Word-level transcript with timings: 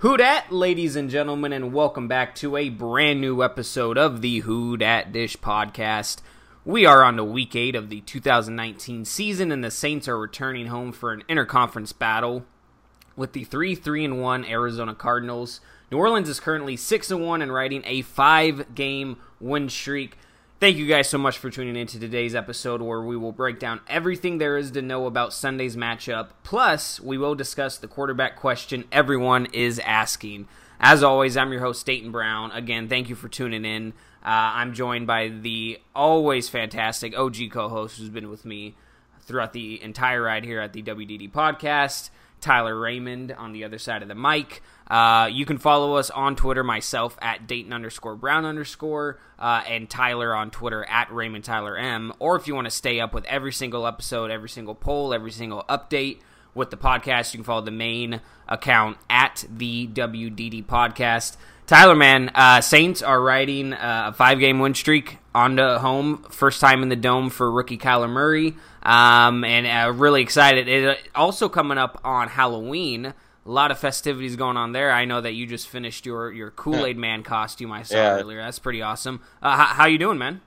Who 0.00 0.16
dat, 0.16 0.50
ladies 0.50 0.96
and 0.96 1.10
gentlemen, 1.10 1.52
and 1.52 1.74
welcome 1.74 2.08
back 2.08 2.34
to 2.36 2.56
a 2.56 2.70
brand 2.70 3.20
new 3.20 3.42
episode 3.42 3.98
of 3.98 4.22
the 4.22 4.38
Who 4.38 4.78
Dat 4.78 5.12
Dish 5.12 5.36
podcast. 5.36 6.22
We 6.64 6.86
are 6.86 7.04
on 7.04 7.18
to 7.18 7.24
week 7.24 7.54
eight 7.54 7.74
of 7.74 7.90
the 7.90 8.00
2019 8.00 9.04
season, 9.04 9.52
and 9.52 9.62
the 9.62 9.70
Saints 9.70 10.08
are 10.08 10.18
returning 10.18 10.68
home 10.68 10.92
for 10.92 11.12
an 11.12 11.22
interconference 11.28 11.92
battle 11.92 12.46
with 13.14 13.34
the 13.34 13.44
3 13.44 13.74
3 13.74 14.06
and 14.06 14.22
1 14.22 14.46
Arizona 14.46 14.94
Cardinals. 14.94 15.60
New 15.90 15.98
Orleans 15.98 16.30
is 16.30 16.40
currently 16.40 16.78
6 16.78 17.10
and 17.10 17.22
1 17.22 17.42
and 17.42 17.52
riding 17.52 17.82
a 17.84 18.00
five 18.00 18.74
game 18.74 19.18
win 19.38 19.68
streak. 19.68 20.16
Thank 20.60 20.76
you 20.76 20.86
guys 20.86 21.08
so 21.08 21.16
much 21.16 21.38
for 21.38 21.48
tuning 21.48 21.74
in 21.74 21.86
to 21.86 21.98
today's 21.98 22.34
episode 22.34 22.82
where 22.82 23.00
we 23.00 23.16
will 23.16 23.32
break 23.32 23.58
down 23.58 23.80
everything 23.88 24.36
there 24.36 24.58
is 24.58 24.72
to 24.72 24.82
know 24.82 25.06
about 25.06 25.32
Sunday's 25.32 25.74
matchup. 25.74 26.32
Plus, 26.42 27.00
we 27.00 27.16
will 27.16 27.34
discuss 27.34 27.78
the 27.78 27.88
quarterback 27.88 28.36
question 28.36 28.84
everyone 28.92 29.46
is 29.54 29.78
asking. 29.78 30.46
As 30.78 31.02
always, 31.02 31.38
I'm 31.38 31.50
your 31.50 31.62
host, 31.62 31.86
Dayton 31.86 32.12
Brown. 32.12 32.52
Again, 32.52 32.90
thank 32.90 33.08
you 33.08 33.14
for 33.14 33.26
tuning 33.26 33.64
in. 33.64 33.94
Uh, 34.22 34.52
I'm 34.52 34.74
joined 34.74 35.06
by 35.06 35.28
the 35.28 35.78
always 35.96 36.50
fantastic 36.50 37.16
OG 37.16 37.36
co 37.50 37.70
host 37.70 37.96
who's 37.96 38.10
been 38.10 38.28
with 38.28 38.44
me 38.44 38.74
throughout 39.22 39.54
the 39.54 39.82
entire 39.82 40.20
ride 40.20 40.44
here 40.44 40.60
at 40.60 40.74
the 40.74 40.82
WDD 40.82 41.32
podcast. 41.32 42.10
Tyler 42.40 42.78
Raymond 42.78 43.32
on 43.32 43.52
the 43.52 43.64
other 43.64 43.78
side 43.78 44.02
of 44.02 44.08
the 44.08 44.14
mic. 44.14 44.62
Uh, 44.88 45.28
you 45.30 45.46
can 45.46 45.58
follow 45.58 45.94
us 45.94 46.10
on 46.10 46.34
Twitter, 46.36 46.64
myself 46.64 47.16
at 47.22 47.46
Dayton 47.46 47.72
underscore 47.72 48.16
Brown 48.16 48.44
underscore, 48.44 49.18
uh, 49.38 49.62
and 49.68 49.88
Tyler 49.88 50.34
on 50.34 50.50
Twitter 50.50 50.84
at 50.84 51.12
Raymond 51.12 51.44
Tyler 51.44 51.76
M. 51.76 52.12
Or 52.18 52.36
if 52.36 52.48
you 52.48 52.54
want 52.54 52.66
to 52.66 52.70
stay 52.72 52.98
up 53.00 53.14
with 53.14 53.24
every 53.26 53.52
single 53.52 53.86
episode, 53.86 54.30
every 54.30 54.48
single 54.48 54.74
poll, 54.74 55.14
every 55.14 55.30
single 55.30 55.64
update 55.68 56.20
with 56.54 56.70
the 56.70 56.76
podcast, 56.76 57.32
you 57.32 57.38
can 57.38 57.44
follow 57.44 57.60
the 57.60 57.70
main 57.70 58.20
account 58.48 58.96
at 59.08 59.44
the 59.48 59.86
WDD 59.86 60.66
podcast. 60.66 61.36
Tyler, 61.70 61.94
man, 61.94 62.32
uh, 62.34 62.60
Saints 62.60 63.00
are 63.00 63.22
riding 63.22 63.72
uh, 63.74 64.06
a 64.08 64.12
five 64.12 64.40
game 64.40 64.58
win 64.58 64.74
streak 64.74 65.18
on 65.32 65.56
onto 65.56 65.78
home. 65.78 66.24
First 66.28 66.60
time 66.60 66.82
in 66.82 66.88
the 66.88 66.96
dome 66.96 67.30
for 67.30 67.48
rookie 67.48 67.78
Kyler 67.78 68.10
Murray. 68.10 68.56
Um, 68.82 69.44
and 69.44 69.68
uh, 69.68 69.92
really 69.92 70.20
excited. 70.20 70.66
It 70.66 70.84
uh, 70.84 70.94
also 71.14 71.48
coming 71.48 71.78
up 71.78 72.00
on 72.02 72.26
Halloween. 72.26 73.06
A 73.06 73.14
lot 73.44 73.70
of 73.70 73.78
festivities 73.78 74.34
going 74.34 74.56
on 74.56 74.72
there. 74.72 74.90
I 74.90 75.04
know 75.04 75.20
that 75.20 75.34
you 75.34 75.46
just 75.46 75.68
finished 75.68 76.06
your, 76.06 76.32
your 76.32 76.50
Kool 76.50 76.84
Aid 76.84 76.96
Man 76.96 77.22
costume. 77.22 77.70
I 77.70 77.84
saw 77.84 77.94
Yeah. 77.94 78.18
earlier. 78.18 78.42
That's 78.42 78.58
pretty 78.58 78.82
awesome. 78.82 79.20
Uh, 79.40 79.56
how, 79.56 79.66
how 79.66 79.86
you 79.86 79.98
doing, 79.98 80.18
man? 80.18 80.40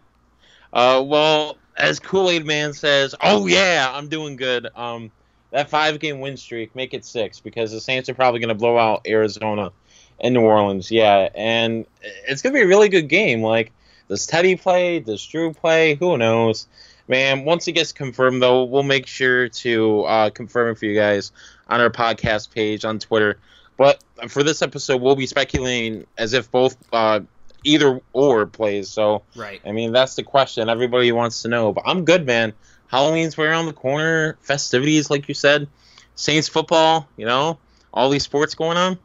Uh, 0.73 1.01
well, 1.05 1.57
as 1.77 2.01
Kool 2.01 2.31
Aid 2.31 2.45
Man 2.45 2.73
says, 2.73 3.15
oh 3.21 3.47
yeah, 3.47 3.89
I'm 3.93 4.09
doing 4.09 4.35
good. 4.35 4.67
Um, 4.75 5.09
that 5.51 5.69
five 5.69 6.01
game 6.01 6.19
win 6.19 6.35
streak, 6.35 6.75
make 6.75 6.93
it 6.93 7.05
six 7.05 7.39
because 7.39 7.71
the 7.71 7.79
Saints 7.79 8.09
are 8.09 8.13
probably 8.13 8.41
going 8.41 8.49
to 8.49 8.55
blow 8.55 8.77
out 8.77 9.07
Arizona 9.07 9.71
and 10.19 10.33
New 10.33 10.41
Orleans. 10.41 10.91
Yeah, 10.91 11.29
and 11.35 11.85
it's 12.27 12.41
going 12.41 12.53
to 12.53 12.57
be 12.59 12.63
a 12.63 12.67
really 12.67 12.89
good 12.89 13.07
game. 13.07 13.41
Like, 13.41 13.71
does 14.07 14.27
Teddy 14.27 14.55
play? 14.55 14.99
Does 14.99 15.25
Drew 15.25 15.53
play? 15.53 15.95
Who 15.95 16.17
knows? 16.17 16.67
Man, 17.07 17.43
once 17.43 17.67
it 17.67 17.73
gets 17.73 17.91
confirmed, 17.91 18.41
though, 18.41 18.63
we'll 18.63 18.83
make 18.83 19.07
sure 19.07 19.49
to 19.49 20.01
uh, 20.03 20.29
confirm 20.29 20.71
it 20.71 20.77
for 20.77 20.85
you 20.85 20.95
guys 20.95 21.31
on 21.67 21.81
our 21.81 21.89
podcast 21.89 22.51
page 22.51 22.85
on 22.85 22.99
Twitter. 22.99 23.37
But 23.77 24.01
for 24.29 24.43
this 24.43 24.61
episode, 24.61 25.01
we'll 25.01 25.15
be 25.15 25.27
speculating 25.27 26.05
as 26.17 26.33
if 26.33 26.49
both 26.51 26.77
uh, 26.93 27.21
either 27.63 28.01
or 28.13 28.45
plays. 28.45 28.89
So 28.89 29.23
Right. 29.35 29.61
I 29.65 29.71
mean, 29.71 29.91
that's 29.91 30.15
the 30.15 30.23
question 30.23 30.69
everybody 30.69 31.11
wants 31.11 31.41
to 31.41 31.47
know. 31.47 31.73
But 31.73 31.83
I'm 31.85 32.05
good, 32.05 32.25
man. 32.25 32.53
Halloween's 32.87 33.37
right 33.37 33.47
around 33.47 33.65
the 33.65 33.73
corner. 33.73 34.37
Festivities, 34.41 35.09
like 35.09 35.27
you 35.27 35.33
said. 35.33 35.67
Saints 36.15 36.47
football, 36.47 37.07
you 37.17 37.25
know, 37.25 37.57
all 37.91 38.09
these 38.09 38.23
sports 38.23 38.53
going 38.53 38.77
on. 38.77 38.99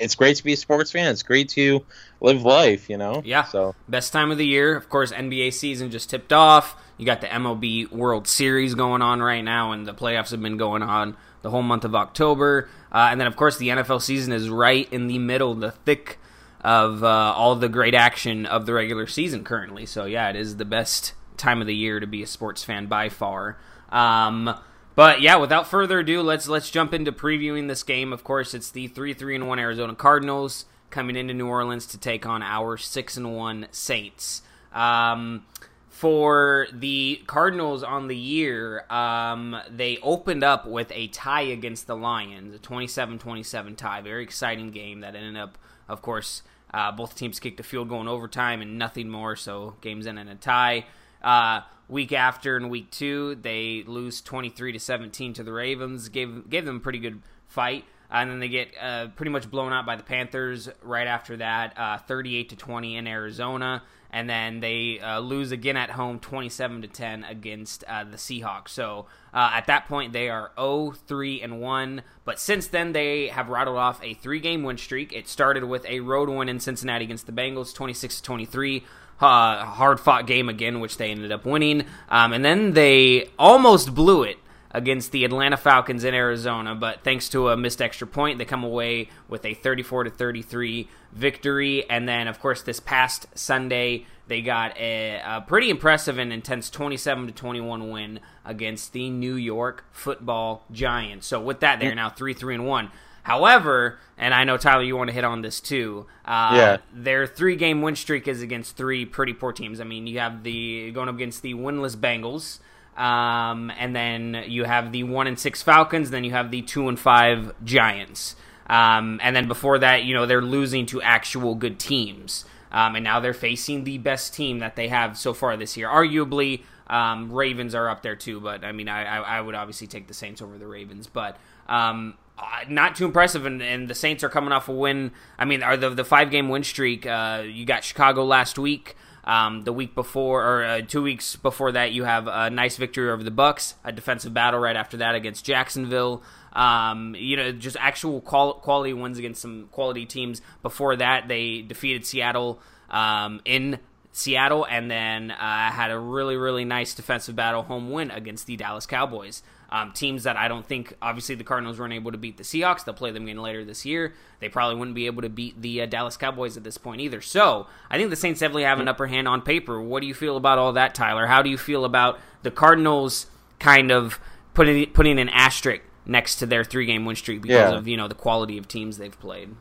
It's 0.00 0.14
great 0.14 0.36
to 0.36 0.44
be 0.44 0.52
a 0.52 0.56
sports 0.56 0.90
fan. 0.90 1.10
It's 1.10 1.22
great 1.22 1.48
to 1.50 1.84
live 2.20 2.42
life, 2.42 2.88
you 2.88 2.96
know? 2.96 3.22
Yeah. 3.24 3.44
So, 3.44 3.74
Best 3.88 4.12
time 4.12 4.30
of 4.30 4.38
the 4.38 4.46
year. 4.46 4.76
Of 4.76 4.88
course, 4.88 5.12
NBA 5.12 5.52
season 5.52 5.90
just 5.90 6.10
tipped 6.10 6.32
off. 6.32 6.76
You 6.96 7.06
got 7.06 7.20
the 7.20 7.26
MLB 7.26 7.90
World 7.90 8.28
Series 8.28 8.74
going 8.74 9.02
on 9.02 9.20
right 9.20 9.42
now, 9.42 9.72
and 9.72 9.86
the 9.86 9.94
playoffs 9.94 10.30
have 10.30 10.40
been 10.40 10.56
going 10.56 10.82
on 10.82 11.16
the 11.42 11.50
whole 11.50 11.62
month 11.62 11.84
of 11.84 11.94
October. 11.94 12.68
Uh, 12.92 13.08
and 13.10 13.20
then, 13.20 13.26
of 13.26 13.36
course, 13.36 13.56
the 13.56 13.68
NFL 13.68 14.00
season 14.00 14.32
is 14.32 14.48
right 14.48 14.90
in 14.92 15.08
the 15.08 15.18
middle, 15.18 15.54
the 15.54 15.72
thick 15.72 16.18
of 16.60 17.04
uh, 17.04 17.06
all 17.06 17.56
the 17.56 17.68
great 17.68 17.94
action 17.94 18.46
of 18.46 18.66
the 18.66 18.72
regular 18.72 19.06
season 19.06 19.44
currently. 19.44 19.84
So, 19.84 20.04
yeah, 20.04 20.30
it 20.30 20.36
is 20.36 20.56
the 20.56 20.64
best 20.64 21.12
time 21.36 21.60
of 21.60 21.66
the 21.66 21.74
year 21.74 22.00
to 22.00 22.06
be 22.06 22.22
a 22.22 22.26
sports 22.26 22.64
fan 22.64 22.86
by 22.86 23.08
far. 23.08 23.58
Um, 23.90 24.58
but 24.94 25.20
yeah, 25.20 25.36
without 25.36 25.66
further 25.66 26.00
ado, 26.00 26.22
let's 26.22 26.48
let's 26.48 26.70
jump 26.70 26.94
into 26.94 27.12
previewing 27.12 27.68
this 27.68 27.82
game. 27.82 28.12
Of 28.12 28.24
course, 28.24 28.54
it's 28.54 28.70
the 28.70 28.88
three 28.88 29.14
three 29.14 29.34
and 29.34 29.48
one 29.48 29.58
Arizona 29.58 29.94
Cardinals 29.94 30.66
coming 30.90 31.16
into 31.16 31.34
New 31.34 31.48
Orleans 31.48 31.86
to 31.86 31.98
take 31.98 32.24
on 32.26 32.42
our 32.42 32.76
six 32.76 33.16
and 33.16 33.34
one 33.36 33.66
Saints. 33.70 34.42
Um, 34.72 35.44
for 35.88 36.66
the 36.72 37.22
Cardinals 37.26 37.82
on 37.82 38.08
the 38.08 38.16
year, 38.16 38.84
um, 38.90 39.56
they 39.70 39.98
opened 40.02 40.42
up 40.42 40.66
with 40.66 40.90
a 40.92 41.06
tie 41.08 41.42
against 41.42 41.86
the 41.86 41.96
Lions, 41.96 42.54
a 42.54 42.58
27-27 42.58 43.76
tie. 43.76 44.00
Very 44.00 44.24
exciting 44.24 44.72
game 44.72 45.00
that 45.00 45.14
ended 45.14 45.36
up, 45.36 45.56
of 45.88 46.02
course, 46.02 46.42
uh, 46.72 46.90
both 46.90 47.16
teams 47.16 47.38
kicked 47.38 47.60
a 47.60 47.62
field 47.62 47.88
goal 47.88 48.00
in 48.00 48.08
overtime 48.08 48.60
and 48.60 48.76
nothing 48.76 49.08
more, 49.08 49.36
so 49.36 49.76
games 49.80 50.08
ended 50.08 50.26
in 50.26 50.32
a 50.32 50.36
tie. 50.36 50.84
Uh, 51.22 51.60
week 51.88 52.12
after 52.12 52.56
in 52.56 52.68
week 52.68 52.90
two, 52.90 53.36
they 53.36 53.84
lose 53.86 54.20
23 54.20 54.72
to 54.72 54.80
17 54.80 55.34
to 55.34 55.42
the 55.42 55.52
Ravens. 55.52 56.08
Gave 56.08 56.48
gave 56.48 56.64
them 56.64 56.76
a 56.76 56.80
pretty 56.80 56.98
good 56.98 57.20
fight. 57.48 57.84
And 58.10 58.30
then 58.30 58.38
they 58.38 58.48
get 58.48 58.68
uh, 58.80 59.08
pretty 59.16 59.30
much 59.30 59.50
blown 59.50 59.72
out 59.72 59.86
by 59.86 59.96
the 59.96 60.02
Panthers 60.02 60.68
right 60.82 61.06
after 61.06 61.36
that, 61.38 61.76
uh, 61.76 61.98
38 61.98 62.50
to 62.50 62.56
20 62.56 62.96
in 62.96 63.06
Arizona, 63.08 63.82
and 64.14 64.30
then 64.30 64.60
they 64.60 65.00
uh, 65.00 65.18
lose 65.18 65.50
again 65.50 65.76
at 65.76 65.90
home, 65.90 66.20
27 66.20 66.82
to 66.82 66.88
10 66.88 67.24
against 67.24 67.82
uh, 67.88 68.04
the 68.04 68.16
Seahawks. 68.16 68.68
So 68.68 69.06
uh, 69.34 69.50
at 69.54 69.66
that 69.66 69.88
point, 69.88 70.12
they 70.12 70.28
are 70.28 70.52
0 70.56 70.94
3 71.08 71.42
and 71.42 71.60
1. 71.60 72.02
But 72.24 72.38
since 72.38 72.68
then, 72.68 72.92
they 72.92 73.26
have 73.26 73.48
rattled 73.48 73.76
off 73.76 74.00
a 74.04 74.14
three 74.14 74.38
game 74.38 74.62
win 74.62 74.78
streak. 74.78 75.12
It 75.12 75.26
started 75.26 75.64
with 75.64 75.84
a 75.86 75.98
road 75.98 76.28
win 76.28 76.48
in 76.48 76.60
Cincinnati 76.60 77.04
against 77.04 77.26
the 77.26 77.32
Bengals, 77.32 77.74
26 77.74 78.18
to 78.18 78.22
23 78.22 78.84
uh, 79.20 79.64
hard 79.64 79.98
fought 79.98 80.28
game 80.28 80.48
again, 80.48 80.78
which 80.78 80.96
they 80.96 81.10
ended 81.10 81.32
up 81.32 81.44
winning. 81.44 81.84
Um, 82.08 82.32
and 82.32 82.44
then 82.44 82.74
they 82.74 83.30
almost 83.36 83.96
blew 83.96 84.22
it 84.22 84.38
against 84.74 85.12
the 85.12 85.24
Atlanta 85.24 85.56
Falcons 85.56 86.04
in 86.04 86.12
Arizona, 86.14 86.74
but 86.74 87.02
thanks 87.04 87.28
to 87.30 87.48
a 87.48 87.56
missed 87.56 87.80
extra 87.80 88.06
point, 88.06 88.38
they 88.38 88.44
come 88.44 88.64
away 88.64 89.08
with 89.28 89.44
a 89.46 89.54
34 89.54 90.04
to 90.04 90.10
33 90.10 90.88
victory. 91.12 91.88
And 91.88 92.06
then, 92.08 92.26
of 92.28 92.40
course, 92.40 92.60
this 92.60 92.80
past 92.80 93.26
Sunday, 93.34 94.04
they 94.26 94.42
got 94.42 94.76
a, 94.76 95.22
a 95.24 95.40
pretty 95.46 95.70
impressive 95.70 96.18
and 96.18 96.32
intense 96.32 96.68
27 96.70 97.28
to 97.28 97.32
21 97.32 97.88
win 97.90 98.20
against 98.44 98.92
the 98.92 99.08
New 99.10 99.36
York 99.36 99.84
Football 99.92 100.64
Giants. 100.72 101.26
So 101.28 101.40
with 101.40 101.60
that, 101.60 101.78
they're 101.80 101.94
now 101.94 102.10
three 102.10 102.34
three 102.34 102.54
and 102.56 102.66
one. 102.66 102.90
However, 103.22 103.98
and 104.18 104.34
I 104.34 104.44
know 104.44 104.56
Tyler, 104.58 104.82
you 104.82 104.96
want 104.96 105.08
to 105.08 105.14
hit 105.14 105.24
on 105.24 105.40
this 105.40 105.60
too. 105.60 106.06
Uh, 106.26 106.50
Yeah. 106.56 106.76
their 106.92 107.26
three 107.26 107.56
game 107.56 107.80
win 107.80 107.96
streak 107.96 108.28
is 108.28 108.42
against 108.42 108.76
three 108.76 109.06
pretty 109.06 109.32
poor 109.32 109.52
teams. 109.52 109.80
I 109.80 109.84
mean, 109.84 110.06
you 110.06 110.18
have 110.18 110.42
the 110.42 110.90
going 110.90 111.08
up 111.08 111.14
against 111.14 111.40
the 111.42 111.54
winless 111.54 111.96
Bengals, 111.96 112.58
um, 112.96 113.70
and 113.78 113.94
then 113.94 114.44
you 114.46 114.64
have 114.64 114.92
the 114.92 115.02
one 115.02 115.26
and 115.26 115.38
six 115.38 115.62
Falcons, 115.62 116.10
then 116.10 116.24
you 116.24 116.30
have 116.30 116.50
the 116.50 116.62
two 116.62 116.88
and 116.88 116.98
five 116.98 117.52
Giants, 117.64 118.36
um, 118.68 119.20
and 119.22 119.34
then 119.34 119.48
before 119.48 119.78
that, 119.78 120.04
you 120.04 120.14
know, 120.14 120.26
they're 120.26 120.42
losing 120.42 120.86
to 120.86 121.02
actual 121.02 121.54
good 121.54 121.78
teams, 121.78 122.44
um, 122.72 122.94
and 122.94 123.04
now 123.04 123.20
they're 123.20 123.34
facing 123.34 123.84
the 123.84 123.98
best 123.98 124.34
team 124.34 124.60
that 124.60 124.76
they 124.76 124.88
have 124.88 125.18
so 125.18 125.34
far 125.34 125.56
this 125.56 125.76
year. 125.76 125.88
Arguably, 125.88 126.62
um, 126.86 127.32
Ravens 127.32 127.74
are 127.74 127.88
up 127.88 128.02
there 128.02 128.16
too, 128.16 128.40
but 128.40 128.64
I 128.64 128.72
mean, 128.72 128.88
I, 128.88 129.04
I, 129.04 129.40
would 129.40 129.54
obviously 129.54 129.86
take 129.86 130.06
the 130.06 130.14
Saints 130.14 130.42
over 130.42 130.58
the 130.58 130.66
Ravens, 130.66 131.06
but. 131.06 131.36
Um, 131.68 132.14
uh, 132.36 132.64
not 132.68 132.96
too 132.96 133.04
impressive, 133.04 133.46
and, 133.46 133.62
and 133.62 133.86
the 133.86 133.94
Saints 133.94 134.24
are 134.24 134.28
coming 134.28 134.50
off 134.50 134.68
a 134.68 134.72
win. 134.72 135.12
I 135.38 135.44
mean, 135.44 135.62
are 135.62 135.76
the 135.76 135.90
the 135.90 136.04
five 136.04 136.32
game 136.32 136.48
win 136.48 136.64
streak? 136.64 137.06
Uh, 137.06 137.44
you 137.46 137.64
got 137.64 137.84
Chicago 137.84 138.24
last 138.24 138.58
week. 138.58 138.96
Um, 139.24 139.62
the 139.62 139.72
week 139.72 139.94
before, 139.94 140.44
or 140.44 140.64
uh, 140.64 140.80
two 140.82 141.02
weeks 141.02 141.36
before 141.36 141.72
that, 141.72 141.92
you 141.92 142.04
have 142.04 142.26
a 142.26 142.50
nice 142.50 142.76
victory 142.76 143.10
over 143.10 143.22
the 143.22 143.30
Bucs. 143.30 143.74
A 143.82 143.90
defensive 143.90 144.34
battle 144.34 144.60
right 144.60 144.76
after 144.76 144.98
that 144.98 145.14
against 145.14 145.44
Jacksonville. 145.44 146.22
Um, 146.52 147.16
you 147.18 147.36
know, 147.36 147.50
just 147.52 147.76
actual 147.80 148.20
qual- 148.20 148.54
quality 148.54 148.92
wins 148.92 149.18
against 149.18 149.40
some 149.40 149.68
quality 149.72 150.04
teams. 150.06 150.42
Before 150.62 150.94
that, 150.96 151.26
they 151.26 151.62
defeated 151.62 152.04
Seattle 152.04 152.60
um, 152.90 153.40
in 153.44 153.78
Seattle, 154.12 154.64
and 154.70 154.90
then 154.90 155.30
uh, 155.32 155.70
had 155.70 155.90
a 155.90 155.98
really, 155.98 156.36
really 156.36 156.64
nice 156.64 156.94
defensive 156.94 157.34
battle 157.34 157.62
home 157.62 157.90
win 157.90 158.10
against 158.10 158.46
the 158.46 158.56
Dallas 158.56 158.86
Cowboys. 158.86 159.42
Um, 159.74 159.90
teams 159.90 160.22
that 160.22 160.36
I 160.36 160.46
don't 160.46 160.64
think, 160.64 160.96
obviously, 161.02 161.34
the 161.34 161.42
Cardinals 161.42 161.80
weren't 161.80 161.92
able 161.92 162.12
to 162.12 162.18
beat 162.18 162.36
the 162.36 162.44
Seahawks. 162.44 162.84
They'll 162.84 162.94
play 162.94 163.10
them 163.10 163.24
again 163.24 163.38
later 163.38 163.64
this 163.64 163.84
year. 163.84 164.14
They 164.38 164.48
probably 164.48 164.76
wouldn't 164.78 164.94
be 164.94 165.06
able 165.06 165.22
to 165.22 165.28
beat 165.28 165.60
the 165.60 165.82
uh, 165.82 165.86
Dallas 165.86 166.16
Cowboys 166.16 166.56
at 166.56 166.62
this 166.62 166.78
point 166.78 167.00
either. 167.00 167.20
So 167.20 167.66
I 167.90 167.98
think 167.98 168.10
the 168.10 168.16
Saints 168.16 168.38
definitely 168.38 168.62
have 168.62 168.78
an 168.78 168.86
upper 168.86 169.08
hand 169.08 169.26
on 169.26 169.42
paper. 169.42 169.82
What 169.82 170.00
do 170.00 170.06
you 170.06 170.14
feel 170.14 170.36
about 170.36 170.58
all 170.58 170.72
that, 170.74 170.94
Tyler? 170.94 171.26
How 171.26 171.42
do 171.42 171.50
you 171.50 171.58
feel 171.58 171.84
about 171.84 172.20
the 172.44 172.52
Cardinals 172.52 173.26
kind 173.58 173.90
of 173.90 174.20
putting 174.52 174.86
putting 174.90 175.18
an 175.18 175.28
asterisk 175.30 175.82
next 176.06 176.36
to 176.36 176.46
their 176.46 176.62
three 176.62 176.86
game 176.86 177.04
win 177.04 177.16
streak 177.16 177.42
because 177.42 177.72
Yeah. 177.72 177.76
of 177.76 177.88
you 177.88 177.96
know 177.96 178.06
the 178.06 178.14
quality 178.14 178.56
of 178.58 178.68
teams 178.68 178.98
they've 178.98 179.18
played? 179.18 179.56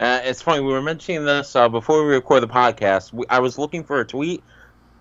Uh, 0.00 0.22
it's 0.24 0.42
funny 0.42 0.60
we 0.60 0.72
were 0.72 0.82
mentioning 0.82 1.24
this 1.24 1.54
uh, 1.54 1.68
before 1.68 2.04
we 2.04 2.12
record 2.14 2.42
the 2.42 2.48
podcast. 2.48 3.12
We, 3.12 3.24
I 3.30 3.38
was 3.38 3.58
looking 3.58 3.84
for 3.84 4.00
a 4.00 4.04
tweet. 4.04 4.42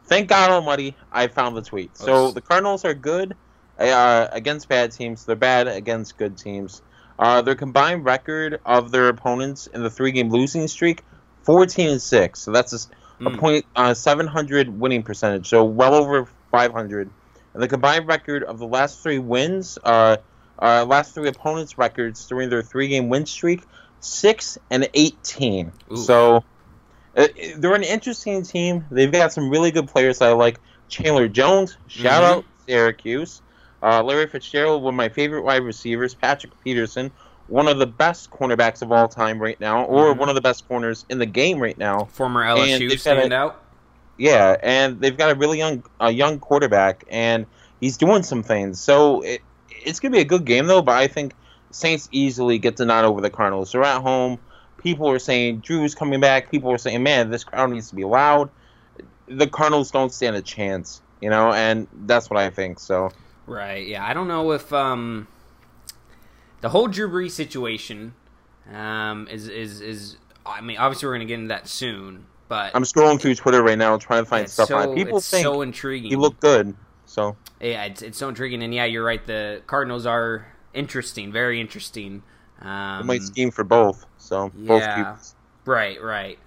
Thank 0.03 0.29
God 0.29 0.51
Almighty, 0.51 0.95
I 1.11 1.25
found 1.25 1.57
the 1.57 1.63
tweet. 1.63 1.97
So 1.97 2.29
the 2.31 2.41
Cardinals 2.41 2.85
are 2.85 2.93
good 2.93 3.35
uh, 3.79 4.27
against 4.31 4.67
bad 4.69 4.91
teams. 4.91 5.25
They're 5.25 5.35
bad 5.35 5.67
against 5.67 6.17
good 6.17 6.37
teams. 6.37 6.81
Uh, 7.17 7.41
their 7.41 7.55
combined 7.55 8.03
record 8.05 8.59
of 8.65 8.91
their 8.91 9.07
opponents 9.07 9.67
in 9.67 9.83
the 9.83 9.89
three-game 9.89 10.29
losing 10.29 10.67
streak, 10.67 11.01
fourteen 11.43 11.89
and 11.89 12.01
six. 12.01 12.41
So 12.41 12.51
that's 12.51 12.73
a, 12.73 12.77
a 13.25 13.29
Mm. 13.31 13.37
point 13.39 13.65
uh, 13.75 13.93
seven 13.93 14.27
hundred 14.27 14.67
winning 14.67 15.01
percentage. 15.03 15.47
So 15.47 15.63
well 15.63 15.95
over 15.95 16.27
five 16.51 16.73
hundred. 16.73 17.09
And 17.53 17.63
the 17.63 17.69
combined 17.69 18.07
record 18.07 18.43
of 18.43 18.59
the 18.59 18.67
last 18.67 19.01
three 19.01 19.19
wins, 19.19 19.77
uh, 19.85 20.17
uh, 20.61 20.85
last 20.85 21.13
three 21.15 21.29
opponents' 21.29 21.77
records 21.77 22.27
during 22.27 22.49
their 22.49 22.61
three-game 22.61 23.07
win 23.07 23.25
streak, 23.25 23.63
six 24.01 24.57
and 24.69 24.89
eighteen. 24.93 25.71
Ooh. 25.89 25.95
So 25.95 26.43
uh, 27.15 27.27
they're 27.57 27.73
an 27.75 27.83
interesting 27.83 28.43
team. 28.43 28.83
They've 28.91 29.09
got 29.11 29.31
some 29.31 29.49
really 29.49 29.71
good 29.71 29.87
players 29.87 30.21
I 30.21 30.33
like. 30.33 30.59
Chandler 30.89 31.29
Jones, 31.29 31.77
shout 31.87 32.23
Mhm. 32.23 32.27
out 32.27 32.45
Syracuse. 32.67 33.41
Uh, 33.83 34.01
Larry 34.03 34.27
Fitzgerald, 34.27 34.81
one 34.83 34.93
of 34.93 34.97
my 34.97 35.09
favorite 35.09 35.43
wide 35.43 35.61
receivers. 35.63 36.13
Patrick 36.13 36.51
Peterson, 36.63 37.11
one 37.47 37.67
of 37.67 37.77
the 37.77 37.85
best 37.85 38.31
cornerbacks 38.31 38.81
of 38.81 38.91
all 38.91 39.07
time 39.07 39.39
right 39.39 39.59
now, 39.59 39.83
or 39.85 40.13
Mhm. 40.13 40.17
one 40.17 40.29
of 40.29 40.35
the 40.35 40.41
best 40.41 40.67
corners 40.67 41.05
in 41.09 41.19
the 41.19 41.25
game 41.25 41.59
right 41.59 41.77
now. 41.77 42.05
Former 42.11 42.43
LSU 42.43 42.89
they've 42.89 43.03
got 43.03 43.17
a- 43.17 43.21
standout. 43.21 43.53
Yeah, 44.17 44.55
and 44.63 44.99
they've 45.01 45.15
got 45.17 45.31
a 45.31 45.35
really 45.35 45.57
young, 45.57 45.83
a 45.99 46.09
young 46.11 46.39
quarterback, 46.39 47.03
and 47.09 47.45
he's 47.81 47.97
doing 47.97 48.23
some 48.23 48.41
things. 48.43 48.79
So 48.79 49.21
it, 49.21 49.41
it's 49.83 49.99
gonna 49.99 50.13
be 50.13 50.21
a 50.21 50.25
good 50.25 50.45
game 50.45 50.67
though. 50.67 50.81
But 50.81 50.95
I 50.95 51.07
think 51.07 51.33
Saints 51.71 52.07
easily 52.11 52.57
get 52.57 52.77
the 52.77 52.85
nod 52.85 53.03
over 53.05 53.19
the 53.21 53.29
Cardinals. 53.29 53.73
They're 53.73 53.83
at 53.83 54.01
home. 54.01 54.39
People 54.77 55.09
are 55.09 55.19
saying 55.19 55.59
Drew's 55.59 55.93
coming 55.93 56.21
back. 56.21 56.49
People 56.49 56.71
are 56.71 56.77
saying, 56.77 57.03
man, 57.03 57.29
this 57.29 57.43
crowd 57.43 57.71
needs 57.71 57.89
to 57.89 57.95
be 57.95 58.05
loud. 58.05 58.49
The 59.27 59.47
Cardinals 59.47 59.91
don't 59.91 60.13
stand 60.13 60.35
a 60.35 60.41
chance, 60.41 61.01
you 61.21 61.29
know, 61.29 61.51
and 61.51 61.87
that's 62.05 62.29
what 62.29 62.39
I 62.39 62.49
think. 62.51 62.79
So 62.79 63.09
Right. 63.45 63.87
Yeah. 63.87 64.05
I 64.05 64.13
don't 64.13 64.27
know 64.27 64.51
if 64.51 64.71
um, 64.73 65.27
the 66.61 66.69
whole 66.69 66.87
Drew 66.87 67.09
Brees 67.09 67.31
situation 67.31 68.15
um, 68.73 69.27
is 69.29 69.47
is 69.47 69.81
is. 69.81 70.17
I 70.45 70.61
mean, 70.61 70.77
obviously, 70.77 71.07
we're 71.07 71.15
going 71.15 71.27
to 71.27 71.31
get 71.31 71.35
into 71.39 71.47
that 71.49 71.67
soon, 71.67 72.25
but 72.47 72.75
I'm 72.75 72.83
scrolling 72.83 73.19
through 73.19 73.35
Twitter 73.35 73.63
right 73.63 73.77
now 73.77 73.97
trying 73.97 74.23
to 74.23 74.29
find 74.29 74.49
stuff 74.49 74.67
so 74.67 74.77
on 74.77 74.89
it. 74.91 74.95
People 74.95 75.17
it's 75.17 75.29
think 75.29 75.43
so 75.43 75.61
intriguing. 75.61 76.09
he 76.09 76.15
looked 76.15 76.39
good. 76.39 76.75
So 77.05 77.35
yeah, 77.59 77.85
it's 77.85 78.01
it's 78.01 78.17
so 78.17 78.29
intriguing, 78.29 78.61
and 78.63 78.73
yeah, 78.73 78.85
you're 78.85 79.03
right. 79.03 79.25
The 79.25 79.61
Cardinals 79.67 80.05
are 80.05 80.47
interesting, 80.73 81.31
very 81.31 81.59
interesting. 81.59 82.23
they 82.61 82.67
Um, 82.67 83.07
might 83.07 83.21
scheme 83.21 83.51
for 83.51 83.63
both. 83.63 84.05
So 84.17 84.49
both 84.55 84.81
yeah. 84.81 85.03
teams. 85.15 85.35
Right, 85.65 86.01
right. 86.01 86.37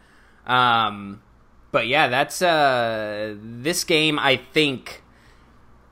Um, 0.46 1.22
but 1.70 1.86
yeah, 1.86 2.08
that's 2.08 2.40
uh, 2.40 3.34
this 3.40 3.84
game. 3.84 4.18
I 4.18 4.36
think 4.36 5.02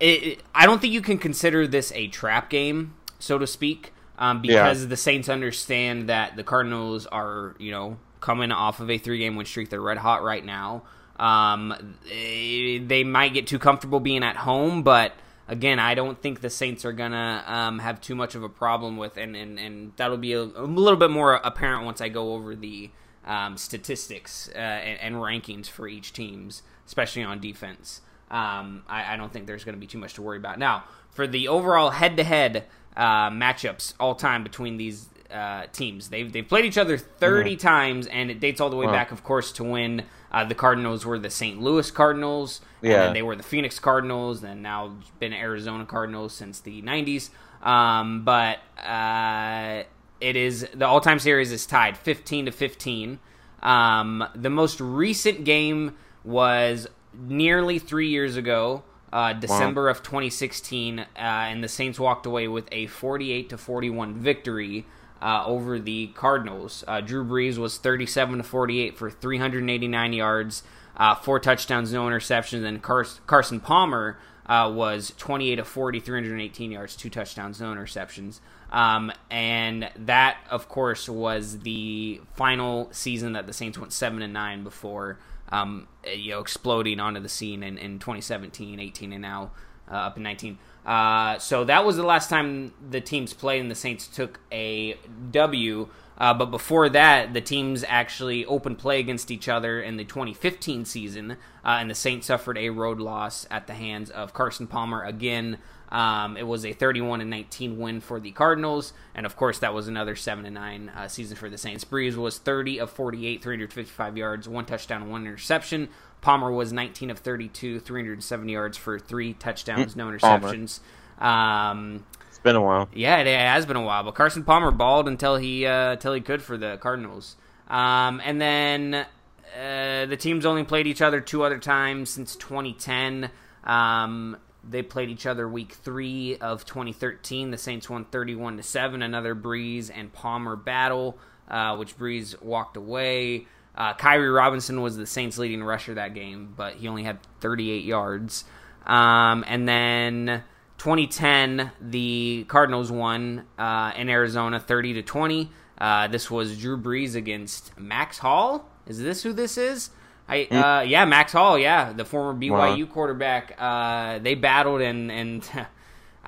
it, 0.00 0.42
I 0.54 0.66
don't 0.66 0.80
think 0.80 0.92
you 0.92 1.00
can 1.00 1.18
consider 1.18 1.66
this 1.66 1.92
a 1.92 2.08
trap 2.08 2.50
game, 2.50 2.94
so 3.18 3.38
to 3.38 3.46
speak, 3.46 3.92
um, 4.18 4.40
because 4.40 4.88
the 4.88 4.96
Saints 4.96 5.28
understand 5.28 6.08
that 6.08 6.36
the 6.36 6.44
Cardinals 6.44 7.06
are, 7.06 7.54
you 7.58 7.70
know, 7.70 7.98
coming 8.20 8.52
off 8.52 8.80
of 8.80 8.90
a 8.90 8.98
three-game 8.98 9.36
win 9.36 9.46
streak. 9.46 9.70
They're 9.70 9.80
red 9.80 9.98
hot 9.98 10.22
right 10.22 10.44
now. 10.44 10.82
Um, 11.18 11.96
they, 12.08 12.82
they 12.84 13.04
might 13.04 13.32
get 13.32 13.46
too 13.46 13.58
comfortable 13.58 14.00
being 14.00 14.22
at 14.22 14.36
home, 14.36 14.82
but 14.82 15.12
again, 15.48 15.78
I 15.78 15.94
don't 15.94 16.20
think 16.20 16.40
the 16.40 16.50
Saints 16.50 16.84
are 16.84 16.92
gonna 16.92 17.42
um, 17.46 17.78
have 17.78 18.00
too 18.00 18.14
much 18.14 18.34
of 18.34 18.42
a 18.42 18.48
problem 18.48 18.96
with, 18.96 19.16
and 19.16 19.34
and, 19.34 19.58
and 19.58 19.92
that'll 19.96 20.18
be 20.18 20.34
a, 20.34 20.42
a 20.42 20.66
little 20.66 20.98
bit 20.98 21.10
more 21.10 21.34
apparent 21.34 21.84
once 21.84 22.00
I 22.00 22.08
go 22.08 22.34
over 22.34 22.54
the 22.54 22.90
um, 23.24 23.56
statistics 23.56 24.50
uh, 24.54 24.58
and, 24.58 25.00
and 25.00 25.14
rankings 25.16 25.68
for 25.68 25.88
each 25.88 26.12
teams, 26.12 26.62
especially 26.86 27.22
on 27.22 27.40
defense. 27.40 28.02
Um, 28.30 28.82
I, 28.88 29.14
I 29.14 29.16
don't 29.16 29.32
think 29.32 29.46
there's 29.46 29.64
going 29.64 29.74
to 29.76 29.80
be 29.80 29.86
too 29.86 29.98
much 29.98 30.14
to 30.14 30.22
worry 30.22 30.36
about. 30.38 30.58
Now, 30.58 30.84
for 31.10 31.26
the 31.26 31.48
overall 31.48 31.90
head-to-head 31.90 32.64
uh, 32.96 33.30
matchups 33.30 33.94
all 34.00 34.14
time 34.14 34.42
between 34.42 34.76
these 34.76 35.08
uh, 35.30 35.64
teams, 35.72 36.08
they've 36.08 36.32
they've 36.32 36.48
played 36.48 36.64
each 36.64 36.78
other 36.78 36.96
30 36.98 37.56
times, 37.56 38.06
and 38.06 38.30
it 38.30 38.40
dates 38.40 38.60
all 38.60 38.70
the 38.70 38.76
way 38.76 38.86
Wow. 38.86 38.92
back, 38.92 39.12
of 39.12 39.22
course, 39.24 39.52
to 39.52 39.64
when 39.64 40.04
uh, 40.32 40.44
the 40.44 40.54
Cardinals 40.54 41.06
were 41.06 41.18
the 41.18 41.30
St. 41.30 41.60
Louis 41.60 41.90
Cardinals, 41.90 42.60
Yeah. 42.82 42.98
then 43.06 43.14
they 43.14 43.22
were 43.22 43.36
the 43.36 43.42
Phoenix 43.42 43.78
Cardinals, 43.78 44.42
and 44.42 44.62
now 44.62 44.96
been 45.20 45.32
Arizona 45.32 45.84
Cardinals 45.86 46.34
since 46.34 46.60
the 46.60 46.82
90s. 46.82 47.30
Um, 47.62 48.24
but 48.24 48.58
uh, 48.84 49.84
it 50.20 50.36
is 50.36 50.66
the 50.74 50.86
all-time 50.86 51.18
series 51.18 51.52
is 51.52 51.64
tied 51.66 51.96
15 51.96 52.46
to 52.46 52.52
15. 52.52 53.18
Um, 53.62 54.24
the 54.34 54.50
most 54.50 54.80
recent 54.80 55.44
game 55.44 55.96
was 56.24 56.86
nearly 57.18 57.78
three 57.78 58.08
years 58.08 58.36
ago, 58.36 58.84
uh, 59.12 59.32
December 59.32 59.88
of 59.88 60.02
2016, 60.02 61.00
uh, 61.00 61.04
and 61.14 61.62
the 61.62 61.68
Saints 61.68 61.98
walked 61.98 62.26
away 62.26 62.48
with 62.48 62.68
a 62.72 62.86
48 62.86 63.48
to 63.50 63.58
41 63.58 64.14
victory. 64.14 64.86
Uh, 65.22 65.42
over 65.46 65.78
the 65.78 66.08
Cardinals, 66.08 66.84
uh, 66.86 67.00
Drew 67.00 67.24
Brees 67.24 67.56
was 67.56 67.78
37 67.78 68.36
to 68.36 68.44
48 68.44 68.98
for 68.98 69.10
389 69.10 70.12
yards, 70.12 70.62
uh, 70.98 71.14
four 71.14 71.40
touchdowns, 71.40 71.90
no 71.90 72.04
interceptions, 72.04 72.64
and 72.64 72.82
Car- 72.82 73.06
Carson 73.26 73.58
Palmer 73.58 74.18
uh, 74.44 74.70
was 74.72 75.14
28 75.16 75.56
to 75.56 75.64
40, 75.64 76.00
318 76.00 76.70
yards, 76.70 76.96
two 76.96 77.08
touchdowns, 77.08 77.60
no 77.60 77.72
interceptions. 77.72 78.40
Um, 78.76 79.10
and 79.30 79.88
that, 79.96 80.36
of 80.50 80.68
course, 80.68 81.08
was 81.08 81.60
the 81.60 82.20
final 82.34 82.90
season 82.92 83.32
that 83.32 83.46
the 83.46 83.54
Saints 83.54 83.78
went 83.78 83.90
seven 83.90 84.20
and 84.20 84.34
nine 84.34 84.64
before 84.64 85.18
um, 85.50 85.88
you 86.14 86.32
know 86.32 86.40
exploding 86.40 87.00
onto 87.00 87.20
the 87.20 87.28
scene 87.30 87.62
in, 87.62 87.78
in 87.78 87.98
2017, 87.98 88.78
18, 88.78 89.12
and 89.14 89.22
now 89.22 89.52
uh, 89.90 89.94
up 89.94 90.18
in 90.18 90.22
19. 90.22 90.58
Uh, 90.84 91.38
so 91.38 91.64
that 91.64 91.86
was 91.86 91.96
the 91.96 92.02
last 92.02 92.28
time 92.28 92.74
the 92.90 93.00
teams 93.00 93.32
played 93.32 93.62
and 93.62 93.70
the 93.70 93.74
Saints 93.74 94.06
took 94.06 94.40
a 94.52 94.98
W. 95.30 95.88
Uh, 96.18 96.34
but 96.34 96.46
before 96.46 96.90
that, 96.90 97.32
the 97.32 97.40
teams 97.40 97.82
actually 97.88 98.44
opened 98.44 98.78
play 98.78 99.00
against 99.00 99.30
each 99.30 99.48
other 99.48 99.80
in 99.80 99.96
the 99.96 100.04
2015 100.04 100.84
season, 100.84 101.32
uh, 101.64 101.78
and 101.80 101.88
the 101.88 101.94
Saints 101.94 102.26
suffered 102.26 102.58
a 102.58 102.68
road 102.68 103.00
loss 103.00 103.46
at 103.50 103.66
the 103.66 103.74
hands 103.74 104.10
of 104.10 104.34
Carson 104.34 104.66
Palmer 104.66 105.02
again. 105.02 105.56
Um, 105.90 106.36
it 106.36 106.46
was 106.46 106.64
a 106.66 106.72
31 106.72 107.20
and 107.20 107.30
19 107.30 107.78
win 107.78 108.00
for 108.00 108.18
the 108.18 108.32
Cardinals, 108.32 108.92
and 109.14 109.24
of 109.24 109.36
course 109.36 109.60
that 109.60 109.72
was 109.72 109.86
another 109.88 110.16
seven 110.16 110.44
and 110.44 110.54
nine 110.54 110.88
uh, 110.96 111.06
season 111.08 111.36
for 111.36 111.48
the 111.48 111.58
Saints. 111.58 111.84
Brees 111.84 112.16
was 112.16 112.38
30 112.38 112.80
of 112.80 112.90
48, 112.90 113.42
355 113.42 114.16
yards, 114.16 114.48
one 114.48 114.64
touchdown, 114.66 115.08
one 115.10 115.22
interception. 115.26 115.88
Palmer 116.22 116.50
was 116.50 116.72
19 116.72 117.10
of 117.10 117.18
32, 117.20 117.78
370 117.80 118.52
yards 118.52 118.76
for 118.76 118.98
three 118.98 119.34
touchdowns, 119.34 119.94
no 119.94 120.06
interceptions. 120.08 120.80
Um, 121.22 122.04
It's 122.28 122.38
been 122.40 122.56
a 122.56 122.62
while. 122.62 122.88
yeah, 122.92 123.18
it 123.18 123.26
has 123.38 123.64
been 123.64 123.76
a 123.76 123.82
while, 123.82 124.02
but 124.02 124.14
Carson 124.16 124.42
Palmer 124.44 124.70
balled 124.72 125.06
until 125.08 125.36
he 125.36 125.66
uh, 125.66 125.92
until 125.92 126.14
he 126.14 126.20
could 126.20 126.42
for 126.42 126.56
the 126.56 126.78
Cardinals. 126.78 127.36
Um, 127.68 128.20
and 128.24 128.40
then 128.40 128.94
uh, 128.94 130.06
the 130.06 130.16
teams 130.18 130.44
only 130.44 130.64
played 130.64 130.86
each 130.86 131.00
other 131.02 131.20
two 131.20 131.42
other 131.44 131.58
times 131.58 132.10
since 132.10 132.34
2010. 132.36 133.30
Um, 133.64 134.36
they 134.68 134.82
played 134.82 135.10
each 135.10 135.26
other 135.26 135.48
week 135.48 135.72
three 135.72 136.36
of 136.38 136.64
2013. 136.64 137.50
The 137.50 137.58
Saints 137.58 137.88
won 137.88 138.04
31 138.04 138.56
to 138.56 138.62
seven. 138.62 139.02
Another 139.02 139.34
Brees 139.34 139.90
and 139.94 140.12
Palmer 140.12 140.56
battle, 140.56 141.18
uh, 141.48 141.76
which 141.76 141.96
Brees 141.98 142.40
walked 142.42 142.76
away. 142.76 143.46
Uh, 143.76 143.94
Khiry 143.94 144.34
Robinson 144.34 144.80
was 144.80 144.96
the 144.96 145.06
Saints' 145.06 145.38
leading 145.38 145.62
rusher 145.62 145.94
that 145.94 146.14
game, 146.14 146.54
but 146.56 146.74
he 146.74 146.88
only 146.88 147.04
had 147.04 147.18
38 147.40 147.84
yards. 147.84 148.44
Um, 148.86 149.44
and 149.46 149.68
then 149.68 150.44
2010, 150.78 151.72
the 151.80 152.46
Cardinals 152.48 152.90
won 152.90 153.44
uh, 153.58 153.92
in 153.96 154.08
Arizona, 154.08 154.58
30 154.58 154.94
to 154.94 155.02
20. 155.02 155.50
Uh, 155.78 156.08
this 156.08 156.30
was 156.30 156.58
Drew 156.58 156.78
Brees 156.78 157.14
against 157.14 157.78
Max 157.78 158.18
Hall. 158.18 158.70
Is 158.86 159.02
this 159.02 159.22
who 159.22 159.32
this 159.32 159.58
is? 159.58 159.90
I 160.28 160.44
uh, 160.44 160.80
yeah, 160.82 161.04
Max 161.04 161.32
Hall. 161.32 161.58
Yeah, 161.58 161.92
the 161.92 162.04
former 162.04 162.38
BYU 162.38 162.90
quarterback. 162.90 163.54
Uh, 163.58 164.18
they 164.18 164.34
battled 164.34 164.80
and 164.80 165.10
and. 165.10 165.48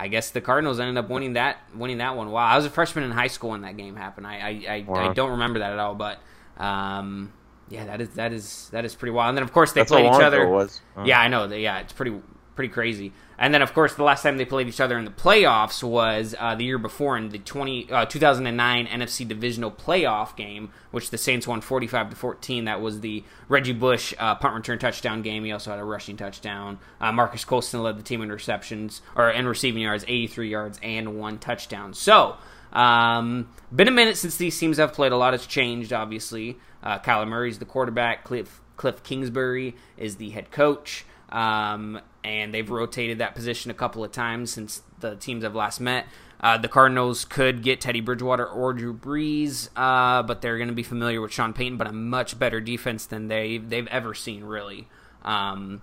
I 0.01 0.07
guess 0.07 0.31
the 0.31 0.41
Cardinals 0.41 0.79
ended 0.79 0.97
up 0.97 1.11
winning 1.11 1.33
that 1.33 1.59
winning 1.75 1.99
that 1.99 2.15
one. 2.15 2.31
Wow, 2.31 2.45
I 2.45 2.55
was 2.55 2.65
a 2.65 2.71
freshman 2.71 3.03
in 3.03 3.11
high 3.11 3.27
school 3.27 3.51
when 3.51 3.63
that 3.63 3.77
game 3.77 3.97
happened. 3.97 4.29
I 4.29 4.37
I, 4.69 4.85
I, 4.89 5.09
I 5.09 5.13
don't 5.13 5.33
remember 5.33 5.59
that 5.59 5.73
at 5.73 5.81
all, 5.81 5.97
but 5.97 6.21
um, 6.57 7.33
yeah, 7.69 7.85
that 7.87 8.01
is 8.01 8.09
that 8.11 8.33
is 8.33 8.69
that 8.71 8.85
is 8.85 8.95
pretty 8.95 9.11
wild. 9.11 9.31
And 9.31 9.39
then 9.39 9.43
of 9.43 9.53
course 9.53 9.73
they 9.73 9.81
That's 9.81 9.91
played 9.91 10.07
each 10.07 10.21
other. 10.21 10.69
Yeah, 11.05 11.21
I 11.21 11.27
know. 11.27 11.47
Yeah, 11.47 11.81
it's 11.81 11.93
pretty 11.93 12.13
pretty 12.59 12.75
crazy. 12.75 13.13
And 13.39 13.55
then, 13.55 13.63
of 13.63 13.73
course, 13.73 13.95
the 13.95 14.03
last 14.03 14.25
time 14.25 14.37
they 14.37 14.45
played 14.45 14.67
each 14.67 14.81
other 14.81 14.99
in 14.99 15.05
the 15.05 15.13
playoffs 15.13 15.81
was 15.81 16.35
uh, 16.37 16.57
the 16.57 16.65
year 16.65 16.77
before 16.77 17.17
in 17.17 17.29
the 17.29 17.39
20, 17.39 17.89
uh, 17.89 18.05
2009 18.07 18.87
NFC 18.89 19.29
Divisional 19.29 19.71
Playoff 19.71 20.35
game, 20.35 20.73
which 20.91 21.11
the 21.11 21.19
Saints 21.19 21.47
won 21.47 21.61
45 21.61 22.11
to 22.11 22.17
14. 22.17 22.65
That 22.65 22.81
was 22.81 22.99
the 22.99 23.23
Reggie 23.49 23.75
Bush 23.75 24.13
uh, 24.19 24.35
punt 24.35 24.57
return 24.57 24.81
touchdown 24.81 25.23
game. 25.23 25.45
He 25.45 25.53
also 25.53 25.71
had 25.71 25.79
a 25.79 25.85
rushing 25.85 26.17
touchdown. 26.17 26.81
Uh, 27.01 27.13
Marques 27.13 27.45
Colston 27.45 27.81
led 27.81 27.97
the 27.97 28.03
team 28.03 28.23
in 28.23 28.33
receptions 28.33 29.03
or 29.15 29.31
in 29.31 29.47
receiving 29.47 29.83
yards, 29.83 30.05
83 30.09 30.49
yards 30.51 30.81
and 30.83 31.17
one 31.17 31.39
touchdown. 31.39 31.95
So 31.95 32.39
Um, 32.73 33.49
been 33.73 33.87
a 33.87 33.93
minute 33.93 34.17
since 34.17 34.37
these 34.37 34.59
teams 34.59 34.79
have 34.79 34.93
played. 34.95 35.13
A 35.13 35.17
lot 35.17 35.33
has 35.33 35.47
changed, 35.47 35.93
obviously. 35.93 36.59
Uh, 36.83 36.99
Kyler 36.99 37.29
Murray's 37.29 37.61
the 37.61 37.65
quarterback. 37.67 38.25
Cliff, 38.25 38.61
Cliff 38.77 39.05
Kingsbury 39.05 39.77
is 39.97 40.17
the 40.17 40.31
head 40.31 40.51
coach. 40.51 41.05
Um, 41.31 42.01
and 42.29 42.53
they've 42.53 42.69
rotated 42.69 43.19
that 43.19 43.35
position 43.35 43.71
a 43.71 43.75
couple 43.75 44.05
of 44.05 44.13
times 44.13 44.51
since 44.51 44.83
the 45.01 45.17
teams 45.17 45.45
have 45.45 45.55
last 45.55 45.81
met. 45.81 46.07
Uh, 46.41 46.59
the 46.59 46.69
Cardinals 46.69 47.25
could 47.25 47.63
get 47.63 47.81
Teddy 47.81 48.03
Bridgewater 48.03 48.47
or 48.47 48.75
Drew 48.75 48.93
Brees, 48.93 49.71
uh, 49.75 50.23
but 50.23 50.43
they're 50.43 50.59
going 50.59 50.69
to 50.69 50.75
be 50.75 50.83
familiar 50.83 51.23
with 51.23 51.33
Sean 51.33 51.55
Payton, 51.55 51.79
but 51.79 51.87
a 51.87 51.93
much 51.93 52.39
better 52.39 52.61
defense 52.61 53.07
than 53.07 53.29
they 53.29 53.57
they've 53.57 53.87
ever 53.87 54.13
seen, 54.13 54.45
really. 54.45 54.89
Um, 55.23 55.81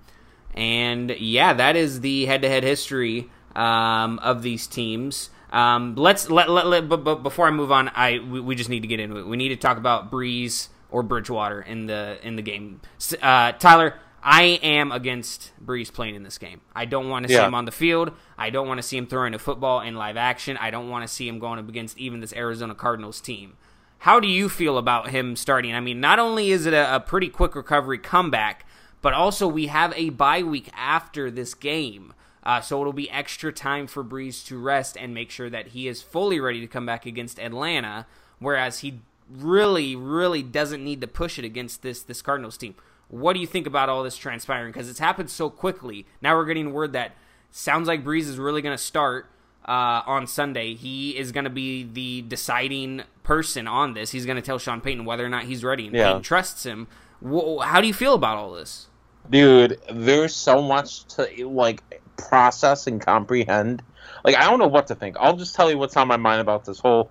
and 0.54 1.10
yeah, 1.20 1.54
that 1.54 1.76
is 1.76 2.02
the 2.02 2.28
head-to-head 2.28 2.64
history 2.64 3.28
um, 3.56 4.20
of 4.20 4.44
these 4.44 4.68
teams. 4.68 5.32
Um, 5.52 5.96
let's 5.96 6.30
let, 6.30 6.50
let, 6.50 6.68
let 6.68 6.88
but, 6.88 7.04
but, 7.04 7.16
before 7.24 7.48
I 7.48 7.52
move 7.52 7.72
on, 7.72 7.90
I 7.90 8.20
we, 8.20 8.40
we, 8.40 8.56
just 8.56 8.70
need 8.70 8.82
to 8.82 8.88
get 8.88 9.00
into 9.00 9.18
it. 9.18 9.26
We 9.26 9.36
need 9.36 9.50
to 9.50 9.56
talk 9.56 9.78
about 9.78 10.12
Brees 10.12 10.68
or 10.92 11.02
Bridgewater 11.02 11.62
in 11.62 11.88
the 11.88 12.20
in 12.22 12.36
the 12.36 12.42
game. 12.44 12.82
Uh, 13.22 13.52
Tyler, 13.54 13.96
I 14.28 14.60
am 14.64 14.92
against 14.92 15.52
Brees 15.64 15.94
playing 15.94 16.16
in 16.16 16.24
this 16.24 16.40
game. 16.40 16.62
I 16.76 16.86
don't 16.86 17.10
want 17.10 17.28
to 17.28 17.30
see 17.32 17.40
him 17.40 17.54
on 17.54 17.66
the 17.66 17.72
field. 17.72 18.12
I 18.40 18.50
don't 18.50 18.68
want 18.68 18.80
to 18.80 18.84
see 18.84 18.98
him 18.98 19.06
throwing 19.06 19.36
a 19.36 19.40
football 19.40 19.82
in 19.82 19.94
live 19.96 20.18
action. 20.18 20.58
I 20.58 20.72
don't 20.72 20.90
want 20.90 21.08
to 21.08 21.14
see 21.14 21.28
him 21.28 21.38
going 21.38 21.60
up 21.60 21.70
against 21.70 21.96
even 22.00 22.22
this 22.22 22.34
Arizona 22.34 22.74
Cardinals 22.74 23.22
team. 23.22 23.56
How 24.00 24.20
do 24.20 24.28
you 24.28 24.50
feel 24.50 24.80
about 24.80 25.12
him 25.12 25.36
starting? 25.36 25.76
I 25.76 25.80
mean, 25.80 26.00
not 26.00 26.18
only 26.18 26.50
is 26.50 26.66
it 26.66 26.74
a, 26.74 26.96
a 26.96 27.00
pretty 27.00 27.30
quick 27.30 27.54
recovery 27.56 28.00
comeback, 28.00 28.66
but 29.04 29.14
also 29.14 29.48
we 29.48 29.68
have 29.68 29.94
a 29.96 30.10
bye 30.10 30.42
week 30.42 30.72
after 30.76 31.30
this 31.30 31.54
game. 31.54 32.12
Uh, 32.42 32.62
so 32.62 32.82
it'll 32.82 32.94
be 32.94 33.10
extra 33.12 33.54
time 33.54 33.86
for 33.86 34.04
Brees 34.04 34.44
to 34.48 34.58
rest 34.58 34.98
and 34.98 35.14
make 35.14 35.30
sure 35.30 35.52
that 35.52 35.68
he 35.68 35.88
is 35.88 36.02
fully 36.02 36.40
ready 36.40 36.60
to 36.62 36.68
come 36.68 36.86
back 36.88 37.06
against 37.06 37.40
Atlanta, 37.40 38.08
whereas 38.40 38.80
he 38.80 39.02
really, 39.30 39.96
really 39.96 40.42
doesn't 40.42 40.84
need 40.84 41.02
to 41.02 41.08
push 41.08 41.38
it 41.38 41.46
against 41.46 41.84
this 41.84 42.02
this 42.02 42.24
Cardinals 42.24 42.58
team. 42.58 42.74
What 43.10 43.34
do 43.34 43.40
you 43.40 43.48
think 43.48 43.68
about 43.68 43.90
all 43.90 44.04
this 44.04 44.18
transpiring? 44.18 44.72
Because 44.72 44.90
it's 44.90 45.00
happened 45.00 45.30
so 45.30 45.50
quickly. 45.50 46.06
Now 46.22 46.36
we're 46.36 46.46
getting 46.46 46.74
word 46.74 46.94
that 46.94 47.12
sounds 47.52 47.88
like 47.88 48.04
Brees 48.04 48.22
is 48.22 48.38
really 48.38 48.62
going 48.62 48.76
to 48.76 48.84
start 48.84 49.28
uh, 49.68 50.02
on 50.06 50.28
Sunday. 50.28 50.76
He 50.76 51.18
is 51.18 51.32
going 51.32 51.44
to 51.44 51.50
be 51.50 51.84
the 51.84 52.22
deciding 52.24 53.04
person 53.24 53.68
on 53.68 53.94
this. 53.94 54.12
He's 54.12 54.26
going 54.26 54.38
to 54.38 54.42
tell 54.42 54.60
Sean 54.60 54.82
Payton 54.82 55.06
whether 55.06 55.26
or 55.26 55.30
not 55.30 55.44
he's 55.44 55.64
ready, 55.64 55.88
and 55.88 55.96
yeah. 55.96 56.08
Payton 56.08 56.24
trusts 56.24 56.66
him. 56.66 56.88
How 57.24 57.82
do 57.82 57.88
you 57.88 57.94
feel 57.94 58.14
about 58.14 58.38
all 58.38 58.54
this? 58.54 58.88
Dude, 59.30 59.80
there's 59.92 60.36
so 60.36 60.62
much 60.62 61.06
to 61.16 61.48
like 61.48 61.82
process 62.18 62.88
and 62.88 63.02
comprehend. 63.02 63.82
Like 64.24 64.36
I 64.36 64.44
don't 64.44 64.60
know 64.60 64.68
what 64.68 64.88
to 64.88 64.96
think. 64.96 65.18
I'll 65.20 65.36
just 65.36 65.56
tell 65.56 65.70
you 65.72 65.78
what's 65.78 65.98
on 65.98 66.08
my 66.08 66.18
mind 66.18 66.42
about 66.42 66.66
this 66.66 66.80
whole 66.80 67.10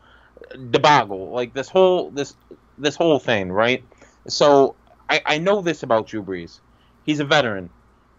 debacle. 0.70 1.30
Like 1.30 1.54
this 1.54 1.68
whole 1.68 2.10
this 2.10 2.34
this 2.78 2.94
whole 2.94 3.18
thing, 3.18 3.50
right? 3.50 3.82
So 4.28 4.76
I, 5.08 5.22
I 5.26 5.38
know 5.38 5.60
this 5.60 5.82
about 5.82 6.06
Drew 6.06 6.22
Brees. 6.22 6.60
He's 7.04 7.20
a 7.20 7.24
veteran. 7.24 7.70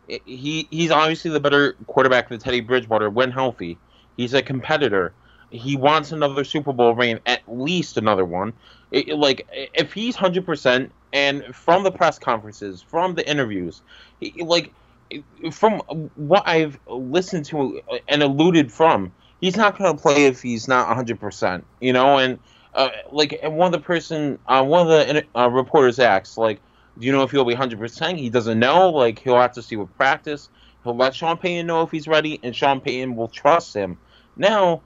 He 0.08 0.68
he's 0.70 0.92
obviously 0.92 1.32
the 1.32 1.40
better 1.40 1.76
quarterback 1.88 2.30
than 2.30 2.40
Teddy 2.40 2.62
Bridgewater 2.62 3.10
when 3.10 3.32
healthy. 3.32 3.78
He's 4.18 4.34
a 4.34 4.42
competitor. 4.42 5.14
He 5.50 5.76
wants 5.76 6.12
another 6.12 6.44
Super 6.44 6.74
Bowl 6.74 6.94
ring, 6.94 7.20
at 7.26 7.42
least 7.48 7.98
another 7.98 8.26
one. 8.26 8.54
It, 8.92 9.10
like 9.18 9.48
if 9.74 9.94
he's 9.94 10.16
hundred 10.16 10.46
percent, 10.46 10.92
and 11.12 11.44
from 11.56 11.84
the 11.84 11.92
press 11.92 12.20
conferences, 12.20 12.82
from 12.82 13.16
the 13.16 13.28
interviews, 13.28 13.82
he, 14.20 14.44
like 14.44 14.72
from 15.52 15.80
what 16.16 16.44
I've 16.46 16.80
listened 16.88 17.46
to 17.46 17.82
and 18.08 18.22
alluded 18.22 18.72
from, 18.72 19.12
he's 19.42 19.56
not 19.56 19.78
going 19.78 19.96
to 19.96 20.02
play 20.02 20.26
if 20.26 20.42
he's 20.42 20.68
not 20.68 20.94
hundred 20.94 21.20
percent. 21.20 21.64
You 21.80 21.94
know, 21.94 22.20
and 22.20 22.38
uh, 22.74 22.90
like 23.12 23.40
one 23.44 23.74
of 23.74 23.80
the 23.80 23.84
person, 23.86 24.38
uh, 24.48 24.64
one 24.64 24.82
of 24.82 24.88
the 24.88 25.26
uh, 25.36 25.50
reporters 25.50 26.00
asked, 26.00 26.38
like, 26.38 26.60
do 26.98 27.06
you 27.06 27.12
know 27.12 27.24
if 27.24 27.32
he'll 27.32 27.46
be 27.46 27.56
100%? 27.56 28.18
He 28.18 28.30
doesn't 28.30 28.60
know. 28.60 28.90
Like, 28.90 29.20
he'll 29.20 29.40
have 29.40 29.54
to 29.54 29.62
see 29.62 29.76
with 29.76 29.96
practice. 29.98 30.50
He'll 30.84 30.96
let 30.96 31.16
Sean 31.16 31.38
Payton 31.38 31.68
know 31.68 31.82
if 31.82 31.92
he's 31.92 32.08
ready, 32.08 32.40
and 32.44 32.56
Sean 32.56 32.80
Payton 32.80 33.16
will 33.16 33.28
trust 33.28 33.74
him. 33.74 33.98
Now, 34.38 34.82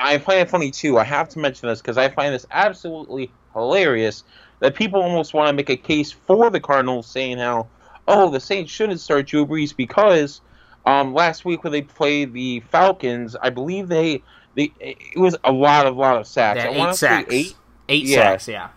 I 0.00 0.18
find 0.18 0.40
it 0.40 0.50
funny, 0.50 0.70
too. 0.70 0.98
I 0.98 1.04
have 1.04 1.28
to 1.30 1.38
mention 1.38 1.68
this 1.68 1.80
because 1.80 1.98
I 1.98 2.08
find 2.08 2.34
this 2.34 2.46
absolutely 2.50 3.30
hilarious 3.52 4.24
that 4.60 4.74
people 4.74 5.02
almost 5.02 5.34
want 5.34 5.48
to 5.48 5.52
make 5.52 5.70
a 5.70 5.76
case 5.76 6.12
for 6.12 6.50
the 6.50 6.60
Cardinals 6.60 7.06
saying 7.06 7.38
how, 7.38 7.66
oh, 8.06 8.30
the 8.30 8.40
Saints 8.40 8.70
shouldn't 8.70 9.00
start 9.00 9.26
Drew 9.26 9.46
Brees 9.46 9.74
because 9.74 10.40
um, 10.86 11.14
last 11.14 11.44
week 11.44 11.64
when 11.64 11.72
they 11.72 11.82
played 11.82 12.32
the 12.32 12.60
Falcons, 12.60 13.36
I 13.40 13.50
believe 13.50 13.88
they, 13.88 14.22
they 14.54 14.72
it 14.80 15.18
was 15.18 15.36
a 15.44 15.52
lot 15.52 15.86
of 15.86 15.96
lot 15.96 16.16
of 16.16 16.26
sacks. 16.26 16.62
I 16.62 16.68
eight 16.68 16.94
sacks. 16.94 17.28
Eight, 17.30 17.54
eight 17.88 18.04
yeah. 18.06 18.16
sacks, 18.16 18.48
yeah. 18.48 18.68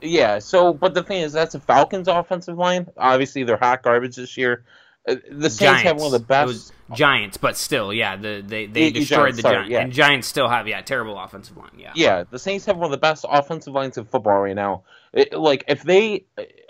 Yeah. 0.00 0.38
So, 0.38 0.72
but 0.72 0.94
the 0.94 1.02
thing 1.02 1.22
is, 1.22 1.32
that's 1.32 1.52
the 1.52 1.60
Falcons 1.60 2.08
offensive 2.08 2.56
line. 2.56 2.88
Obviously, 2.96 3.44
they're 3.44 3.56
hot 3.56 3.82
garbage 3.82 4.16
this 4.16 4.36
year. 4.36 4.64
Uh, 5.08 5.16
the 5.30 5.48
Saints 5.48 5.58
Giants. 5.58 5.82
have 5.82 5.96
one 5.96 6.06
of 6.06 6.12
the 6.12 6.26
best. 6.26 6.72
Giants, 6.94 7.36
but 7.36 7.56
still, 7.56 7.92
yeah, 7.92 8.16
the, 8.16 8.42
they 8.46 8.66
they 8.66 8.90
destroyed 8.90 9.34
Giants, 9.34 9.36
the 9.36 9.42
Giants, 9.42 9.70
yeah. 9.70 9.80
and 9.80 9.92
Giants 9.92 10.26
still 10.26 10.48
have 10.48 10.66
yeah 10.66 10.80
terrible 10.80 11.18
offensive 11.18 11.56
line. 11.56 11.70
Yeah, 11.76 11.92
yeah, 11.94 12.24
the 12.30 12.38
Saints 12.38 12.64
have 12.64 12.76
one 12.76 12.86
of 12.86 12.90
the 12.90 12.98
best 12.98 13.26
offensive 13.28 13.74
lines 13.74 13.98
in 13.98 14.06
football 14.06 14.40
right 14.40 14.56
now. 14.56 14.84
It, 15.12 15.34
like 15.34 15.64
if 15.68 15.82
they, 15.82 16.24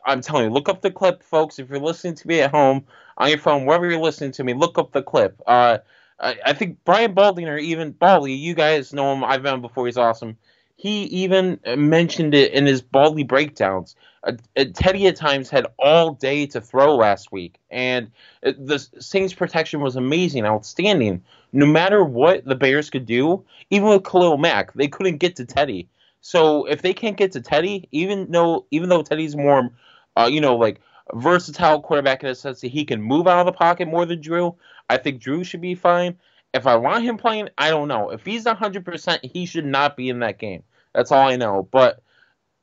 I'm 0.04 0.20
telling 0.20 0.46
you, 0.46 0.50
look 0.50 0.68
up 0.68 0.82
the 0.82 0.90
clip, 0.90 1.22
folks. 1.22 1.58
If 1.58 1.70
you're 1.70 1.78
listening 1.78 2.14
to 2.16 2.28
me 2.28 2.40
at 2.40 2.50
home 2.50 2.84
on 3.16 3.28
your 3.28 3.38
phone, 3.38 3.64
wherever 3.64 3.88
you're 3.88 4.00
listening 4.00 4.32
to 4.32 4.44
me, 4.44 4.54
look 4.54 4.76
up 4.76 4.92
the 4.92 5.02
clip. 5.02 5.40
Uh, 5.46 5.78
I, 6.20 6.36
I 6.46 6.52
think 6.52 6.78
Brian 6.84 7.14
Baldinger 7.14 7.54
or 7.54 7.58
even 7.58 7.92
Baldy, 7.92 8.32
you 8.34 8.54
guys 8.54 8.92
know 8.92 9.12
him. 9.12 9.22
I've 9.22 9.42
met 9.42 9.54
him 9.54 9.60
before. 9.60 9.86
He's 9.86 9.98
awesome. 9.98 10.36
He 10.78 11.02
even 11.06 11.58
mentioned 11.76 12.34
it 12.34 12.52
in 12.52 12.64
his 12.64 12.82
Baldy 12.82 13.24
breakdowns. 13.24 13.96
Uh, 14.22 14.34
uh, 14.56 14.66
Teddy 14.72 15.08
at 15.08 15.16
times 15.16 15.50
had 15.50 15.66
all 15.76 16.12
day 16.12 16.46
to 16.46 16.60
throw 16.60 16.94
last 16.94 17.32
week, 17.32 17.58
and 17.68 18.12
uh, 18.46 18.52
the 18.56 18.78
Saints' 19.00 19.34
protection 19.34 19.80
was 19.80 19.96
amazing, 19.96 20.44
outstanding. 20.44 21.24
No 21.52 21.66
matter 21.66 22.04
what 22.04 22.44
the 22.44 22.54
Bears 22.54 22.90
could 22.90 23.06
do, 23.06 23.44
even 23.70 23.88
with 23.88 24.04
Khalil 24.04 24.38
Mack, 24.38 24.72
they 24.74 24.86
couldn't 24.86 25.16
get 25.16 25.34
to 25.36 25.44
Teddy. 25.44 25.88
So 26.20 26.66
if 26.66 26.80
they 26.80 26.94
can't 26.94 27.16
get 27.16 27.32
to 27.32 27.40
Teddy, 27.40 27.88
even 27.90 28.30
though 28.30 28.66
even 28.70 28.88
though 28.88 29.02
Teddy's 29.02 29.34
more, 29.34 29.70
uh, 30.16 30.28
you 30.30 30.40
know, 30.40 30.54
like 30.54 30.80
versatile 31.12 31.82
quarterback 31.82 32.22
in 32.22 32.30
a 32.30 32.36
sense 32.36 32.60
that 32.60 32.68
he 32.68 32.84
can 32.84 33.02
move 33.02 33.26
out 33.26 33.40
of 33.40 33.46
the 33.46 33.58
pocket 33.58 33.88
more 33.88 34.06
than 34.06 34.20
Drew, 34.20 34.54
I 34.88 34.98
think 34.98 35.20
Drew 35.20 35.42
should 35.42 35.60
be 35.60 35.74
fine. 35.74 36.18
If 36.54 36.66
I 36.66 36.76
want 36.76 37.04
him 37.04 37.18
playing, 37.18 37.50
I 37.58 37.70
don't 37.70 37.88
know. 37.88 38.10
If 38.10 38.24
he's 38.24 38.44
100%, 38.44 39.24
he 39.24 39.46
should 39.46 39.66
not 39.66 39.96
be 39.96 40.08
in 40.08 40.20
that 40.20 40.38
game. 40.38 40.62
That's 40.94 41.12
all 41.12 41.28
I 41.28 41.36
know. 41.36 41.68
But 41.70 42.02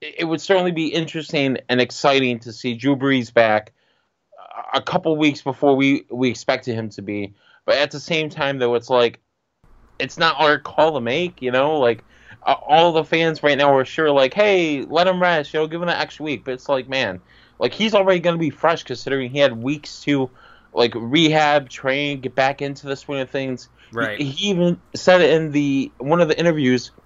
it 0.02 0.28
would 0.28 0.42
certainly 0.42 0.72
be 0.72 0.88
interesting 0.88 1.58
and 1.70 1.80
exciting 1.80 2.40
to 2.40 2.52
see 2.52 2.74
Drew 2.74 2.96
Brees 2.96 3.34
back 3.34 3.74
a 4.74 4.82
couple 4.82 5.16
weeks 5.18 5.42
before 5.42 5.76
we, 5.76 6.06
we 6.10 6.30
expected 6.30 6.76
him 6.76 6.90
to 6.90 7.02
be. 7.02 7.34
But 7.66 7.76
at 7.76 7.92
the 7.92 8.00
same 8.00 8.30
time, 8.30 8.60
though, 8.60 8.76
it's 8.76 8.90
like 8.90 9.20
it's 10.00 10.18
not 10.18 10.40
our 10.40 10.60
call 10.60 10.94
to 10.94 11.02
make, 11.02 11.42
you 11.42 11.52
know? 11.52 11.80
Like, 11.80 12.04
all 12.46 12.92
the 12.92 13.04
fans 13.04 13.42
right 13.42 13.58
now 13.58 13.76
are 13.76 13.86
sure, 13.86 14.12
like, 14.12 14.34
hey, 14.34 14.84
let 14.84 15.08
him 15.08 15.22
rest, 15.22 15.54
you 15.54 15.60
know, 15.60 15.68
give 15.68 15.82
him 15.82 15.90
an 15.90 15.96
extra 15.96 16.26
week. 16.26 16.44
But 16.46 16.56
it's 16.56 16.70
like, 16.70 16.88
man, 16.88 17.20
like, 17.60 17.74
he's 17.74 17.96
already 17.96 18.20
going 18.20 18.36
to 18.36 18.40
be 18.40 18.50
fresh 18.50 18.84
considering 18.84 19.32
he 19.32 19.40
had 19.40 19.64
weeks 19.64 20.02
to, 20.02 20.30
like, 20.74 20.94
rehab, 20.96 21.70
train, 21.70 22.22
get 22.22 22.36
back 22.36 22.62
into 22.62 22.88
the 22.88 22.96
swing 22.96 23.22
of 23.22 23.30
things. 23.30 23.70
Right. 23.92 24.20
He, 24.20 24.26
he 24.26 24.50
even 24.50 24.80
said 24.94 25.22
it 25.22 25.32
in 25.32 25.52
the 25.52 25.92
one 25.98 26.22
of 26.22 26.28
the 26.28 26.38
interviews– 26.40 26.92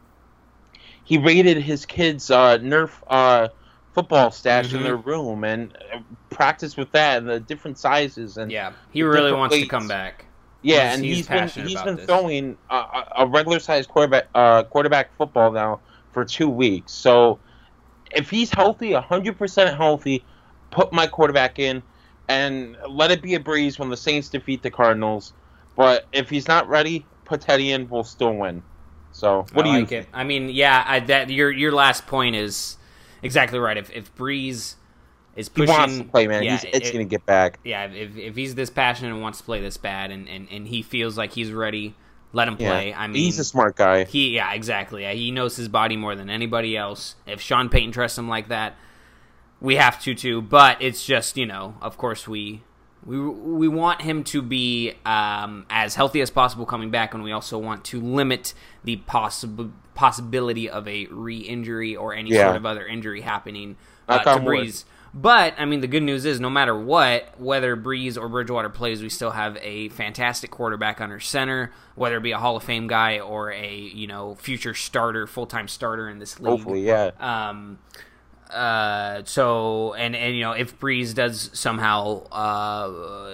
he 1.10 1.18
raided 1.18 1.58
his 1.58 1.88
kids' 1.88 2.30
uh, 2.30 2.60
Nerf 2.60 2.92
uh, 3.08 3.48
football 3.94 4.30
stash 4.30 4.68
mm-hmm. 4.68 4.78
in 4.78 4.84
their 4.84 4.96
room 4.96 5.44
and 5.44 5.76
uh, 5.92 6.02
practiced 6.30 6.78
with 6.78 6.92
that 6.92 7.18
and 7.18 7.28
the 7.28 7.40
different 7.40 7.80
sizes 7.80 8.38
and 8.38 8.52
yeah, 8.52 8.74
he 8.92 9.02
really 9.02 9.34
wants 9.34 9.54
weights. 9.54 9.66
to 9.66 9.70
come 9.70 9.88
back. 9.88 10.26
Yeah, 10.62 10.94
and 10.94 11.04
he's, 11.04 11.28
he's 11.28 11.28
been 11.28 11.48
he's 11.68 11.82
been 11.82 11.96
this. 11.96 12.06
throwing 12.06 12.60
a, 12.70 13.06
a 13.18 13.26
regular 13.26 13.58
sized 13.58 13.90
quarterback 13.90 14.28
uh, 14.36 14.62
quarterback 14.64 15.12
football 15.18 15.52
now 15.52 15.80
for 16.14 16.24
two 16.24 16.48
weeks. 16.48 16.92
So 16.92 17.40
if 18.12 18.30
he's 18.30 18.52
healthy, 18.52 18.94
hundred 18.94 19.36
percent 19.36 19.76
healthy, 19.76 20.24
put 20.70 20.94
my 20.94 21.08
quarterback 21.08 21.58
in 21.58 21.82
and 22.28 22.78
let 22.88 23.10
it 23.10 23.24
be 23.24 23.34
a 23.34 23.40
breeze 23.40 23.80
when 23.80 23.90
the 23.90 23.98
Saints 23.98 24.30
defeat 24.30 24.62
the 24.62 24.70
Cardinals. 24.70 25.34
But 25.80 26.08
if 26.12 26.30
he's 26.30 26.46
not 26.50 26.68
ready, 26.68 27.06
in. 27.48 27.88
We'll 27.88 28.04
still 28.04 28.36
win. 28.36 28.64
So 29.14 29.46
what 29.54 29.66
oh, 29.66 29.70
I 29.70 29.72
do 29.72 29.78
you? 29.78 29.80
Like 29.80 29.92
it. 29.94 30.08
I 30.12 30.26
mean, 30.26 30.50
yeah, 30.50 30.84
I, 30.86 31.00
that 31.00 31.30
your 31.30 31.50
your 31.50 31.72
last 31.72 32.06
point 32.06 32.36
is 32.36 32.76
exactly 33.24 33.60
right. 33.60 33.78
If 33.78 33.90
if 33.92 34.14
Brees 34.14 34.76
is 35.38 35.48
pushing, 35.48 35.74
he 35.74 35.80
wants 35.80 35.98
to 36.00 36.04
play, 36.04 36.28
man. 36.28 36.44
Yeah, 36.44 36.58
he's 36.58 36.66
it's 36.74 36.92
gonna 36.92 37.06
get 37.06 37.26
back. 37.26 37.62
Yeah, 37.64 37.86
if 37.86 38.18
if 38.18 38.36
he's 38.36 38.56
this 38.56 38.70
passionate 38.70 39.14
and 39.14 39.22
wants 39.22 39.38
to 39.38 39.46
play 39.46 39.62
this 39.62 39.78
bad, 39.78 40.12
and 40.12 40.28
and, 40.28 40.50
and 40.52 40.68
he 40.68 40.82
feels 40.82 41.18
like 41.18 41.32
he's 41.32 41.54
ready, 41.54 41.96
let 42.34 42.50
him 42.50 42.58
play. 42.58 42.90
Yeah, 42.90 43.00
I 43.00 43.08
mean, 43.08 43.24
he's 43.24 43.40
a 43.40 43.46
smart 43.46 43.78
guy. 43.78 44.04
He 44.04 44.36
yeah, 44.36 44.52
exactly. 44.52 45.04
Yeah, 45.04 45.14
He 45.14 45.32
knows 45.32 45.56
his 45.56 45.70
body 45.70 45.96
more 45.96 46.14
than 46.14 46.30
anybody 46.30 46.76
else. 46.76 47.16
If 47.26 47.40
Sean 47.40 47.70
Payton 47.70 47.94
trusts 47.94 48.18
him 48.18 48.28
like 48.28 48.50
that, 48.50 48.76
we 49.62 49.78
have 49.78 50.02
to 50.02 50.14
too. 50.14 50.42
But 50.42 50.82
it's 50.82 51.06
just 51.06 51.38
you 51.38 51.46
know, 51.46 51.76
of 51.82 51.98
course 51.98 52.28
we 52.28 52.64
we 53.06 53.20
we 53.20 53.68
want 53.68 54.02
him 54.02 54.24
to 54.26 54.42
be 54.42 54.94
um, 55.06 55.66
as 55.70 55.96
healthy 55.96 56.22
as 56.22 56.30
possible 56.30 56.66
coming 56.66 56.92
back, 56.92 57.14
and 57.14 57.24
we 57.24 57.32
also 57.32 57.58
want 57.58 57.84
to 57.86 58.02
limit 58.02 58.54
the 58.84 58.98
possible 58.98 59.72
possibility 59.96 60.70
of 60.70 60.88
a 60.88 61.08
re-injury 61.08 61.94
or 61.96 62.14
any 62.14 62.30
Yeah. 62.32 62.46
sort 62.46 62.56
of 62.56 62.66
other 62.66 62.86
injury 62.86 63.22
happening 63.22 63.76
uh, 64.08 64.20
to 64.20 64.42
wood. 64.42 64.68
Brees. 64.68 64.86
But 65.14 65.56
I 65.58 65.66
mean, 65.66 65.82
the 65.82 65.88
good 65.88 66.04
news 66.04 66.24
is, 66.24 66.40
no 66.40 66.50
matter 66.50 66.78
what, 66.78 67.40
whether 67.40 67.76
Brees 67.76 68.16
or 68.16 68.30
Bridgewater 68.30 68.70
plays, 68.70 69.02
we 69.02 69.10
still 69.10 69.32
have 69.32 69.58
a 69.62 69.90
fantastic 69.90 70.52
quarterback 70.52 71.02
under 71.02 71.20
center. 71.20 71.72
Whether 71.96 72.18
it 72.18 72.24
be 72.24 72.32
a 72.32 72.38
Hall 72.38 72.56
of 72.56 72.64
Fame 72.64 72.88
guy 72.88 73.20
or 73.20 73.52
a 73.52 73.76
you 73.76 74.08
know 74.08 74.36
future 74.36 74.74
starter, 74.74 75.26
full 75.26 75.48
time 75.48 75.68
starter 75.68 76.08
in 76.08 76.20
this 76.20 76.40
league. 76.40 76.50
Hopefully, 76.52 76.82
yeah. 76.86 77.12
Um, 77.20 77.80
uh, 78.50 79.22
so 79.26 79.94
and 79.94 80.16
and 80.16 80.36
you 80.36 80.42
know 80.42 80.54
if 80.54 80.80
Brees 80.80 81.14
does 81.14 81.50
somehow 81.54 82.24
uh, 82.32 83.32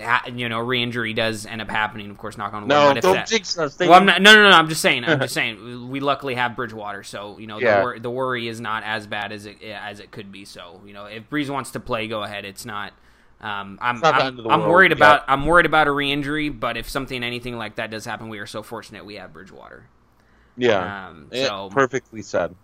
ha- 0.00 0.24
you 0.34 0.48
know 0.48 0.58
re-injury 0.60 1.12
does 1.14 1.46
end 1.46 1.60
up 1.62 1.70
happening, 1.70 2.10
of 2.10 2.18
course, 2.18 2.36
knock 2.36 2.52
on 2.52 2.62
wood. 2.62 2.68
No, 2.68 2.92
don't 2.94 3.14
that- 3.14 3.26
jinx 3.28 3.56
us. 3.58 3.78
Well, 3.78 3.92
I'm 3.94 4.06
not, 4.06 4.20
no, 4.22 4.34
no, 4.34 4.50
no. 4.50 4.56
I'm 4.56 4.68
just 4.68 4.80
saying. 4.80 5.04
I'm 5.04 5.20
just 5.20 5.34
saying. 5.40 5.88
We 5.90 6.00
luckily 6.00 6.34
have 6.34 6.56
Bridgewater, 6.56 7.02
so 7.02 7.38
you 7.38 7.46
know 7.46 7.58
Yeah. 7.58 7.76
the, 7.76 7.82
wor- 7.82 7.98
the 7.98 8.10
worry 8.10 8.48
is 8.48 8.60
not 8.60 8.82
as 8.84 9.06
bad 9.06 9.32
as 9.32 9.46
it 9.46 9.62
as 9.62 10.00
it 10.00 10.10
could 10.10 10.32
be. 10.32 10.44
So 10.44 10.80
you 10.86 10.92
know, 10.92 11.04
if 11.06 11.28
Brees 11.30 11.48
wants 11.50 11.70
to 11.72 11.80
play, 11.80 12.08
go 12.08 12.22
ahead. 12.22 12.44
It's 12.44 12.64
not. 12.64 12.92
Um, 13.40 13.78
I'm 13.82 13.98
not 14.00 14.22
I'm, 14.22 14.46
I'm 14.48 14.68
worried 14.68 14.92
Yeah. 14.92 14.96
about 14.98 15.24
I'm 15.28 15.46
worried 15.46 15.66
about 15.66 15.88
a 15.88 15.90
re-injury, 15.92 16.48
but 16.48 16.76
if 16.76 16.88
something 16.88 17.22
anything 17.24 17.56
like 17.58 17.76
that 17.76 17.90
does 17.90 18.04
happen, 18.04 18.28
we 18.28 18.38
are 18.38 18.46
so 18.46 18.62
fortunate 18.62 19.04
we 19.04 19.16
have 19.16 19.32
Bridgewater. 19.32 19.84
yeah. 20.56 21.08
Um, 21.08 21.26
Yeah, 21.32 21.46
so 21.48 21.68
perfectly 21.70 22.22
said. 22.22 22.54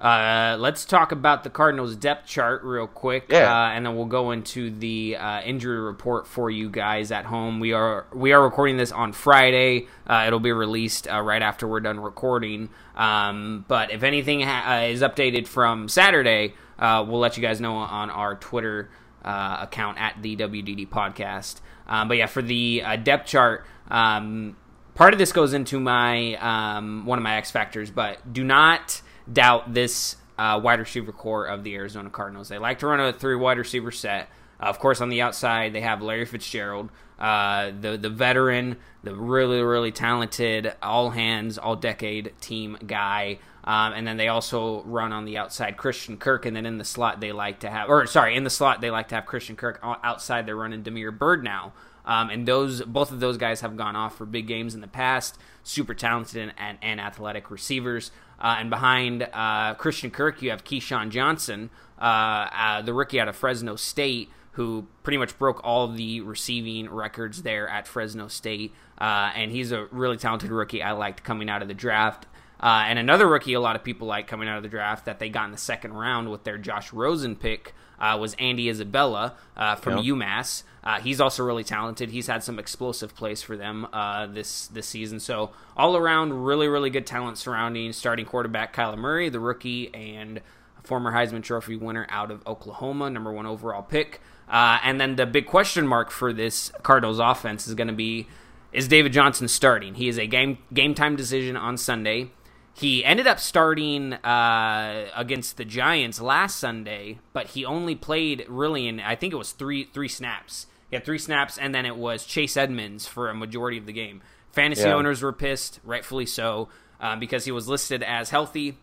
Uh, 0.00 0.56
let's 0.58 0.84
talk 0.84 1.10
about 1.10 1.42
the 1.42 1.48
Cardinals 1.50 1.96
depth 1.96 2.26
chart 2.28 2.62
real 2.64 2.86
quick, 2.86 3.26
Yeah. 3.30 3.50
uh, 3.50 3.68
and 3.70 3.86
then 3.86 3.96
we'll 3.96 4.04
go 4.04 4.30
into 4.30 4.70
the 4.70 5.16
uh, 5.16 5.40
injury 5.42 5.80
report 5.80 6.26
for 6.26 6.50
you 6.50 6.68
guys 6.68 7.10
at 7.10 7.24
home. 7.24 7.60
We 7.60 7.72
are 7.72 8.06
we 8.12 8.32
are 8.32 8.42
recording 8.42 8.76
this 8.76 8.92
on 8.92 9.12
Friday. 9.12 9.86
Uh, 10.06 10.24
it'll 10.26 10.38
be 10.40 10.52
released 10.52 11.08
uh, 11.10 11.20
right 11.22 11.40
after 11.40 11.66
we're 11.66 11.80
done 11.80 11.98
recording. 11.98 12.68
Um, 12.94 13.64
but 13.68 13.90
if 13.90 14.02
anything 14.02 14.42
ha- 14.42 14.80
uh, 14.82 14.86
is 14.88 15.00
updated 15.00 15.46
from 15.46 15.88
Saturday, 15.88 16.52
uh, 16.78 17.04
we'll 17.08 17.20
let 17.20 17.38
you 17.38 17.42
guys 17.42 17.60
know 17.60 17.76
on 17.76 18.10
our 18.10 18.34
Twitter 18.34 18.90
uh, 19.24 19.58
account 19.62 19.98
at 19.98 20.20
the 20.22 20.36
WDD 20.36 20.88
Podcast. 20.90 21.60
Um, 21.88 22.08
but 22.08 22.18
yeah, 22.18 22.26
for 22.26 22.42
the 22.42 22.82
uh, 22.84 22.96
depth 22.96 23.26
chart. 23.28 23.64
Um, 23.88 24.56
part 24.94 25.12
of 25.14 25.18
this 25.18 25.32
goes 25.32 25.52
into 25.54 25.78
my 25.80 26.34
um, 26.36 27.06
one 27.06 27.18
of 27.18 27.22
my 27.22 27.36
X 27.36 27.50
factors, 27.50 27.90
but 27.90 28.32
do 28.32 28.44
not 28.44 29.00
doubt 29.32 29.74
this 29.74 30.16
uh, 30.38 30.60
wide 30.62 30.78
receiver 30.78 31.12
core 31.12 31.46
of 31.46 31.64
the 31.64 31.74
Arizona 31.74 32.10
Cardinals. 32.10 32.48
They 32.48 32.58
like 32.58 32.78
to 32.80 32.86
run 32.86 33.00
a 33.00 33.12
three 33.12 33.36
wide 33.36 33.58
receiver 33.58 33.90
set. 33.90 34.28
Uh, 34.60 34.66
of 34.66 34.78
course, 34.78 35.00
on 35.00 35.08
the 35.08 35.22
outside 35.22 35.72
they 35.72 35.80
have 35.80 36.02
Larry 36.02 36.24
Fitzgerald, 36.24 36.90
uh, 37.18 37.72
the 37.80 37.96
the 37.96 38.10
veteran, 38.10 38.76
the 39.02 39.14
really 39.14 39.62
really 39.62 39.92
talented, 39.92 40.74
all 40.82 41.10
hands, 41.10 41.58
all 41.58 41.76
decade 41.76 42.32
team 42.40 42.76
guy. 42.86 43.38
Um, 43.64 43.94
and 43.94 44.06
then 44.06 44.16
they 44.16 44.28
also 44.28 44.82
run 44.84 45.12
on 45.12 45.24
the 45.24 45.38
outside 45.38 45.76
Christian 45.76 46.18
Kirk, 46.18 46.46
and 46.46 46.54
then 46.54 46.66
in 46.66 46.78
the 46.78 46.84
slot 46.84 47.20
they 47.20 47.32
like 47.32 47.60
to 47.60 47.70
have, 47.70 47.88
or 47.88 48.06
sorry, 48.06 48.36
in 48.36 48.44
the 48.44 48.50
slot 48.50 48.80
they 48.80 48.92
like 48.92 49.08
to 49.08 49.16
have 49.16 49.26
Christian 49.26 49.56
Kirk. 49.56 49.80
Outside 49.82 50.46
they're 50.46 50.54
running 50.54 50.82
Damiere 50.82 51.10
Byrd 51.10 51.42
now. 51.42 51.72
Um, 52.06 52.30
and 52.30 52.46
those 52.46 52.82
both 52.82 53.10
of 53.10 53.20
those 53.20 53.36
guys 53.36 53.60
have 53.60 53.76
gone 53.76 53.96
off 53.96 54.16
for 54.16 54.26
big 54.26 54.46
games 54.46 54.74
in 54.74 54.80
the 54.80 54.88
past. 54.88 55.38
Super 55.62 55.94
talented 55.94 56.40
and, 56.40 56.52
and, 56.56 56.78
and 56.80 57.00
athletic 57.00 57.50
receivers. 57.50 58.10
Uh, 58.38 58.56
and 58.58 58.70
behind 58.70 59.28
uh, 59.32 59.74
Christian 59.74 60.10
Kirk, 60.10 60.42
you 60.42 60.50
have 60.50 60.62
KeeSean 60.64 61.10
Johnson, 61.10 61.70
uh, 61.98 62.04
uh, 62.04 62.82
the 62.82 62.92
rookie 62.92 63.18
out 63.18 63.28
of 63.28 63.36
Fresno 63.36 63.76
State, 63.76 64.30
who 64.52 64.86
pretty 65.02 65.16
much 65.16 65.38
broke 65.38 65.60
all 65.64 65.88
the 65.88 66.20
receiving 66.20 66.88
records 66.88 67.42
there 67.42 67.68
at 67.68 67.86
Fresno 67.86 68.28
State. 68.28 68.72
Uh, 68.98 69.32
and 69.34 69.50
he's 69.50 69.72
a 69.72 69.86
really 69.86 70.16
talented 70.16 70.50
rookie 70.50 70.82
I 70.82 70.92
liked 70.92 71.24
coming 71.24 71.50
out 71.50 71.62
of 71.62 71.68
the 71.68 71.74
draft. 71.74 72.26
Uh, 72.58 72.84
and 72.86 72.98
another 72.98 73.26
rookie 73.26 73.52
a 73.52 73.60
lot 73.60 73.76
of 73.76 73.84
people 73.84 74.06
like 74.06 74.26
coming 74.26 74.48
out 74.48 74.56
of 74.56 74.62
the 74.62 74.68
draft 74.68 75.04
that 75.06 75.18
they 75.18 75.28
got 75.28 75.44
in 75.44 75.50
the 75.50 75.58
second 75.58 75.92
round 75.92 76.30
with 76.30 76.44
their 76.44 76.56
Josh 76.56 76.92
Rosen 76.92 77.36
pick 77.36 77.74
uh, 78.00 78.16
was 78.20 78.34
Andy 78.38 78.68
Isabella 78.68 79.34
uh, 79.56 79.76
from 79.76 79.98
Yeah. 79.98 80.12
UMass. 80.14 80.62
Uh, 80.84 81.00
he's 81.00 81.20
also 81.20 81.42
really 81.44 81.64
talented. 81.64 82.10
He's 82.10 82.28
had 82.28 82.44
some 82.44 82.58
explosive 82.58 83.14
plays 83.16 83.42
for 83.42 83.56
them 83.56 83.86
uh, 83.92 84.26
this 84.26 84.68
this 84.68 84.86
season. 84.86 85.18
So 85.20 85.50
all 85.76 85.96
around, 85.96 86.44
really 86.44 86.68
really 86.68 86.90
good 86.90 87.06
talent 87.06 87.38
surrounding 87.38 87.92
starting 87.92 88.24
quarterback 88.26 88.74
Kyler 88.74 88.96
Murray, 88.98 89.28
the 89.28 89.40
rookie 89.40 89.92
and 89.94 90.40
former 90.84 91.12
Heisman 91.12 91.42
Trophy 91.42 91.74
winner 91.76 92.06
out 92.08 92.30
of 92.30 92.46
Oklahoma, 92.46 93.10
number 93.10 93.32
one 93.32 93.46
overall 93.46 93.82
pick. 93.82 94.20
Uh, 94.48 94.78
and 94.84 95.00
then 95.00 95.16
the 95.16 95.26
big 95.26 95.46
question 95.46 95.84
mark 95.88 96.12
for 96.12 96.32
this 96.32 96.70
Cardinals 96.84 97.18
offense 97.18 97.66
is 97.66 97.74
going 97.74 97.88
to 97.88 97.92
be: 97.92 98.28
Is 98.72 98.86
David 98.86 99.12
Johnson 99.12 99.48
starting? 99.48 99.94
He 99.94 100.06
is 100.08 100.18
a 100.18 100.28
game 100.28 100.58
game 100.72 100.94
time 100.94 101.16
decision 101.16 101.56
on 101.56 101.76
Sunday. 101.76 102.30
He 102.78 103.02
ended 103.06 103.26
up 103.26 103.40
starting 103.40 104.12
uh, 104.12 105.06
against 105.16 105.56
the 105.56 105.64
Giants 105.64 106.20
last 106.20 106.58
Sunday, 106.58 107.20
but 107.32 107.48
he 107.48 107.64
only 107.64 107.94
played 107.94 108.44
really 108.48 108.86
in 108.86 109.00
I 109.00 109.14
think 109.16 109.32
it 109.32 109.36
was 109.36 109.52
three 109.52 109.84
three 109.84 110.08
snaps. 110.08 110.66
He 110.90 110.96
had 110.96 111.04
three 111.04 111.18
snaps, 111.18 111.56
and 111.56 111.74
then 111.74 111.86
it 111.86 111.96
was 111.96 112.24
Chase 112.26 112.56
Edmonds 112.56 113.06
for 113.06 113.28
a 113.30 113.34
majority 113.34 113.78
of 113.78 113.86
the 113.86 113.92
game. 113.94 114.20
Fantasy 114.52 114.82
Yeah. 114.82 114.94
owners 114.94 115.22
were 115.22 115.32
pissed, 115.32 115.80
rightfully 115.84 116.26
so, 116.26 116.68
um, 117.00 117.18
because 117.18 117.44
he 117.46 117.50
was 117.50 117.66
listed 117.66 118.02
as 118.02 118.28
healthy, 118.30 118.76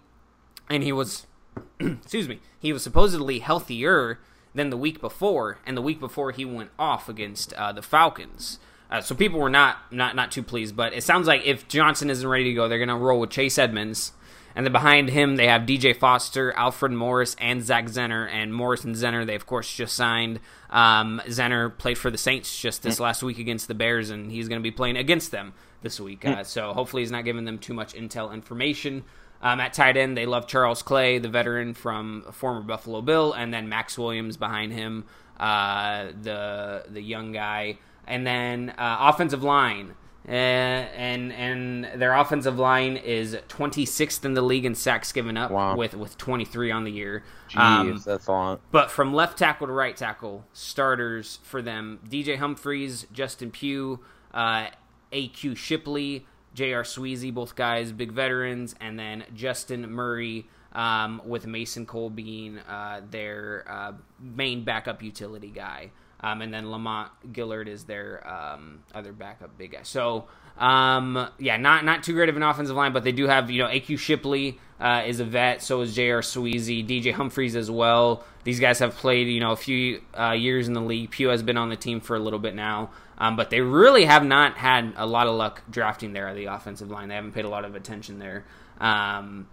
and 0.69 0.81
he 0.83 0.91
was 0.91 1.27
excuse 1.79 2.27
me, 2.27 2.39
he 2.59 2.73
was 2.73 2.81
supposedly 2.81 3.39
healthier 3.39 4.19
than 4.55 4.71
the 4.71 4.77
week 4.77 5.01
before, 5.01 5.59
and 5.67 5.77
the 5.77 5.81
week 5.83 5.99
before 5.99 6.31
he 6.31 6.45
went 6.45 6.71
off 6.79 7.07
against 7.07 7.53
uh, 7.53 7.71
the 7.71 7.81
Falcons. 7.83 8.57
Uh, 8.93 9.01
so 9.01 9.15
people 9.15 9.39
were 9.39 9.49
not, 9.49 9.77
not 9.91 10.15
not 10.15 10.31
too 10.31 10.43
pleased, 10.43 10.75
but 10.75 10.93
it 10.93 11.03
sounds 11.03 11.25
like 11.27 11.43
if 11.45 11.67
Johnson 11.67 12.11
isn't 12.11 12.27
ready 12.27 12.43
to 12.43 12.53
go, 12.53 12.67
they're 12.67 12.77
going 12.77 12.89
to 12.89 12.95
roll 12.95 13.19
with 13.19 13.31
Chase 13.31 13.57
Edmonds, 13.57 14.13
and 14.55 14.63
then 14.63 14.71
behind 14.71 15.09
him 15.09 15.35
they 15.35 15.47
have 15.47 15.63
DJ 15.63 15.97
Foster, 15.97 16.53
Alfred 16.53 16.91
Morris, 16.91 17.35
and 17.39 17.63
Zach 17.63 17.85
Zenner. 17.85 18.29
And 18.31 18.53
Morris 18.53 18.83
and 18.83 18.95
Zenner, 18.95 19.25
they 19.25 19.33
of 19.33 19.47
course 19.47 19.73
just 19.73 19.95
signed. 19.95 20.39
Um, 20.69 21.23
Zenner 21.25 21.75
played 21.75 21.97
for 21.97 22.11
the 22.11 22.19
Saints 22.19 22.55
just 22.61 22.83
this 22.83 22.99
last 22.99 23.23
week 23.23 23.39
against 23.39 23.67
the 23.67 23.73
Bears, 23.73 24.11
and 24.11 24.31
he's 24.31 24.47
going 24.47 24.61
to 24.61 24.63
be 24.63 24.69
playing 24.69 24.97
against 24.97 25.31
them 25.31 25.53
this 25.81 25.99
week. 25.99 26.23
Uh, 26.23 26.43
so 26.43 26.71
hopefully 26.73 27.01
he's 27.01 27.11
not 27.11 27.25
giving 27.25 27.45
them 27.45 27.57
too 27.57 27.73
much 27.73 27.95
intel 27.95 28.31
information. 28.31 29.03
Um, 29.41 29.59
at 29.59 29.73
tight 29.73 29.97
end, 29.97 30.15
they 30.15 30.27
love 30.27 30.47
Charles 30.47 30.83
Clay, 30.83 31.17
the 31.17 31.29
veteran 31.29 31.73
from 31.73 32.25
former 32.31 32.61
Buffalo 32.61 33.01
Bill, 33.01 33.33
and 33.33 33.51
then 33.51 33.69
Maxx 33.69 33.97
Williams 33.97 34.37
behind 34.37 34.71
him, 34.71 35.05
uh, 35.39 36.09
the 36.21 36.85
the 36.89 37.01
young 37.01 37.31
guy, 37.31 37.79
and 38.07 38.25
then 38.25 38.71
uh, 38.77 38.97
offensive 39.01 39.43
line. 39.43 39.95
Uh, 40.25 40.31
and 40.31 41.33
and 41.33 41.99
their 42.01 42.13
offensive 42.13 42.57
line 42.57 42.95
is 42.95 43.35
26th 43.49 44.23
in 44.23 44.33
the 44.35 44.41
league 44.41 44.63
in 44.63 44.73
sacks 44.73 45.11
given 45.11 45.35
up, 45.35 45.51
Wow. 45.51 45.75
with 45.75 45.93
with 45.95 46.17
23 46.17 46.71
on 46.71 46.85
the 46.85 46.91
year. 46.91 47.23
Jeez, 47.49 47.59
Um, 47.59 48.01
that's 48.05 48.27
a 48.27 48.31
lot. 48.31 48.61
but 48.71 48.89
from 48.89 49.13
left 49.13 49.37
tackle 49.37 49.67
to 49.67 49.73
right 49.73 49.97
tackle, 49.97 50.45
starters 50.53 51.39
for 51.43 51.61
them: 51.61 51.99
DJ 52.09 52.37
Humphries, 52.37 53.05
Justin 53.11 53.51
Pugh, 53.51 53.99
uh, 54.33 54.67
AQ 55.11 55.57
Shipley, 55.57 56.25
J.R. 56.53 56.83
Sweezy, 56.83 57.33
both 57.33 57.55
guys 57.57 57.91
big 57.91 58.13
veterans, 58.13 58.75
and 58.79 58.97
then 58.97 59.25
Justin 59.35 59.91
Murray, 59.91 60.47
um, 60.71 61.21
with 61.25 61.45
Mason 61.47 61.85
Cole 61.85 62.09
being 62.09 62.59
uh, 62.59 63.01
their 63.11 63.65
uh, 63.67 63.91
main 64.21 64.63
backup 64.63 65.03
utility 65.03 65.49
guy. 65.49 65.91
Um, 66.23 66.41
and 66.41 66.53
then 66.53 66.71
Lamont 66.71 67.11
Gaillard 67.33 67.67
is 67.67 67.83
their 67.83 68.25
um, 68.25 68.83
other 68.95 69.11
backup 69.11 69.57
big 69.57 69.73
guy. 69.73 69.83
So, 69.83 70.25
um, 70.57 71.29
yeah, 71.37 71.57
not 71.57 71.83
not 71.83 72.01
too 72.01 72.13
great 72.13 72.29
of 72.29 72.37
an 72.37 72.43
offensive 72.43 72.77
line, 72.77 72.93
but 72.93 73.03
they 73.03 73.11
do 73.11 73.27
have 73.27 73.51
you 73.51 73.61
know 73.61 73.67
AQ 73.67 73.99
Shipley 73.99 74.57
uh, 74.79 75.03
is 75.05 75.19
a 75.19 75.25
vet, 75.25 75.61
so 75.61 75.81
is 75.81 75.93
J.R. 75.93 76.21
Sweezy, 76.21 76.87
DJ 76.87 77.11
Humphries 77.11 77.57
as 77.57 77.69
well. 77.69 78.23
These 78.45 78.61
guys 78.61 78.79
have 78.79 78.95
played 78.95 79.27
you 79.27 79.41
know 79.41 79.51
a 79.51 79.57
few 79.57 80.01
uh, 80.17 80.31
years 80.31 80.69
in 80.69 80.73
the 80.73 80.81
league. 80.81 81.11
Pugh 81.11 81.27
has 81.27 81.43
been 81.43 81.57
on 81.57 81.67
the 81.67 81.75
team 81.75 81.99
for 81.99 82.15
a 82.15 82.19
little 82.19 82.39
bit 82.39 82.55
now, 82.55 82.91
um, 83.17 83.35
but 83.35 83.49
they 83.49 83.59
really 83.59 84.05
have 84.05 84.23
not 84.23 84.55
had 84.55 84.93
a 84.95 85.05
lot 85.05 85.27
of 85.27 85.35
luck 85.35 85.61
drafting 85.69 86.13
there 86.13 86.33
the 86.33 86.45
offensive 86.45 86.89
line. 86.89 87.09
They 87.09 87.15
haven't 87.15 87.33
paid 87.33 87.45
a 87.45 87.49
lot 87.49 87.65
of 87.65 87.75
attention 87.75 88.19
there. 88.19 88.45
Um, 88.79 89.47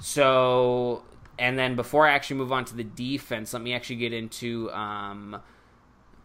so, 0.00 1.02
and 1.38 1.58
then 1.58 1.76
before 1.76 2.06
I 2.06 2.12
actually 2.12 2.36
move 2.36 2.52
on 2.52 2.64
to 2.66 2.74
the 2.74 2.84
defense, 2.84 3.52
let 3.52 3.60
me 3.60 3.74
actually 3.74 3.96
get 3.96 4.12
into 4.14 4.70
um, 4.72 5.40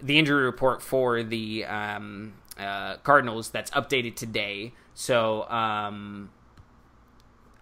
the 0.01 0.17
injury 0.17 0.43
report 0.43 0.81
for 0.81 1.23
the 1.23 1.65
um, 1.65 2.33
uh, 2.57 2.97
Cardinals 2.97 3.49
that's 3.49 3.71
updated 3.71 4.15
today. 4.15 4.73
So, 4.93 5.49
um, 5.49 6.31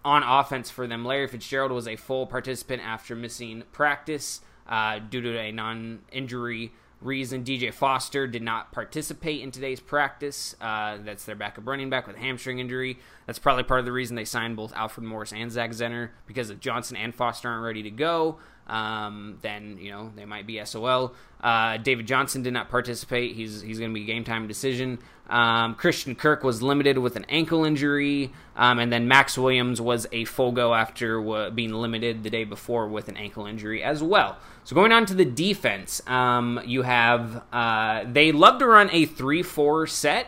on 0.04 0.22
offense 0.22 0.70
for 0.70 0.86
them, 0.86 1.04
Larry 1.04 1.28
Fitzgerald 1.28 1.72
was 1.72 1.86
a 1.86 1.96
full 1.96 2.26
participant 2.26 2.82
after 2.82 3.14
missing 3.14 3.64
practice 3.72 4.40
uh, 4.68 4.98
due 4.98 5.20
to 5.20 5.38
a 5.38 5.52
non 5.52 6.00
injury 6.10 6.72
reason. 7.00 7.44
DJ 7.44 7.72
Foster 7.72 8.26
did 8.26 8.42
not 8.42 8.72
participate 8.72 9.42
in 9.42 9.50
today's 9.50 9.80
practice. 9.80 10.54
Uh, 10.60 10.98
that's 11.04 11.24
their 11.24 11.34
backup 11.34 11.66
running 11.66 11.90
back 11.90 12.06
with 12.06 12.16
a 12.16 12.20
hamstring 12.20 12.58
injury. 12.58 12.98
That's 13.30 13.38
probably 13.38 13.62
part 13.62 13.78
of 13.78 13.86
the 13.86 13.92
reason 13.92 14.16
they 14.16 14.24
signed 14.24 14.56
both 14.56 14.72
Alfred 14.74 15.06
Morris 15.06 15.32
and 15.32 15.52
Zach 15.52 15.70
Zenner 15.70 16.08
because 16.26 16.50
if 16.50 16.58
Johnson 16.58 16.96
and 16.96 17.14
Foster 17.14 17.48
aren't 17.48 17.62
ready 17.62 17.84
to 17.84 17.90
go, 17.92 18.38
um, 18.66 19.38
then 19.40 19.78
you 19.78 19.92
know 19.92 20.10
they 20.16 20.24
might 20.24 20.48
be 20.48 20.60
SOL. 20.64 21.14
Uh, 21.40 21.76
David 21.76 22.08
Johnson 22.08 22.42
did 22.42 22.52
not 22.52 22.70
participate. 22.70 23.36
He's 23.36 23.60
he's 23.60 23.78
going 23.78 23.92
to 23.92 23.94
be 23.94 24.02
a 24.02 24.04
game 24.04 24.24
time 24.24 24.48
decision. 24.48 24.98
Um, 25.28 25.76
Christian 25.76 26.16
Kirk 26.16 26.42
was 26.42 26.60
limited 26.60 26.98
with 26.98 27.14
an 27.14 27.24
ankle 27.28 27.64
injury, 27.64 28.32
um, 28.56 28.80
and 28.80 28.92
then 28.92 29.06
Maxx 29.06 29.38
Williams 29.38 29.80
was 29.80 30.08
a 30.10 30.24
full 30.24 30.50
go 30.50 30.74
after 30.74 31.24
uh, 31.32 31.50
being 31.50 31.72
limited 31.72 32.24
the 32.24 32.30
day 32.30 32.42
before 32.42 32.88
with 32.88 33.08
an 33.08 33.16
ankle 33.16 33.46
injury 33.46 33.80
as 33.80 34.02
well. 34.02 34.38
So 34.64 34.74
going 34.74 34.90
on 34.90 35.06
to 35.06 35.14
the 35.14 35.24
defense, 35.24 36.02
um, 36.08 36.60
you 36.66 36.82
have 36.82 37.44
uh, 37.52 38.06
they 38.10 38.32
love 38.32 38.58
to 38.58 38.66
run 38.66 38.90
a 38.90 39.06
three-four 39.06 39.86
set, 39.86 40.26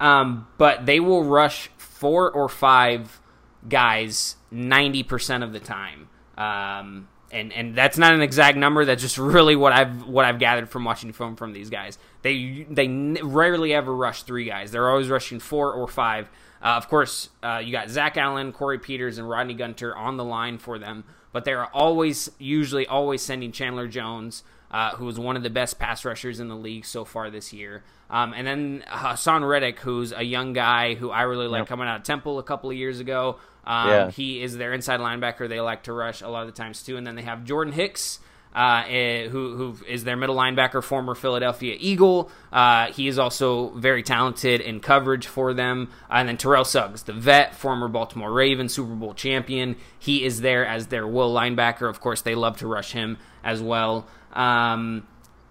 um, 0.00 0.48
but 0.58 0.84
they 0.84 0.98
will 0.98 1.22
rush 1.22 1.70
four 2.00 2.30
or 2.30 2.48
five 2.48 3.20
guys 3.68 4.36
ninety 4.50 5.02
percent 5.02 5.44
of 5.44 5.52
the 5.52 5.60
time. 5.60 6.08
Um, 6.38 7.08
and 7.30 7.52
and 7.52 7.76
that's 7.76 7.98
not 7.98 8.14
an 8.14 8.22
exact 8.22 8.56
number. 8.56 8.86
That's 8.86 9.02
just 9.02 9.18
really 9.18 9.54
what 9.54 9.72
I've 9.72 10.06
what 10.06 10.24
I've 10.24 10.38
gathered 10.38 10.70
from 10.70 10.84
watching 10.84 11.12
film 11.12 11.36
from 11.36 11.52
these 11.52 11.68
guys. 11.68 11.98
They 12.22 12.66
they 12.68 12.88
rarely 13.22 13.74
ever 13.74 13.94
rush 13.94 14.22
three 14.22 14.46
guys. 14.46 14.72
They're 14.72 14.88
always 14.88 15.10
rushing 15.10 15.40
four 15.40 15.72
or 15.74 15.86
five. 15.86 16.30
Uh, 16.62 16.68
of 16.68 16.88
course, 16.88 17.28
uh, 17.42 17.60
you 17.62 17.72
got 17.72 17.90
Zach 17.90 18.16
Allen, 18.16 18.52
Corey 18.52 18.78
Peters, 18.78 19.18
and 19.18 19.28
Rodney 19.28 19.54
Gunter 19.54 19.94
on 19.96 20.16
the 20.16 20.24
line 20.24 20.58
for 20.58 20.78
them, 20.78 21.04
but 21.32 21.44
they're 21.44 21.66
always 21.66 22.30
usually 22.38 22.86
always 22.86 23.22
sending 23.22 23.52
Chandler 23.52 23.88
Jones, 23.88 24.42
uh, 24.70 24.92
who 24.96 25.08
is 25.08 25.18
one 25.18 25.36
of 25.36 25.42
the 25.42 25.50
best 25.50 25.78
pass 25.78 26.04
rushers 26.04 26.40
in 26.40 26.48
the 26.48 26.56
league 26.56 26.84
so 26.84 27.04
far 27.04 27.30
this 27.30 27.52
year. 27.52 27.82
Um, 28.08 28.32
and 28.34 28.46
then 28.46 28.84
Haason 28.88 29.48
Reddick, 29.48 29.78
who's 29.80 30.12
a 30.12 30.22
young 30.22 30.52
guy 30.52 30.94
who 30.94 31.10
I 31.10 31.22
really 31.22 31.46
like 31.46 31.60
yep. 31.60 31.68
coming 31.68 31.88
out 31.88 31.96
of 31.98 32.02
Temple 32.02 32.38
a 32.38 32.42
couple 32.42 32.70
of 32.70 32.76
years 32.76 33.00
ago. 33.00 33.38
Um, 33.64 33.88
yeah. 33.88 34.10
He 34.10 34.42
is 34.42 34.56
their 34.56 34.72
inside 34.72 35.00
linebacker. 35.00 35.48
They 35.48 35.60
like 35.60 35.84
to 35.84 35.92
rush 35.92 36.22
a 36.22 36.28
lot 36.28 36.42
of 36.42 36.46
the 36.46 36.60
times 36.60 36.82
too. 36.82 36.96
And 36.96 37.06
then 37.06 37.14
they 37.14 37.22
have 37.22 37.44
Jordan 37.44 37.72
Hicks, 37.72 38.18
uh, 38.54 38.82
eh, 38.88 39.28
who 39.28 39.56
who 39.56 39.76
is 39.86 40.02
their 40.02 40.16
middle 40.16 40.34
linebacker, 40.34 40.82
former 40.82 41.14
Philadelphia 41.14 41.76
Eagle. 41.78 42.30
Uh, 42.52 42.86
he 42.86 43.06
is 43.06 43.18
also 43.18 43.68
very 43.70 44.02
talented 44.02 44.60
in 44.60 44.80
coverage 44.80 45.26
for 45.26 45.54
them. 45.54 45.88
Uh, 46.10 46.14
and 46.14 46.28
then 46.28 46.36
Terrell 46.36 46.64
Suggs, 46.64 47.04
the 47.04 47.12
vet, 47.12 47.54
former 47.54 47.86
Baltimore 47.86 48.32
Raven, 48.32 48.68
Super 48.68 48.94
Bowl 48.94 49.14
champion. 49.14 49.76
He 49.98 50.24
is 50.24 50.40
there 50.40 50.66
as 50.66 50.88
their 50.88 51.06
will 51.06 51.32
linebacker. 51.32 51.88
Of 51.88 52.00
course, 52.00 52.22
they 52.22 52.34
love 52.34 52.56
to 52.58 52.66
rush 52.66 52.92
him 52.92 53.18
as 53.44 53.62
well. 53.62 54.06
Um, 54.32 55.06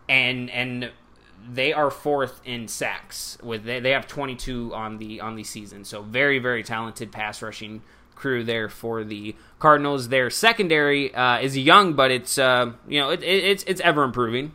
and 0.07 0.49
and 0.49 0.91
they 1.51 1.73
are 1.73 1.89
fourth 1.89 2.41
in 2.45 2.67
sacks 2.67 3.37
with 3.41 3.63
they, 3.63 3.79
they 3.79 3.91
have 3.91 4.07
22 4.07 4.73
on 4.73 4.97
the 4.97 5.21
on 5.21 5.35
the 5.35 5.43
season. 5.43 5.83
So 5.83 6.01
very 6.01 6.39
very 6.39 6.63
talented 6.63 7.11
pass 7.11 7.41
rushing 7.41 7.81
crew 8.15 8.43
there 8.43 8.69
for 8.69 9.03
the 9.03 9.35
Cardinals. 9.59 10.09
Their 10.09 10.29
secondary 10.29 11.13
uh, 11.13 11.39
is 11.39 11.57
young, 11.57 11.93
but 11.93 12.11
it's 12.11 12.37
uh, 12.37 12.73
you 12.87 12.99
know 12.99 13.09
it, 13.09 13.23
it, 13.23 13.43
it's 13.43 13.63
it's 13.63 13.81
ever 13.81 14.03
improving. 14.03 14.53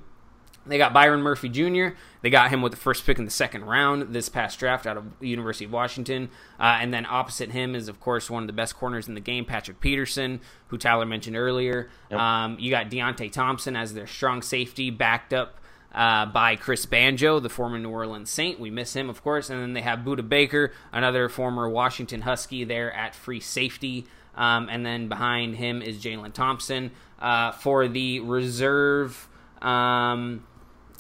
They 0.66 0.79
got 0.79 0.92
Byron 0.92 1.20
Murphy 1.20 1.48
Jr. 1.48 1.96
They 2.22 2.31
got 2.31 2.50
him 2.50 2.62
with 2.62 2.72
the 2.72 2.79
first 2.79 3.05
pick 3.05 3.18
in 3.18 3.24
the 3.24 3.31
second 3.31 3.64
round 3.64 4.14
this 4.14 4.29
past 4.29 4.59
draft 4.59 4.87
out 4.87 4.96
of 4.96 5.05
University 5.20 5.66
of 5.66 5.72
Washington. 5.72 6.31
Uh, 6.59 6.79
and 6.81 6.92
then 6.92 7.07
opposite 7.09 7.50
him 7.50 7.74
is, 7.74 7.88
of 7.88 8.00
course, 8.00 8.31
one 8.31 8.42
of 8.42 8.46
the 8.46 8.55
best 8.55 8.77
corners 8.77 9.07
in 9.07 9.14
the 9.14 9.20
game, 9.20 9.44
Patrick 9.44 9.81
Peterson, 9.81 10.40
who 10.68 10.79
Tyler 10.79 11.05
mentioned 11.05 11.37
earlier. 11.37 11.90
Yep. 12.11 12.18
Um, 12.18 12.57
you 12.59 12.70
got 12.70 12.90
Deionte 12.90 13.31
Thompson 13.31 13.77
as 13.77 13.94
their 13.94 14.07
strong 14.07 14.40
safety, 14.40 14.90
backed 14.90 15.35
up 15.35 15.61
uh, 15.94 16.27
by 16.27 16.57
Chris 16.57 16.87
Banjo, 16.87 17.40
the 17.40 17.48
former 17.50 17.79
New 17.79 17.90
Orleans 17.90 18.31
Saint. 18.31 18.59
We 18.59 18.70
miss 18.70 18.94
him, 18.96 19.11
of 19.11 19.22
course. 19.22 19.50
And 19.50 19.61
then 19.61 19.74
they 19.74 19.83
have 19.83 20.00
Budda 20.00 20.29
Baker, 20.29 20.72
another 20.92 21.29
former 21.29 21.68
Washington 21.68 22.22
Husky, 22.22 22.64
there 22.64 22.92
at 22.92 23.14
free 23.14 23.40
safety. 23.40 24.07
Um, 24.35 24.68
and 24.68 24.85
then 24.85 25.09
behind 25.09 25.57
him 25.57 25.83
is 25.83 26.03
Jalen 26.03 26.33
Thompson. 26.33 26.90
Uh, 27.20 27.53
for 27.53 27.87
the 27.87 28.20
reserve 28.20 29.29
um, 29.62 30.44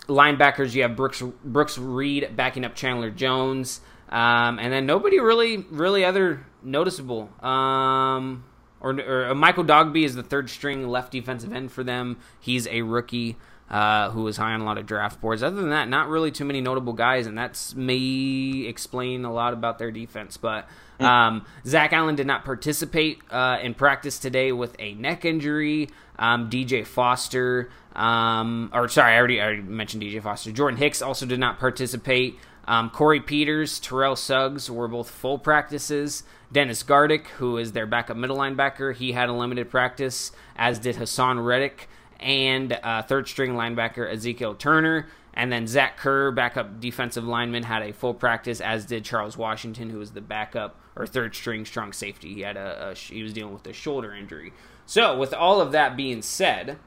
linebackers, 0.06 0.74
you 0.74 0.82
have 0.82 0.96
Brooks, 0.96 1.22
Brooks 1.44 1.78
Reed 1.78 2.36
backing 2.36 2.64
up 2.64 2.74
Chandler 2.74 3.10
Jones. 3.10 3.80
Um, 4.08 4.58
and 4.58 4.72
then 4.72 4.86
nobody 4.86 5.18
really, 5.18 5.58
really 5.70 6.04
other 6.04 6.46
noticeable. 6.62 7.30
Um, 7.44 8.44
or, 8.80 9.00
or 9.00 9.30
uh, 9.30 9.34
Michael 9.34 9.64
Dogbe 9.64 10.04
is 10.04 10.14
the 10.14 10.22
third 10.22 10.50
string 10.50 10.88
left 10.88 11.10
defensive 11.10 11.52
end 11.52 11.72
for 11.72 11.82
them. 11.82 12.18
He's 12.38 12.66
a 12.68 12.82
rookie 12.82 13.36
uh, 13.70 14.10
who 14.10 14.22
was 14.22 14.36
high 14.36 14.52
on 14.52 14.60
a 14.60 14.64
lot 14.64 14.78
of 14.78 14.86
draft 14.86 15.20
boards. 15.20 15.42
Other 15.42 15.56
than 15.56 15.70
that, 15.70 15.88
not 15.88 16.08
really 16.08 16.30
too 16.30 16.44
many 16.44 16.60
notable 16.60 16.92
guys, 16.92 17.26
and 17.26 17.36
that's 17.36 17.74
may 17.74 18.66
explain 18.68 19.24
a 19.24 19.32
lot 19.32 19.52
about 19.52 19.78
their 19.78 19.90
defense. 19.90 20.36
But 20.36 20.68
mm. 20.98 21.04
um, 21.04 21.44
Zach 21.66 21.92
Allen 21.92 22.14
did 22.14 22.26
not 22.26 22.44
participate 22.44 23.20
uh, 23.30 23.58
in 23.62 23.74
practice 23.74 24.18
today 24.18 24.52
with 24.52 24.76
a 24.78 24.94
neck 24.94 25.24
injury. 25.24 25.90
Um, 26.16 26.48
DJ 26.48 26.86
Foster, 26.86 27.70
um, 27.96 28.70
or 28.72 28.88
sorry, 28.88 29.14
I 29.14 29.18
already, 29.18 29.40
I 29.40 29.46
already 29.46 29.62
mentioned 29.62 30.02
DJ 30.02 30.22
Foster. 30.22 30.52
Jordan 30.52 30.78
Hicks 30.78 31.02
also 31.02 31.26
did 31.26 31.40
not 31.40 31.58
participate. 31.58 32.38
Um, 32.66 32.90
Corey 32.90 33.20
Peters, 33.20 33.78
Terrell 33.80 34.16
Suggs 34.16 34.70
were 34.70 34.88
both 34.88 35.10
full 35.10 35.38
practices. 35.38 36.22
Dennis 36.52 36.82
Gardeck, 36.82 37.26
who 37.38 37.58
is 37.58 37.72
their 37.72 37.86
backup 37.86 38.16
middle 38.16 38.36
linebacker, 38.36 38.94
he 38.94 39.12
had 39.12 39.28
a 39.28 39.32
limited 39.32 39.70
practice, 39.70 40.30
as 40.56 40.78
did 40.78 40.96
Haason 40.96 41.44
Reddick 41.44 41.88
and 42.20 42.78
uh, 42.82 43.02
third 43.02 43.28
string 43.28 43.52
linebacker 43.54 44.10
Ezekiel 44.10 44.54
Turner. 44.54 45.08
And 45.34 45.50
then 45.50 45.66
Zach 45.66 45.96
Kerr, 45.96 46.30
backup 46.30 46.80
defensive 46.80 47.24
lineman, 47.24 47.64
had 47.64 47.82
a 47.82 47.92
full 47.92 48.14
practice, 48.14 48.60
as 48.60 48.86
did 48.86 49.04
Charles 49.04 49.36
Washington, 49.36 49.90
who 49.90 49.98
was 49.98 50.12
the 50.12 50.20
backup 50.20 50.80
or 50.96 51.06
third 51.06 51.34
string 51.34 51.64
strong 51.64 51.92
safety. 51.92 52.34
He 52.34 52.40
had 52.42 52.56
a, 52.56 52.90
a 52.90 52.94
he 52.94 53.22
was 53.22 53.32
dealing 53.32 53.52
with 53.52 53.66
a 53.66 53.72
shoulder 53.72 54.14
injury. 54.14 54.52
So, 54.86 55.16
with 55.16 55.32
all 55.32 55.60
of 55.60 55.72
that 55.72 55.96
being 55.96 56.22
said, 56.22 56.78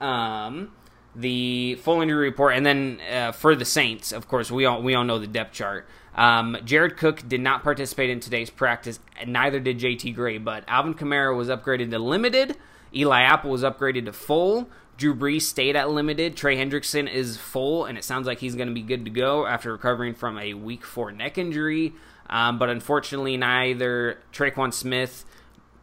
um, 0.00 0.72
the 1.14 1.76
full 1.76 2.00
injury 2.00 2.28
report, 2.28 2.54
and 2.54 2.64
then 2.64 3.00
uh, 3.10 3.32
for 3.32 3.54
the 3.54 3.64
Saints, 3.64 4.12
of 4.12 4.28
course, 4.28 4.50
we 4.50 4.64
all 4.64 4.82
we 4.82 4.94
all 4.94 5.04
know 5.04 5.18
the 5.18 5.26
depth 5.26 5.52
chart. 5.52 5.88
Um, 6.14 6.56
Jared 6.64 6.96
Cook 6.96 7.26
did 7.28 7.40
not 7.40 7.62
participate 7.62 8.10
in 8.10 8.20
today's 8.20 8.50
practice, 8.50 8.98
neither 9.26 9.60
did 9.60 9.78
JT 9.78 10.14
Gray, 10.14 10.38
but 10.38 10.64
Alvin 10.66 10.94
Kamara 10.94 11.36
was 11.36 11.48
upgraded 11.48 11.90
to 11.90 11.98
limited. 11.98 12.56
Eli 12.94 13.22
Apple 13.22 13.50
was 13.50 13.62
upgraded 13.62 14.06
to 14.06 14.12
full. 14.12 14.68
Drew 14.96 15.14
Brees 15.14 15.42
stayed 15.42 15.76
at 15.76 15.88
limited. 15.88 16.36
Trey 16.36 16.56
Hendrickson 16.56 17.10
is 17.10 17.36
full, 17.38 17.86
and 17.86 17.96
it 17.96 18.04
sounds 18.04 18.26
like 18.26 18.40
he's 18.40 18.54
going 18.54 18.68
to 18.68 18.74
be 18.74 18.82
good 18.82 19.06
to 19.06 19.10
go 19.10 19.46
after 19.46 19.72
recovering 19.72 20.14
from 20.14 20.38
a 20.38 20.52
week 20.52 20.84
four 20.84 21.10
neck 21.10 21.38
injury. 21.38 21.94
Um, 22.30 22.58
but 22.58 22.70
unfortunately, 22.70 23.36
neither 23.36 24.22
Tre'Quan 24.32 24.72
Smith, 24.72 25.24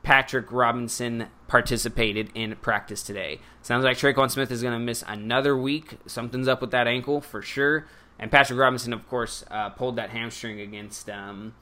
Patrick 0.01 0.51
Robinson 0.51 1.27
participated 1.47 2.31
in 2.33 2.55
practice 2.55 3.03
today. 3.03 3.39
Sounds 3.61 3.83
like 3.83 3.97
Tre'Quan 3.97 4.31
Smith 4.31 4.49
is 4.49 4.61
going 4.61 4.73
to 4.73 4.79
miss 4.79 5.03
another 5.07 5.55
week. 5.55 5.97
Something's 6.07 6.47
up 6.47 6.61
with 6.61 6.71
that 6.71 6.87
ankle 6.87 7.21
for 7.21 7.41
sure. 7.41 7.85
And 8.17 8.31
Patrick 8.31 8.57
Robinson, 8.57 8.93
of 8.93 9.07
course, 9.07 9.43
uh, 9.51 9.69
pulled 9.69 9.97
that 9.97 10.09
hamstring 10.09 10.59
against 10.61 11.09
um, 11.09 11.53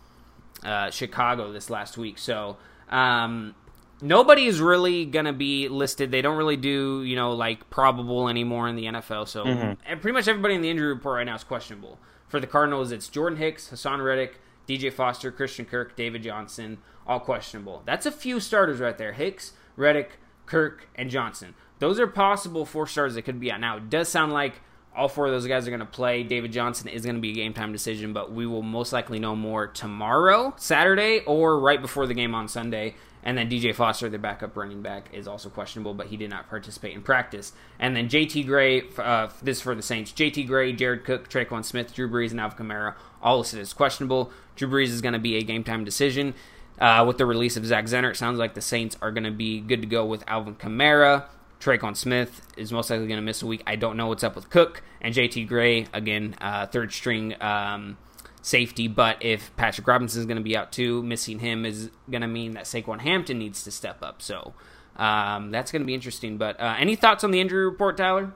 uh, 0.64 0.90
Chicago 0.92 1.52
this 1.52 1.70
last 1.70 1.98
week. 1.98 2.18
So 2.18 2.58
um, 2.90 3.56
nobody 4.02 4.46
is 4.46 4.62
really 4.62 5.06
gonna 5.06 5.34
be 5.34 5.68
listed. 5.68 6.12
They 6.12 6.22
don't 6.22 6.38
really 6.38 6.58
do 6.58 7.04
you 7.04 7.16
know 7.16 7.32
like 7.32 7.70
probable 7.70 8.30
anymore 8.30 8.68
in 8.68 8.76
the 8.76 8.86
NFL. 8.86 9.28
So 9.28 9.44
mm-hmm. 9.44 10.00
pretty 10.00 10.14
much 10.14 10.28
everybody 10.28 10.56
in 10.56 10.62
the 10.62 10.70
injury 10.70 10.88
report 10.88 11.18
right 11.18 11.26
now 11.26 11.36
is 11.36 11.44
questionable. 11.44 12.00
For 12.28 12.40
the 12.40 12.48
Cardinals, 12.48 12.92
it's 12.92 13.08
Jordan 13.08 13.38
Hicks, 13.38 13.70
Haason 13.70 14.04
Reddick, 14.04 14.40
DJ 14.68 14.92
Foster, 14.92 15.32
Christian 15.32 15.66
Kirk, 15.66 15.96
David 15.96 16.24
Johnson, 16.24 16.80
all 17.06 17.20
questionable. 17.20 17.84
That's 17.86 18.06
a 18.06 18.12
few 18.12 18.40
starters 18.40 18.80
right 18.80 18.98
there: 18.98 19.14
Hicks, 19.14 19.54
Reddick, 19.76 20.20
Kirk, 20.46 20.88
and 20.96 21.10
Johnson. 21.10 21.56
Those 21.80 22.00
are 22.00 22.08
possible 22.08 22.66
four 22.66 22.88
stars 22.88 23.16
that 23.16 23.24
could 23.24 23.40
be 23.40 23.52
out. 23.52 23.60
Now 23.60 23.78
it 23.78 23.90
does 23.90 24.08
sound 24.08 24.32
like 24.32 24.62
all 24.96 25.10
four 25.10 25.26
of 25.26 25.32
those 25.34 25.48
guys 25.48 25.68
are 25.68 25.72
going 25.72 25.80
to 25.82 25.86
play. 25.86 26.24
David 26.24 26.52
Johnson 26.52 26.88
is 26.88 27.04
going 27.04 27.16
to 27.16 27.22
be 27.22 27.32
a 27.32 27.36
game 27.36 27.54
time 27.54 27.72
decision, 27.72 28.14
but 28.14 28.32
we 28.32 28.46
will 28.46 28.62
most 28.62 28.94
likely 28.94 29.20
know 29.20 29.36
more 29.36 29.68
tomorrow, 29.68 30.54
Saturday, 30.58 31.22
or 31.26 31.60
right 31.60 31.82
before 31.82 32.08
the 32.08 32.14
game 32.14 32.34
on 32.34 32.48
Sunday. 32.48 32.96
And 33.26 33.36
then 33.38 33.50
DJ 33.50 33.74
Foster, 33.74 34.08
the 34.08 34.20
backup 34.20 34.56
running 34.56 34.84
back, 34.84 35.10
is 35.12 35.28
also 35.28 35.50
questionable, 35.50 35.96
but 35.96 36.08
he 36.08 36.18
did 36.18 36.30
not 36.30 36.48
participate 36.48 36.94
in 36.94 37.02
practice. 37.02 37.54
And 37.80 37.96
then 37.96 38.08
JT 38.08 38.46
Gray, 38.46 38.84
uh, 39.00 39.30
this 39.42 39.62
for 39.62 39.74
the 39.74 39.82
Saints. 39.82 40.12
JT 40.12 40.46
Gray, 40.46 40.72
Jared 40.74 41.04
Cook, 41.04 41.28
Tre'Quan 41.28 41.66
Smith, 41.66 41.94
Drew 41.94 42.08
Brees, 42.08 42.30
and 42.32 42.40
Alvin 42.40 42.68
Kamara, 42.68 42.94
all 43.24 43.40
listed 43.40 43.60
as 43.60 43.74
questionable. 43.74 44.32
Drew 44.56 44.70
Brees 44.70 44.90
is 44.90 45.02
going 45.02 45.14
to 45.14 45.20
be 45.20 45.38
a 45.38 45.42
game 45.42 45.64
time 45.64 45.84
decision. 45.84 46.36
Uh, 46.80 47.04
with 47.08 47.18
the 47.18 47.26
release 47.26 47.58
of 47.58 47.66
Zach 47.66 47.86
Zenner, 47.86 48.12
it 48.12 48.18
sounds 48.18 48.38
like 48.38 48.54
the 48.54 48.62
Saints 48.62 48.96
are 49.02 49.12
going 49.12 49.24
to 49.24 49.32
be 49.32 49.60
good 49.60 49.82
to 49.82 49.88
go 49.88 50.06
with 50.06 50.24
Alvin 50.28 50.56
Kamara. 50.56 51.26
Tre'Quan 51.60 51.96
Smith 51.96 52.42
is 52.58 52.72
most 52.72 52.92
likely 52.92 53.08
going 53.08 53.18
to 53.18 53.24
miss 53.24 53.42
a 53.42 53.48
week. 53.48 53.64
I 53.66 53.76
don't 53.76 53.98
know 53.98 54.08
what's 54.08 54.24
up 54.24 54.36
with 54.36 54.50
Cook 54.52 54.84
and 55.02 55.16
JT 55.16 55.48
Gray 55.48 55.88
again, 55.94 56.36
uh, 56.42 56.68
third 56.68 56.92
string 56.92 57.42
um, 57.42 57.98
safety. 58.46 58.88
But 58.88 59.18
if 59.24 59.56
Patrick 59.58 59.88
Robinson 59.88 60.20
is 60.20 60.26
going 60.28 60.38
to 60.38 60.44
be 60.44 60.56
out 60.56 60.72
too, 60.72 61.02
missing 61.02 61.40
him 61.40 61.66
is 61.66 61.90
going 62.10 62.22
to 62.22 62.28
mean 62.28 62.54
that 62.54 62.66
Saquan 62.66 63.02
Hampton 63.02 63.40
needs 63.40 63.64
to 63.64 63.72
step 63.72 64.04
up. 64.04 64.22
So 64.22 64.54
um, 64.98 65.50
that's 65.50 65.72
going 65.72 65.82
to 65.82 65.86
be 65.86 65.96
interesting. 65.96 66.38
But 66.38 66.60
uh, 66.60 66.76
any 66.78 66.96
thoughts 66.96 67.24
on 67.24 67.32
the 67.32 67.42
injury 67.42 67.66
report, 67.66 67.98
Tyler? 67.98 68.32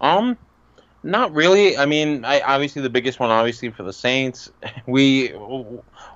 Um, 0.00 0.38
Not 1.02 1.34
really. 1.34 1.76
I 1.76 1.84
mean, 1.84 2.24
I, 2.24 2.40
obviously 2.42 2.82
the 2.82 2.90
biggest 2.90 3.18
one, 3.18 3.30
obviously 3.30 3.70
for 3.70 3.82
the 3.82 3.92
Saints, 3.92 4.50
we 4.86 5.32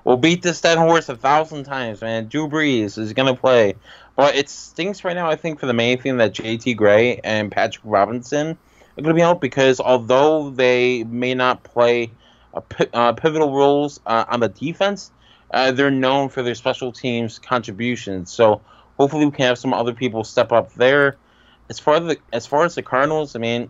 will 0.05 0.17
beat 0.17 0.41
this 0.41 0.61
dead 0.61 0.77
horse 0.77 1.09
a 1.09 1.17
thousand 1.17 1.65
times, 1.65 2.01
man. 2.01 2.27
Drew 2.27 2.47
Brees 2.47 2.97
is 2.97 3.11
gonna 3.13 3.35
play, 3.35 3.75
but 4.15 4.35
it 4.35 4.49
stinks 4.49 5.03
right 5.03 5.13
now. 5.15 5.29
I 5.29 5.35
think 5.35 5.59
for 5.59 5.65
the 5.65 5.73
main 5.73 6.01
thing 6.01 6.17
that 6.17 6.33
J.T. 6.33 6.73
Gray 6.75 7.17
and 7.17 7.51
Patrick 7.51 7.83
Robinson 7.83 8.57
are 8.97 9.01
gonna 9.01 9.13
be 9.13 9.21
out 9.21 9.41
because 9.41 9.79
although 9.79 10.49
they 10.49 11.03
may 11.03 11.35
not 11.35 11.63
play 11.63 12.11
uh, 12.53 13.13
pivotal 13.13 13.53
roles 13.53 13.99
uh, 14.05 14.25
on 14.27 14.39
the 14.39 14.49
defense, 14.49 15.11
uh, 15.51 15.71
they're 15.71 15.91
known 15.91 16.29
for 16.29 16.43
their 16.43 16.55
special 16.55 16.91
teams 16.91 17.39
contributions. 17.39 18.31
So 18.31 18.61
hopefully 18.97 19.25
we 19.25 19.31
can 19.31 19.45
have 19.45 19.57
some 19.57 19.73
other 19.73 19.93
people 19.93 20.23
step 20.23 20.51
up 20.51 20.73
there. 20.73 21.17
As 21.69 21.79
far 21.79 21.95
as 21.95 22.05
the 22.05 22.17
as 22.33 22.45
far 22.45 22.65
as 22.65 22.75
the 22.75 22.81
Cardinals, 22.81 23.35
I 23.35 23.39
mean 23.39 23.69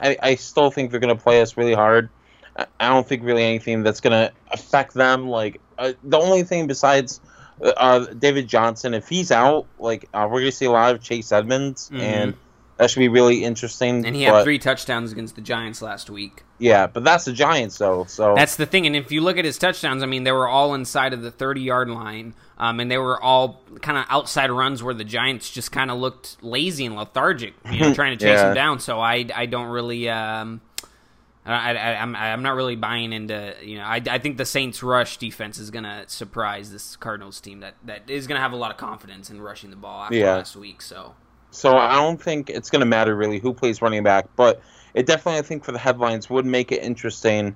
I, 0.00 0.16
I 0.22 0.34
still 0.34 0.70
think 0.70 0.90
they're 0.90 1.00
going 1.00 1.16
to 1.16 1.22
play 1.22 1.40
us 1.40 1.56
really 1.56 1.74
hard. 1.74 2.08
I 2.56 2.88
don't 2.88 3.06
think 3.06 3.22
really 3.22 3.44
anything 3.44 3.82
that's 3.82 4.00
going 4.00 4.12
to 4.12 4.32
affect 4.50 4.92
them. 4.94 5.28
Like 5.28 5.60
uh, 5.78 5.92
the 6.04 6.18
only 6.18 6.42
thing 6.42 6.66
besides 6.66 7.20
uh, 7.62 8.00
David 8.06 8.46
Johnson, 8.46 8.92
if 8.92 9.08
he's 9.08 9.30
out, 9.30 9.66
like 9.78 10.08
uh, 10.12 10.26
we're 10.30 10.40
going 10.40 10.50
to 10.50 10.56
see 10.56 10.66
a 10.66 10.70
lot 10.70 10.94
of 10.94 11.00
Chase 11.00 11.32
Edmonds, 11.32 11.88
mm-hmm. 11.88 12.00
and 12.00 12.34
that 12.76 12.90
should 12.90 13.00
be 13.00 13.08
really 13.08 13.44
interesting. 13.44 14.04
And 14.04 14.16
he 14.16 14.26
but, 14.26 14.34
had 14.34 14.44
three 14.44 14.58
touchdowns 14.58 15.12
against 15.12 15.34
the 15.34 15.40
Giants 15.40 15.82
last 15.82 16.10
week. 16.10 16.42
Yeah, 16.58 16.86
but 16.86 17.04
that's 17.04 17.24
the 17.24 17.32
Giants, 17.32 17.78
though. 17.78 18.04
So 18.04 18.34
that's 18.34 18.56
the 18.56 18.66
thing. 18.66 18.86
And 18.86 18.96
if 18.96 19.12
you 19.12 19.20
look 19.20 19.38
at 19.38 19.44
his 19.44 19.58
touchdowns, 19.58 20.02
I 20.02 20.06
mean, 20.06 20.24
they 20.24 20.32
were 20.32 20.48
all 20.48 20.74
inside 20.74 21.12
of 21.12 21.22
the 21.22 21.30
thirty-yard 21.30 21.90
line. 21.90 22.34
Um, 22.62 22.78
and 22.78 22.88
they 22.88 22.98
were 22.98 23.20
all 23.20 23.60
kind 23.80 23.98
of 23.98 24.04
outside 24.08 24.48
runs 24.52 24.84
where 24.84 24.94
the 24.94 25.02
Giants 25.02 25.50
just 25.50 25.72
kind 25.72 25.90
of 25.90 25.98
looked 25.98 26.36
lazy 26.44 26.86
and 26.86 26.94
lethargic, 26.94 27.54
you 27.68 27.80
know, 27.80 27.92
trying 27.94 28.16
to 28.16 28.24
chase 28.24 28.38
yeah. 28.38 28.50
him 28.50 28.54
down. 28.54 28.78
So 28.78 29.00
I, 29.00 29.26
I 29.34 29.46
don't 29.46 29.66
really, 29.66 30.08
um, 30.08 30.60
I, 31.44 31.74
I, 31.74 31.94
I'm, 31.96 32.14
I'm 32.14 32.42
not 32.42 32.54
really 32.54 32.76
buying 32.76 33.12
into, 33.12 33.56
you 33.64 33.78
know, 33.78 33.82
I, 33.82 34.00
I 34.08 34.18
think 34.20 34.36
the 34.36 34.44
Saints 34.44 34.80
rush 34.80 35.16
defense 35.16 35.58
is 35.58 35.72
going 35.72 35.82
to 35.82 36.04
surprise 36.06 36.70
this 36.70 36.94
Cardinals 36.94 37.40
team 37.40 37.60
that, 37.60 37.74
that 37.84 38.08
is 38.08 38.28
going 38.28 38.36
to 38.36 38.42
have 38.42 38.52
a 38.52 38.56
lot 38.56 38.70
of 38.70 38.76
confidence 38.76 39.28
in 39.28 39.40
rushing 39.40 39.70
the 39.70 39.76
ball 39.76 40.04
after 40.04 40.14
yeah. 40.14 40.36
last 40.36 40.54
week. 40.54 40.82
So, 40.82 41.16
so 41.52 41.76
I 41.76 41.96
don't 41.96 42.20
think 42.20 42.50
it's 42.50 42.70
going 42.70 42.80
to 42.80 42.86
matter 42.86 43.14
really 43.14 43.38
who 43.38 43.52
plays 43.52 43.80
running 43.80 44.02
back, 44.02 44.26
but 44.36 44.62
it 44.94 45.06
definitely, 45.06 45.38
I 45.38 45.42
think 45.42 45.64
for 45.64 45.72
the 45.72 45.78
headlines 45.78 46.28
would 46.28 46.46
make 46.46 46.72
it 46.72 46.82
interesting 46.82 47.54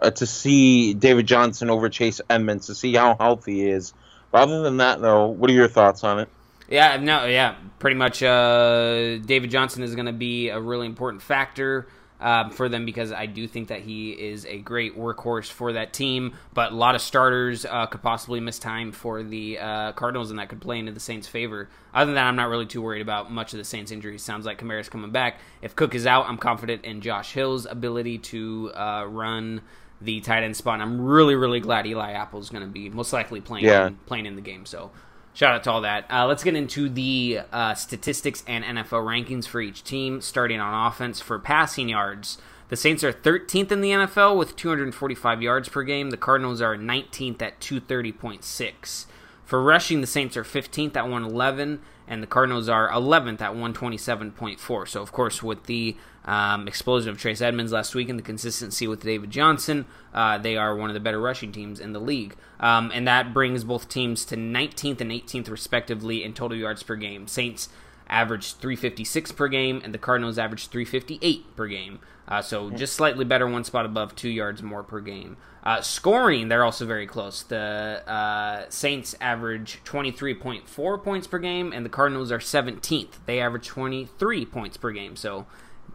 uh, 0.00 0.10
to 0.12 0.26
see 0.26 0.94
David 0.94 1.26
Johnson 1.26 1.70
over 1.70 1.88
Chase 1.88 2.20
Edmonds 2.30 2.66
to 2.66 2.74
see 2.74 2.94
how 2.94 3.16
healthy 3.18 3.54
he 3.54 3.68
is 3.68 3.94
But 4.30 4.42
other 4.42 4.62
than 4.62 4.76
that, 4.78 5.00
though, 5.00 5.26
what 5.26 5.50
are 5.50 5.54
your 5.54 5.68
thoughts 5.68 6.04
on 6.04 6.20
it? 6.20 6.28
Yeah, 6.68 6.98
no, 6.98 7.24
yeah, 7.24 7.56
pretty 7.78 7.96
much. 7.96 8.22
Uh, 8.22 9.16
David 9.18 9.50
Johnson 9.50 9.82
is 9.82 9.94
going 9.94 10.06
to 10.06 10.12
be 10.12 10.50
a 10.50 10.60
really 10.60 10.86
important 10.86 11.22
factor 11.22 11.88
um, 12.20 12.50
for 12.50 12.68
them 12.68 12.84
because 12.84 13.12
I 13.12 13.26
do 13.26 13.46
think 13.46 13.68
that 13.68 13.80
he 13.80 14.10
is 14.10 14.44
a 14.46 14.58
great 14.58 14.96
workhorse 14.96 15.50
for 15.50 15.72
that 15.72 15.92
team. 15.92 16.34
But 16.54 16.72
a 16.72 16.74
lot 16.74 16.94
of 16.94 17.00
starters 17.00 17.64
uh, 17.64 17.86
could 17.86 18.02
possibly 18.02 18.40
miss 18.40 18.58
time 18.58 18.92
for 18.92 19.22
the 19.22 19.58
uh, 19.58 19.92
Cardinals, 19.92 20.30
and 20.30 20.38
that 20.38 20.48
could 20.48 20.60
play 20.60 20.78
into 20.78 20.92
the 20.92 21.00
Saints' 21.00 21.26
favor. 21.26 21.68
Other 21.94 22.06
than 22.06 22.14
that, 22.16 22.26
I'm 22.26 22.36
not 22.36 22.48
really 22.48 22.66
too 22.66 22.82
worried 22.82 23.02
about 23.02 23.30
much 23.30 23.52
of 23.52 23.58
the 23.58 23.64
Saints' 23.64 23.90
injuries. 23.90 24.22
Sounds 24.22 24.46
like 24.46 24.58
Kamara's 24.58 24.88
coming 24.88 25.10
back. 25.10 25.38
If 25.62 25.76
Cook 25.76 25.94
is 25.94 26.06
out, 26.06 26.28
I'm 26.28 26.38
confident 26.38 26.84
in 26.84 27.00
Josh 27.00 27.32
Hill's 27.32 27.66
ability 27.66 28.18
to 28.18 28.72
uh, 28.74 29.04
run 29.08 29.62
the 30.00 30.20
tight 30.20 30.42
end 30.42 30.56
spot. 30.56 30.74
And 30.74 30.82
I'm 30.82 31.00
really, 31.00 31.34
really 31.34 31.60
glad 31.60 31.86
Eli 31.86 32.12
Apple 32.12 32.40
is 32.40 32.50
going 32.50 32.62
to 32.62 32.70
be 32.70 32.88
most 32.88 33.12
likely 33.12 33.40
playing 33.40 33.64
yeah. 33.64 33.88
in, 33.88 33.96
playing 34.06 34.26
in 34.26 34.36
the 34.36 34.42
game. 34.42 34.64
So 34.64 34.90
shout 35.38 35.54
out 35.54 35.62
to 35.62 35.70
all 35.70 35.82
that. 35.82 36.04
Uh, 36.10 36.26
let's 36.26 36.42
get 36.42 36.56
into 36.56 36.88
the 36.88 37.38
uh, 37.52 37.72
statistics 37.72 38.42
and 38.48 38.64
NFL 38.64 39.04
rankings 39.04 39.46
for 39.46 39.60
each 39.60 39.84
team, 39.84 40.20
starting 40.20 40.58
on 40.58 40.88
offense 40.88 41.20
for 41.20 41.38
passing 41.38 41.88
yards. 41.88 42.38
The 42.70 42.76
Saints 42.76 43.04
are 43.04 43.12
13th 43.12 43.70
in 43.70 43.80
the 43.80 43.92
NFL 43.92 44.36
with 44.36 44.56
245 44.56 45.40
yards 45.40 45.68
per 45.68 45.84
game. 45.84 46.10
The 46.10 46.16
Cardinals 46.16 46.60
are 46.60 46.76
19th 46.76 47.40
at 47.40 47.60
230.6. 47.60 49.06
For 49.44 49.62
rushing, 49.62 50.00
the 50.00 50.08
Saints 50.08 50.36
are 50.36 50.42
15th 50.42 50.96
at 50.96 51.04
111, 51.04 51.82
and 52.08 52.20
the 52.20 52.26
Cardinals 52.26 52.68
are 52.68 52.90
11th 52.90 53.40
at 53.40 53.52
127.4. 53.52 54.88
So, 54.88 55.00
of 55.00 55.12
course, 55.12 55.40
with 55.40 55.66
the 55.66 55.96
um, 56.28 56.68
explosion 56.68 57.08
of 57.08 57.18
Chase 57.18 57.40
Edmonds 57.40 57.72
last 57.72 57.94
week 57.94 58.10
and 58.10 58.18
the 58.18 58.22
consistency 58.22 58.86
with 58.86 59.02
David 59.02 59.30
Johnson, 59.30 59.86
uh, 60.12 60.36
they 60.36 60.58
are 60.58 60.76
one 60.76 60.90
of 60.90 60.94
the 60.94 61.00
better 61.00 61.18
rushing 61.18 61.52
teams 61.52 61.80
in 61.80 61.94
the 61.94 62.00
league. 62.00 62.36
Um, 62.60 62.90
and 62.92 63.08
that 63.08 63.32
brings 63.32 63.64
both 63.64 63.88
teams 63.88 64.26
to 64.26 64.36
19th 64.36 65.00
and 65.00 65.10
18th, 65.10 65.48
respectively, 65.48 66.22
in 66.22 66.34
total 66.34 66.58
yards 66.58 66.82
per 66.82 66.96
game. 66.96 67.26
Saints 67.26 67.70
averaged 68.10 68.58
356 68.58 69.32
per 69.32 69.48
game, 69.48 69.80
and 69.82 69.94
the 69.94 69.98
Cardinals 69.98 70.38
averaged 70.38 70.70
358 70.70 71.56
per 71.56 71.66
game. 71.66 71.98
Uh, 72.26 72.42
so 72.42 72.68
just 72.70 72.92
slightly 72.92 73.24
better, 73.24 73.48
one 73.48 73.64
spot 73.64 73.86
above, 73.86 74.14
two 74.14 74.28
yards 74.28 74.62
more 74.62 74.82
per 74.82 75.00
game. 75.00 75.38
Uh, 75.62 75.80
scoring, 75.80 76.48
they're 76.48 76.64
also 76.64 76.84
very 76.84 77.06
close. 77.06 77.42
The 77.42 78.02
uh, 78.06 78.66
Saints 78.68 79.14
average 79.18 79.80
23.4 79.84 81.02
points 81.02 81.26
per 81.26 81.38
game, 81.38 81.72
and 81.72 81.86
the 81.86 81.90
Cardinals 81.90 82.30
are 82.30 82.38
17th. 82.38 83.12
They 83.24 83.40
average 83.40 83.66
23 83.66 84.44
points 84.44 84.76
per 84.76 84.90
game. 84.90 85.16
So 85.16 85.46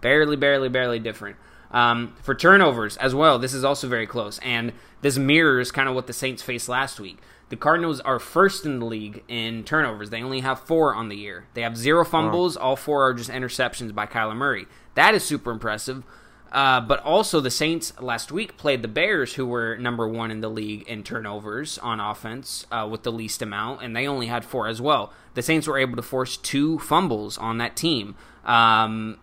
barely, 0.01 0.35
barely, 0.35 0.69
barely 0.69 0.99
different. 0.99 1.37
Um, 1.71 2.15
for 2.21 2.35
turnovers 2.35 2.97
as 2.97 3.15
well, 3.15 3.39
this 3.39 3.53
is 3.53 3.63
also 3.63 3.87
very 3.87 4.05
close, 4.05 4.39
and 4.39 4.73
this 5.01 5.17
mirrors 5.17 5.71
kind 5.71 5.89
of 5.89 5.95
what 5.95 6.07
the 6.07 6.13
Saints 6.13 6.43
faced 6.43 6.69
last 6.69 6.99
week. 6.99 7.17
The 7.49 7.55
Cardinals 7.57 7.99
are 7.99 8.19
first 8.19 8.65
in 8.65 8.79
the 8.79 8.85
league 8.85 9.23
in 9.27 9.63
turnovers. 9.63 10.09
They 10.09 10.23
only 10.23 10.39
have 10.41 10.59
four 10.59 10.95
on 10.95 11.09
the 11.09 11.15
year. 11.15 11.45
They 11.53 11.61
have 11.61 11.77
zero 11.77 12.05
fumbles. 12.05 12.57
Wow. 12.57 12.63
All 12.63 12.75
four 12.75 13.07
are 13.07 13.13
just 13.13 13.29
interceptions 13.29 13.93
by 13.93 14.05
Kyler 14.05 14.35
Murray. 14.35 14.65
That 14.95 15.13
is 15.13 15.23
super 15.23 15.51
impressive. 15.51 16.03
Uh, 16.51 16.79
but 16.79 16.99
also, 16.99 17.39
the 17.39 17.49
Saints 17.49 17.99
last 17.99 18.31
week 18.31 18.57
played 18.57 18.83
the 18.83 18.87
Bears, 18.87 19.33
who 19.33 19.45
were 19.45 19.75
number 19.77 20.07
one 20.07 20.29
in 20.29 20.41
the 20.41 20.49
league 20.49 20.83
in 20.87 21.03
turnovers 21.03 21.79
on 21.79 21.99
offense 21.99 22.67
uh, 22.71 22.87
with 22.89 23.01
the 23.01 23.11
least 23.11 23.41
amount, 23.41 23.81
and 23.81 23.95
they 23.95 24.07
only 24.07 24.27
had 24.27 24.45
four 24.45 24.67
as 24.67 24.79
well. 24.79 25.11
The 25.33 25.41
Saints 25.41 25.67
were 25.67 25.79
able 25.79 25.95
to 25.95 26.03
force 26.03 26.37
two 26.37 26.77
fumbles 26.77 27.39
on 27.39 27.57
that 27.57 27.75
team. 27.75 28.15
Um, 28.45 29.17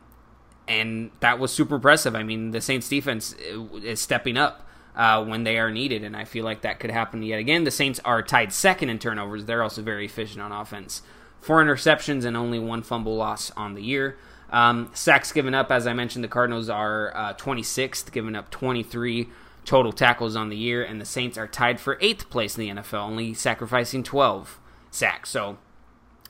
and 0.71 1.11
that 1.19 1.41
was 1.41 1.53
super 1.53 1.75
impressive. 1.75 2.15
I 2.15 2.23
mean, 2.23 2.53
the 2.53 2.61
Saints 2.61 2.89
defense 2.89 3.35
is 3.83 4.01
stepping 4.01 4.37
up 4.37 4.69
uh, 4.95 5.23
when 5.25 5.43
they 5.43 5.59
are 5.59 5.69
needed, 5.69 6.05
and 6.05 6.17
I 6.17 6.25
feel 6.25 6.45
like 6.45 6.61
that 6.61 6.79
could 6.79 6.93
happen 6.93 7.25
yet 7.25 7.41
again. 7.41 7.65
The 7.65 7.73
Saints 7.73 8.01
are 8.05 8.23
tied 8.23 8.53
second 8.53 8.89
in 8.89 9.01
turnovers. 9.01 9.47
They're 9.47 9.65
also 9.65 9.83
very 9.83 10.07
efficient 10.07 10.41
on 10.41 10.53
offense. 10.53 11.03
Four 11.41 11.63
interceptions 11.65 12.25
and 12.25 12.37
only 12.37 12.61
one 12.61 12.83
fumble 12.83 13.17
loss 13.17 13.51
on 13.57 13.75
the 13.75 13.83
year. 13.83 14.17
Um, 14.51 14.91
sacks 14.95 15.33
given 15.33 15.55
up, 15.55 15.73
as 15.73 15.89
I 15.89 15.93
mentioned, 15.93 16.23
the 16.23 16.29
Cardinals 16.29 16.69
are 16.69 17.17
uh, 17.17 17.35
26th, 17.35 18.13
giving 18.13 18.37
up 18.37 18.51
23 18.51 19.29
total 19.65 19.91
tackles 19.93 20.37
on 20.37 20.51
the 20.51 20.57
year, 20.57 20.85
and 20.85 21.01
the 21.01 21.05
Saints 21.05 21.37
are 21.37 21.49
tied 21.49 21.81
for 21.81 21.99
eighth 22.01 22.31
place 22.31 22.57
in 22.57 22.77
the 22.77 22.81
NFL, 22.81 23.01
only 23.01 23.35
sacrificing 23.35 24.05
12 24.05 24.61
sacks. 24.93 25.31
So 25.31 25.59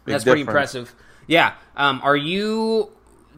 that's 0.07 0.25
pretty 0.25 0.41
impressive. 0.41 0.95
Yeah. 1.27 1.55
Um, 1.77 2.01
are 2.03 2.17
you 2.17 2.91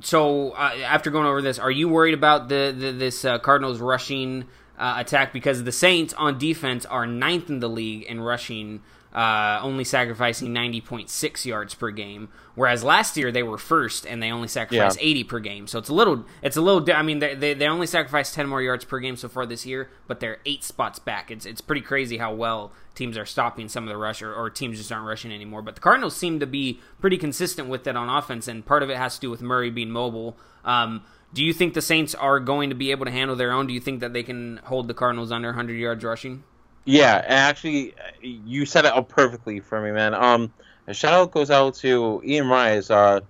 so 0.03 0.51
uh, 0.51 0.75
after 0.85 1.11
going 1.11 1.27
over 1.27 1.43
this, 1.43 1.59
are 1.59 1.71
you 1.71 1.89
worried 1.89 2.15
about 2.15 2.49
the, 2.49 2.75
the 2.77 2.93
this 2.93 3.25
uh, 3.25 3.39
Cardinals 3.39 3.81
rushing 3.81 4.47
uh, 4.79 4.95
attack? 4.99 5.33
Because 5.33 5.65
the 5.65 5.73
Saints 5.73 6.13
on 6.15 6.39
defense 6.39 6.85
are 6.87 7.07
ninth 7.07 7.49
in 7.49 7.61
the 7.61 7.69
league 7.69 8.03
in 8.05 8.21
rushing 8.21 8.83
uh, 9.15 9.61
only 9.63 9.85
sacrificing 9.85 10.55
90.6 10.55 11.45
yards 11.45 11.75
per 11.75 11.91
game, 11.91 12.29
whereas 12.55 12.83
last 12.83 13.17
year 13.17 13.31
they 13.31 13.43
were 13.43 13.59
first 13.59 14.07
and 14.07 14.23
they 14.23 14.31
only 14.31 14.49
sacrificed 14.49 14.99
yeah. 15.01 15.09
80 15.09 15.25
per 15.25 15.41
game. 15.41 15.67
So 15.67 15.79
it's 15.79 15.89
a 15.89 15.95
little, 15.95 16.25
it's 16.43 16.57
a 16.57 16.63
little. 16.63 16.95
I 16.95 17.03
mean, 17.03 17.19
they, 17.19 17.35
they, 17.35 17.55
they 17.55 17.67
only 17.67 17.87
sacrificed 17.87 18.35
10 18.35 18.49
more 18.49 18.63
yards 18.63 18.85
per 18.85 18.99
game 19.01 19.17
so 19.17 19.29
far 19.29 19.45
this 19.45 19.67
year, 19.67 19.91
but 20.07 20.21
they're 20.21 20.39
eight 20.47 20.65
spots 20.65 20.99
back. 20.99 21.31
It's 21.31 21.45
it's 21.45 21.61
pretty 21.61 21.83
crazy 21.83 22.19
how 22.19 22.35
well 22.35 22.73
teams 22.95 23.17
are 23.17 23.27
stopping 23.27 23.69
some 23.69 23.85
of 23.85 23.89
the 23.89 23.97
rush 23.97 24.23
or, 24.23 24.33
or 24.35 24.51
teams 24.51 24.79
just 24.79 24.93
aren't 24.93 25.07
rushing 25.07 25.33
anymore. 25.33 25.63
But 25.63 25.75
the 25.75 25.81
Cardinals 25.81 26.17
seem 26.17 26.41
to 26.41 26.47
be 26.47 26.81
pretty 27.01 27.19
consistent 27.19 27.69
with 27.69 27.85
that 27.85 27.97
on 27.97 28.09
offense, 28.09 28.49
and 28.49 28.65
part 28.65 28.83
of 28.83 28.91
it 28.91 28.97
has 28.97 29.17
to 29.17 29.21
do 29.21 29.31
with 29.31 29.43
Murray 29.43 29.71
being 29.71 29.91
mobile. 29.91 30.37
Um, 30.65 31.03
do 31.35 31.43
you 31.43 31.53
think 31.53 31.75
the 31.75 31.83
Saints 31.83 32.15
are 32.15 32.41
going 32.41 32.69
to 32.69 32.77
be 32.77 32.91
able 32.91 33.07
to 33.07 33.11
handle 33.11 33.37
their 33.37 33.53
own? 33.53 33.67
Do 33.67 33.73
you 33.73 33.81
think 33.81 34.01
that 34.01 34.13
they 34.13 34.23
can 34.23 34.59
hold 34.65 34.89
the 34.89 34.95
Cardinals 34.95 35.33
under 35.33 35.49
100 35.49 35.75
yards 35.75 36.05
rushing? 36.05 36.45
Yeah, 36.85 37.23
actually, 37.25 37.95
you 38.21 38.67
set 38.67 38.85
it 38.85 38.93
up 38.93 39.09
perfectly 39.09 39.61
for 39.61 39.81
me, 39.81 39.93
man. 39.93 40.15
Um, 40.15 40.53
a 40.87 40.95
shout 40.95 41.13
out 41.13 41.31
goes 41.31 41.51
out 41.51 41.75
to 41.77 42.21
Ian 42.25 42.49
Rise. 42.49 42.91
Uh, 42.91 43.21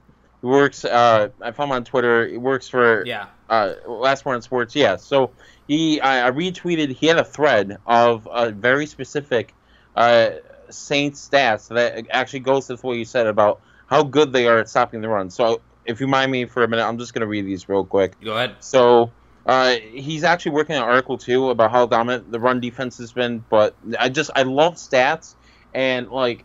he 0.41 0.47
works. 0.47 0.85
Uh, 0.85 1.29
I 1.41 1.51
found 1.53 1.71
him 1.71 1.77
on 1.77 1.85
Twitter. 1.85 2.27
He 2.27 2.39
works 2.39 2.69
for 2.69 3.05
yeah. 3.05 3.27
Uh, 3.49 3.75
Last 3.87 4.25
Word 4.25 4.37
on 4.37 4.43
Sports. 4.43 4.75
Yeah. 4.75 4.97
So 4.97 5.31
he, 5.69 6.01
I, 6.01 6.29
I, 6.29 6.31
retweeted. 6.31 6.97
He 6.97 7.07
had 7.07 7.19
a 7.19 7.25
thread 7.25 7.79
of 7.87 8.27
a 8.31 8.51
very 8.51 8.87
specific 8.87 9.55
uh, 9.95 10.31
Saints 10.71 11.29
stats 11.29 11.69
that 11.69 12.07
actually 12.11 12.41
goes 12.41 12.67
to 12.69 12.77
what 12.77 12.97
you 12.97 13.05
said 13.05 13.27
about 13.27 13.61
how 13.87 14.03
good 14.03 14.33
they 14.33 14.47
are 14.47 14.59
at 14.59 14.71
stopping 14.71 15.03
the 15.03 15.09
run. 15.09 15.29
So 15.29 15.61
if 15.85 16.01
you 16.01 16.07
mind 16.07 16.33
me 16.33 16.47
for 16.47 16.63
a 16.63 16.69
minute, 16.69 16.85
I'm 16.85 16.99
just 16.99 17.13
gonna 17.13 17.27
read 17.27 17.45
these 17.45 17.69
real 17.69 17.85
quick. 17.85 18.19
Go 18.21 18.35
ahead. 18.35 18.57
So 18.61 19.11
uh, 19.47 19.77
he's 19.93 20.25
actually 20.25 20.53
working 20.53 20.77
on 20.77 20.83
an 20.83 20.89
article 20.89 21.19
too 21.19 21.51
about 21.51 21.71
how 21.71 21.87
dominant 21.87 22.31
the 22.31 22.41
run 22.41 22.61
defense 22.61 22.99
has 22.99 23.13
been. 23.13 23.45
But 23.49 23.75
I 23.99 24.09
just 24.09 24.31
I 24.35 24.43
love 24.43 24.75
stats 24.75 25.35
and 25.75 26.09
like 26.11 26.45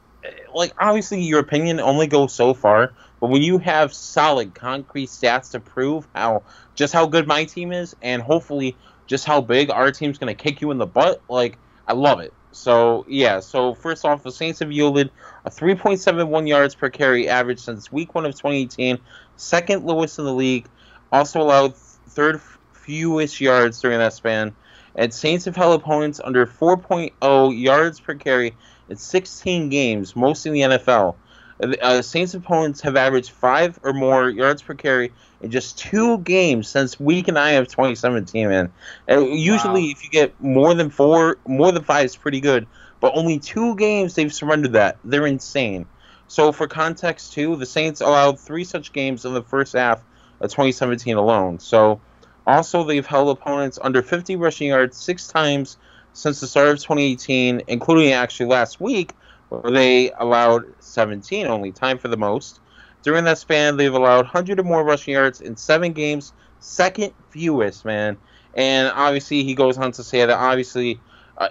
like 0.53 0.73
obviously 0.79 1.21
your 1.21 1.39
opinion 1.39 1.79
only 1.79 2.07
goes 2.07 2.33
so 2.33 2.53
far. 2.53 2.93
But 3.19 3.29
when 3.29 3.41
you 3.41 3.57
have 3.59 3.93
solid, 3.93 4.53
concrete 4.53 5.07
stats 5.07 5.51
to 5.51 5.59
prove 5.59 6.07
how 6.13 6.43
just 6.75 6.93
how 6.93 7.07
good 7.07 7.27
my 7.27 7.45
team 7.45 7.71
is, 7.71 7.95
and 8.01 8.21
hopefully 8.21 8.75
just 9.07 9.25
how 9.25 9.41
big 9.41 9.69
our 9.69 9.91
team's 9.91 10.17
to 10.19 10.33
kick 10.33 10.61
you 10.61 10.71
in 10.71 10.77
the 10.77 10.85
butt, 10.85 11.21
like 11.29 11.57
I 11.87 11.93
love 11.93 12.19
it. 12.19 12.33
So 12.51 13.05
yeah. 13.07 13.39
So 13.39 13.73
first 13.73 14.05
off, 14.05 14.23
the 14.23 14.31
Saints 14.31 14.59
have 14.59 14.71
yielded 14.71 15.11
a 15.45 15.49
3.71 15.49 16.47
yards 16.47 16.75
per 16.75 16.89
carry 16.89 17.29
average 17.29 17.59
since 17.59 17.91
Week 17.91 18.13
One 18.13 18.25
of 18.25 18.33
2018, 18.33 18.99
second 19.35 19.83
lowest 19.83 20.19
in 20.19 20.25
the 20.25 20.33
league. 20.33 20.67
Also 21.11 21.41
allowed 21.41 21.75
third 21.75 22.41
fewest 22.87 23.41
yards 23.41 23.81
during 23.81 23.99
that 23.99 24.13
span. 24.13 24.55
And 24.95 25.13
Saints 25.13 25.45
have 25.45 25.55
held 25.55 25.79
opponents 25.79 26.19
under 26.23 26.47
4.0 26.47 27.61
yards 27.61 27.99
per 27.99 28.15
carry 28.15 28.55
in 28.89 28.95
16 28.95 29.69
games, 29.69 30.15
most 30.15 30.45
in 30.45 30.53
the 30.53 30.61
NFL. 30.61 31.15
Uh, 31.59 32.01
Saints 32.01 32.33
opponents 32.33 32.81
have 32.81 32.95
averaged 32.95 33.31
five 33.31 33.77
or 33.83 33.91
more 33.91 34.29
yards 34.29 34.61
per 34.61 34.73
carry 34.73 35.11
in 35.41 35.51
just 35.51 35.77
two 35.77 36.19
games 36.19 36.67
since 36.67 36.99
week 36.99 37.27
nine 37.27 37.55
of 37.55 37.67
2017. 37.67 38.47
Man, 38.47 38.71
and 39.07 39.37
usually 39.37 39.83
wow. 39.83 39.89
if 39.89 40.03
you 40.03 40.09
get 40.09 40.39
more 40.41 40.73
than 40.73 40.89
four, 40.89 41.37
more 41.45 41.71
than 41.71 41.83
five 41.83 42.05
is 42.05 42.15
pretty 42.15 42.39
good. 42.39 42.67
But 42.99 43.13
only 43.15 43.37
two 43.37 43.75
games 43.75 44.15
they've 44.15 44.33
surrendered 44.33 44.73
that. 44.73 44.97
They're 45.03 45.27
insane. 45.27 45.87
So 46.27 46.51
for 46.51 46.67
context 46.67 47.33
too, 47.33 47.55
the 47.55 47.65
Saints 47.65 48.01
allowed 48.01 48.39
three 48.39 48.63
such 48.63 48.93
games 48.93 49.25
in 49.25 49.33
the 49.33 49.43
first 49.43 49.73
half 49.73 50.03
of 50.39 50.49
2017 50.51 51.15
alone. 51.15 51.59
So 51.59 51.99
also 52.47 52.83
they've 52.83 53.05
held 53.05 53.37
opponents 53.37 53.77
under 53.81 54.01
50 54.01 54.37
rushing 54.37 54.69
yards 54.69 54.97
six 54.97 55.27
times 55.27 55.77
since 56.13 56.39
the 56.39 56.47
start 56.47 56.69
of 56.69 56.77
2018, 56.77 57.61
including 57.67 58.13
actually 58.13 58.47
last 58.47 58.81
week 58.81 59.13
where 59.49 59.71
they 59.71 60.11
allowed 60.17 60.65
17 60.79 61.45
only, 61.45 61.71
time 61.71 61.97
for 61.97 62.07
the 62.07 62.17
most. 62.17 62.59
During 63.03 63.25
that 63.25 63.37
span, 63.37 63.77
they've 63.77 63.93
allowed 63.93 64.25
100 64.25 64.59
or 64.59 64.63
more 64.63 64.83
rushing 64.83 65.13
yards 65.13 65.41
in 65.41 65.55
seven 65.55 65.93
games, 65.93 66.33
second 66.59 67.13
fewest, 67.29 67.85
man. 67.85 68.17
And 68.53 68.91
obviously, 68.93 69.43
he 69.43 69.53
goes 69.53 69.77
on 69.77 69.91
to 69.93 70.03
say 70.03 70.25
that 70.25 70.31
obviously, 70.31 70.99
uh, 71.37 71.49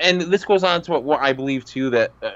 and 0.00 0.20
this 0.20 0.44
goes 0.44 0.62
on 0.62 0.82
to 0.82 0.92
what, 0.92 1.02
what 1.02 1.20
I 1.20 1.32
believe 1.32 1.64
too 1.64 1.90
that 1.90 2.12
uh, 2.22 2.32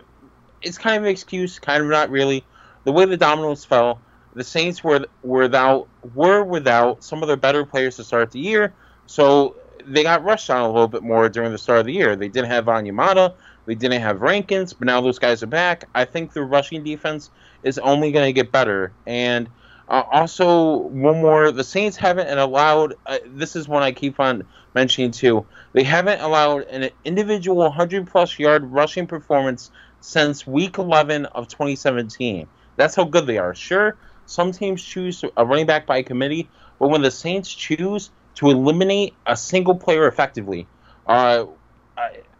it's 0.62 0.78
kind 0.78 0.96
of 0.96 1.04
an 1.04 1.10
excuse, 1.10 1.58
kind 1.58 1.82
of 1.82 1.88
not 1.88 2.10
really. 2.10 2.44
The 2.84 2.92
way 2.92 3.04
the 3.04 3.16
dominoes 3.16 3.64
fell, 3.64 4.00
the 4.38 4.44
Saints 4.44 4.84
were 4.84 5.04
without 5.22 5.88
were 6.14 6.44
without 6.44 7.02
some 7.02 7.22
of 7.22 7.26
their 7.26 7.36
better 7.36 7.66
players 7.66 7.96
to 7.96 8.04
start 8.04 8.30
the 8.30 8.38
year, 8.38 8.72
so 9.06 9.56
they 9.84 10.04
got 10.04 10.22
rushed 10.22 10.48
on 10.48 10.60
a 10.60 10.68
little 10.68 10.86
bit 10.86 11.02
more 11.02 11.28
during 11.28 11.50
the 11.50 11.58
start 11.58 11.80
of 11.80 11.86
the 11.86 11.92
year. 11.92 12.14
They 12.14 12.28
didn't 12.28 12.50
have 12.50 12.66
Onyemata, 12.66 13.34
they 13.66 13.74
didn't 13.74 14.00
have 14.00 14.22
Rankins, 14.22 14.72
but 14.72 14.86
now 14.86 15.00
those 15.00 15.18
guys 15.18 15.42
are 15.42 15.48
back. 15.48 15.88
I 15.92 16.04
think 16.04 16.32
the 16.32 16.44
rushing 16.44 16.84
defense 16.84 17.30
is 17.64 17.78
only 17.80 18.12
going 18.12 18.26
to 18.26 18.32
get 18.32 18.52
better. 18.52 18.92
And 19.06 19.48
uh, 19.88 20.04
also, 20.12 20.76
one 20.76 21.20
more: 21.20 21.50
the 21.50 21.64
Saints 21.64 21.96
haven't 21.96 22.38
allowed. 22.38 22.94
Uh, 23.06 23.18
this 23.26 23.56
is 23.56 23.66
one 23.66 23.82
I 23.82 23.90
keep 23.90 24.20
on 24.20 24.44
mentioning 24.72 25.10
too. 25.10 25.46
They 25.72 25.82
haven't 25.82 26.20
allowed 26.20 26.62
an 26.68 26.90
individual 27.04 27.56
100 27.56 28.06
plus 28.06 28.38
yard 28.38 28.70
rushing 28.70 29.08
performance 29.08 29.72
since 30.00 30.46
Week 30.46 30.78
11 30.78 31.26
of 31.26 31.48
2017. 31.48 32.46
That's 32.76 32.94
how 32.94 33.04
good 33.04 33.26
they 33.26 33.38
are. 33.38 33.54
Sure, 33.56 33.96
some 34.28 34.52
teams 34.52 34.82
choose 34.82 35.24
a 35.36 35.44
running 35.44 35.66
back 35.66 35.86
by 35.86 36.02
committee, 36.02 36.48
but 36.78 36.88
when 36.88 37.02
the 37.02 37.10
Saints 37.10 37.52
choose 37.52 38.10
to 38.36 38.50
eliminate 38.50 39.14
a 39.26 39.36
single 39.36 39.74
player 39.74 40.06
effectively, 40.06 40.66
uh, 41.06 41.46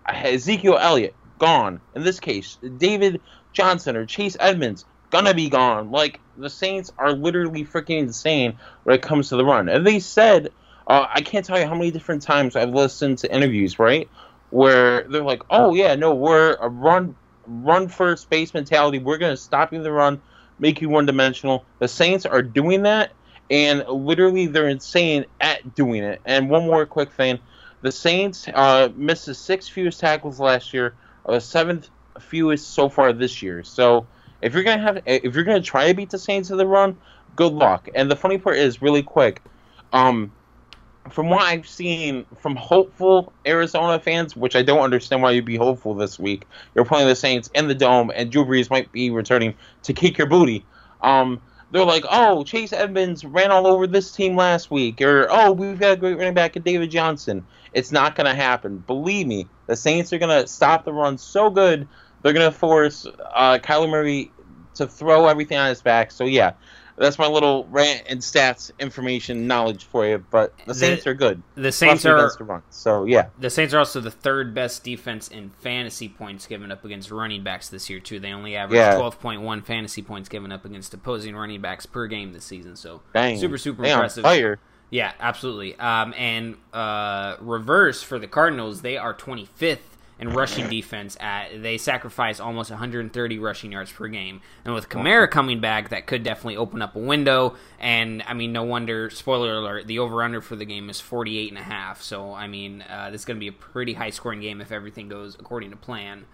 Ezekiel 0.06 0.78
Elliott, 0.78 1.14
gone. 1.38 1.80
In 1.94 2.04
this 2.04 2.20
case, 2.20 2.58
David 2.76 3.20
Johnson 3.52 3.96
or 3.96 4.06
Chase 4.06 4.36
Edmonds, 4.38 4.84
gonna 5.10 5.34
be 5.34 5.48
gone. 5.48 5.90
Like, 5.90 6.20
the 6.36 6.50
Saints 6.50 6.92
are 6.98 7.12
literally 7.12 7.64
freaking 7.64 8.00
insane 8.00 8.58
when 8.84 8.94
it 8.94 9.02
comes 9.02 9.30
to 9.30 9.36
the 9.36 9.44
run. 9.44 9.68
And 9.68 9.86
they 9.86 9.98
said, 9.98 10.52
uh, 10.86 11.06
I 11.08 11.22
can't 11.22 11.44
tell 11.44 11.58
you 11.58 11.66
how 11.66 11.74
many 11.74 11.90
different 11.90 12.22
times 12.22 12.54
I've 12.54 12.70
listened 12.70 13.18
to 13.18 13.34
interviews, 13.34 13.78
right? 13.78 14.08
Where 14.50 15.04
they're 15.04 15.22
like, 15.22 15.42
oh, 15.50 15.74
yeah, 15.74 15.94
no, 15.94 16.14
we're 16.14 16.54
a 16.54 16.68
run 16.68 17.16
run 17.48 17.88
first 17.88 18.28
base 18.28 18.52
mentality. 18.52 18.98
We're 18.98 19.18
to 19.18 19.36
stop 19.36 19.72
you 19.72 19.82
the 19.82 19.90
run, 19.90 20.20
make 20.58 20.80
you 20.80 20.88
one 20.88 21.06
dimensional. 21.06 21.64
The 21.78 21.88
Saints 21.88 22.26
are 22.26 22.42
doing 22.42 22.82
that, 22.82 23.12
and 23.50 23.84
literally 23.88 24.46
they're 24.46 24.68
insane 24.68 25.26
at 25.40 25.74
doing 25.74 26.02
it. 26.02 26.20
And 26.24 26.50
one 26.50 26.66
more 26.66 26.86
quick 26.86 27.12
thing 27.12 27.38
the 27.82 27.92
Saints 27.92 28.48
uh, 28.52 28.88
missed 28.96 29.26
the 29.26 29.34
sixth 29.34 29.70
fewest 29.70 30.00
tackles 30.00 30.40
last 30.40 30.74
year, 30.74 30.96
the 31.26 31.40
seventh 31.40 31.88
fewest 32.20 32.74
so 32.74 32.88
far 32.88 33.12
this 33.12 33.42
year. 33.42 33.62
So 33.62 34.06
if 34.42 34.54
you're 34.54 34.64
gonna 34.64 34.82
have, 34.82 35.02
if 35.06 35.34
you're 35.34 35.44
gonna 35.44 35.60
try 35.60 35.88
to 35.88 35.94
beat 35.94 36.10
the 36.10 36.18
Saints 36.18 36.50
in 36.50 36.56
the 36.56 36.66
run, 36.66 36.96
good 37.36 37.52
luck. 37.52 37.88
And 37.94 38.10
the 38.10 38.16
funny 38.16 38.38
part 38.38 38.56
is, 38.56 38.82
really 38.82 39.02
quick, 39.02 39.42
um, 39.92 40.32
from 41.08 41.28
what 41.30 41.42
I've 41.42 41.68
seen 41.68 42.24
from 42.40 42.56
hopeful 42.56 43.32
Arizona 43.46 43.98
fans, 43.98 44.36
which 44.36 44.56
I 44.56 44.62
don't 44.62 44.80
understand 44.80 45.22
why 45.22 45.32
you'd 45.32 45.44
be 45.44 45.56
hopeful 45.56 45.94
this 45.94 46.18
week. 46.18 46.46
You're 46.74 46.84
playing 46.84 47.08
the 47.08 47.16
Saints 47.16 47.50
in 47.54 47.68
the 47.68 47.74
dome, 47.74 48.10
and 48.14 48.30
Drew 48.30 48.44
Brees 48.44 48.70
might 48.70 48.90
be 48.92 49.10
returning 49.10 49.54
to 49.84 49.92
kick 49.92 50.18
your 50.18 50.26
booty. 50.26 50.64
Um, 51.02 51.40
they're 51.70 51.84
like, 51.84 52.04
oh, 52.10 52.44
Chase 52.44 52.72
Edmonds 52.72 53.24
ran 53.24 53.50
all 53.50 53.66
over 53.66 53.86
this 53.86 54.10
team 54.10 54.36
last 54.36 54.70
week, 54.70 55.00
or 55.02 55.26
oh, 55.30 55.52
we've 55.52 55.78
got 55.78 55.92
a 55.92 55.96
great 55.96 56.16
running 56.16 56.34
back 56.34 56.56
in 56.56 56.62
David 56.62 56.90
Johnson. 56.90 57.46
It's 57.74 57.92
not 57.92 58.16
going 58.16 58.26
to 58.26 58.34
happen. 58.34 58.78
Believe 58.86 59.26
me, 59.26 59.46
the 59.66 59.76
Saints 59.76 60.12
are 60.12 60.18
going 60.18 60.40
to 60.40 60.46
stop 60.48 60.84
the 60.84 60.92
run 60.92 61.18
so 61.18 61.50
good, 61.50 61.86
they're 62.22 62.32
going 62.32 62.50
to 62.50 62.56
force 62.56 63.06
uh, 63.34 63.58
Kyler 63.58 63.88
Murray 63.88 64.32
to 64.74 64.86
throw 64.86 65.26
everything 65.26 65.58
on 65.58 65.68
his 65.68 65.82
back. 65.82 66.10
So 66.10 66.24
yeah, 66.24 66.52
that's 66.98 67.18
my 67.18 67.26
little 67.26 67.66
rant 67.70 68.02
and 68.08 68.20
stats 68.20 68.70
information 68.78 69.46
knowledge 69.46 69.84
for 69.84 70.06
you. 70.06 70.24
But 70.30 70.52
the 70.66 70.74
Saints 70.74 71.04
the, 71.04 71.10
are 71.10 71.14
good. 71.14 71.42
The 71.54 71.72
Saints 71.72 72.04
are 72.04 72.30
the 72.36 72.44
run. 72.44 72.62
So 72.70 73.04
yeah, 73.04 73.28
the 73.38 73.50
Saints 73.50 73.74
are 73.74 73.78
also 73.78 74.00
the 74.00 74.10
third 74.10 74.54
best 74.54 74.84
defense 74.84 75.28
in 75.28 75.50
fantasy 75.60 76.08
points 76.08 76.46
given 76.46 76.70
up 76.72 76.84
against 76.84 77.10
running 77.10 77.42
backs 77.42 77.68
this 77.68 77.88
year 77.88 78.00
too. 78.00 78.20
They 78.20 78.32
only 78.32 78.56
average 78.56 78.96
twelve 78.96 79.20
point 79.20 79.42
one 79.42 79.62
fantasy 79.62 80.02
points 80.02 80.28
given 80.28 80.52
up 80.52 80.64
against 80.64 80.92
opposing 80.94 81.36
running 81.36 81.60
backs 81.60 81.86
per 81.86 82.06
game 82.06 82.32
this 82.32 82.44
season. 82.44 82.76
So 82.76 83.02
Dang. 83.14 83.38
super 83.38 83.58
super 83.58 83.84
impressive. 83.84 84.24
fire. 84.24 84.58
Yeah, 84.90 85.12
absolutely. 85.20 85.78
Um, 85.78 86.14
and 86.16 86.56
uh, 86.72 87.36
reverse 87.40 88.02
for 88.02 88.18
the 88.18 88.26
Cardinals, 88.26 88.80
they 88.80 88.96
are 88.96 89.12
25th 89.12 89.78
in 90.18 90.30
rushing 90.30 90.68
defense. 90.68 91.16
At 91.20 91.62
they 91.62 91.78
sacrifice 91.78 92.40
almost 92.40 92.70
130 92.70 93.38
rushing 93.38 93.72
yards 93.72 93.92
per 93.92 94.08
game, 94.08 94.40
and 94.64 94.74
with 94.74 94.88
Kamara 94.88 95.30
coming 95.30 95.60
back, 95.60 95.90
that 95.90 96.06
could 96.06 96.22
definitely 96.22 96.56
open 96.56 96.82
up 96.82 96.96
a 96.96 96.98
window. 96.98 97.56
And 97.78 98.22
I 98.26 98.34
mean, 98.34 98.52
no 98.52 98.64
wonder. 98.64 99.10
Spoiler 99.10 99.54
alert: 99.54 99.86
the 99.86 99.98
over/under 99.98 100.40
for 100.40 100.56
the 100.56 100.64
game 100.64 100.90
is 100.90 101.00
48 101.00 101.50
and 101.50 101.58
a 101.58 101.62
half. 101.62 102.02
So 102.02 102.32
I 102.34 102.46
mean, 102.46 102.82
uh, 102.82 103.10
this 103.10 103.22
is 103.22 103.24
going 103.24 103.36
to 103.36 103.40
be 103.40 103.48
a 103.48 103.52
pretty 103.52 103.94
high-scoring 103.94 104.40
game 104.40 104.60
if 104.60 104.72
everything 104.72 105.08
goes 105.08 105.36
according 105.38 105.70
to 105.70 105.76
plan. 105.76 106.26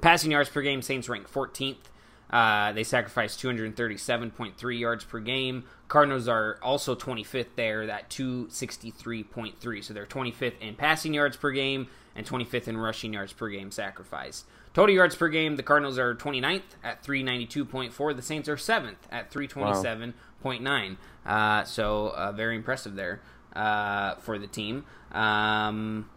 Passing 0.00 0.30
yards 0.30 0.48
per 0.48 0.62
game, 0.62 0.82
Saints 0.82 1.08
rank 1.08 1.30
14th. 1.30 1.76
Uh, 2.30 2.72
they 2.72 2.84
sacrifice 2.84 3.36
237.3 3.36 4.78
yards 4.78 5.04
per 5.04 5.18
game. 5.18 5.64
Cardinals 5.88 6.28
are 6.28 6.58
also 6.62 6.94
25th 6.94 7.56
there, 7.56 7.86
that 7.86 8.10
263.3. 8.10 9.84
So 9.84 9.94
they're 9.94 10.06
25th 10.06 10.60
in 10.60 10.74
passing 10.74 11.14
yards 11.14 11.36
per 11.36 11.50
game 11.50 11.88
and 12.14 12.26
25th 12.26 12.68
in 12.68 12.76
rushing 12.76 13.12
yards 13.12 13.32
per 13.32 13.48
game 13.48 13.70
sacrificed. 13.70 14.46
Total 14.74 14.94
yards 14.94 15.14
per 15.16 15.28
game, 15.28 15.56
the 15.56 15.62
Cardinals 15.62 15.98
are 15.98 16.14
29th 16.14 16.62
at 16.84 17.02
392.4. 17.02 18.16
The 18.16 18.22
Saints 18.22 18.48
are 18.48 18.56
7th 18.56 18.96
at 19.10 19.30
327.9. 19.30 20.96
Wow. 21.24 21.60
Uh, 21.60 21.64
so 21.64 22.08
uh, 22.08 22.32
very 22.32 22.56
impressive 22.56 22.94
there 22.94 23.20
uh, 23.54 24.14
for 24.16 24.38
the 24.38 24.46
team. 24.46 24.84
Um, 25.12 26.08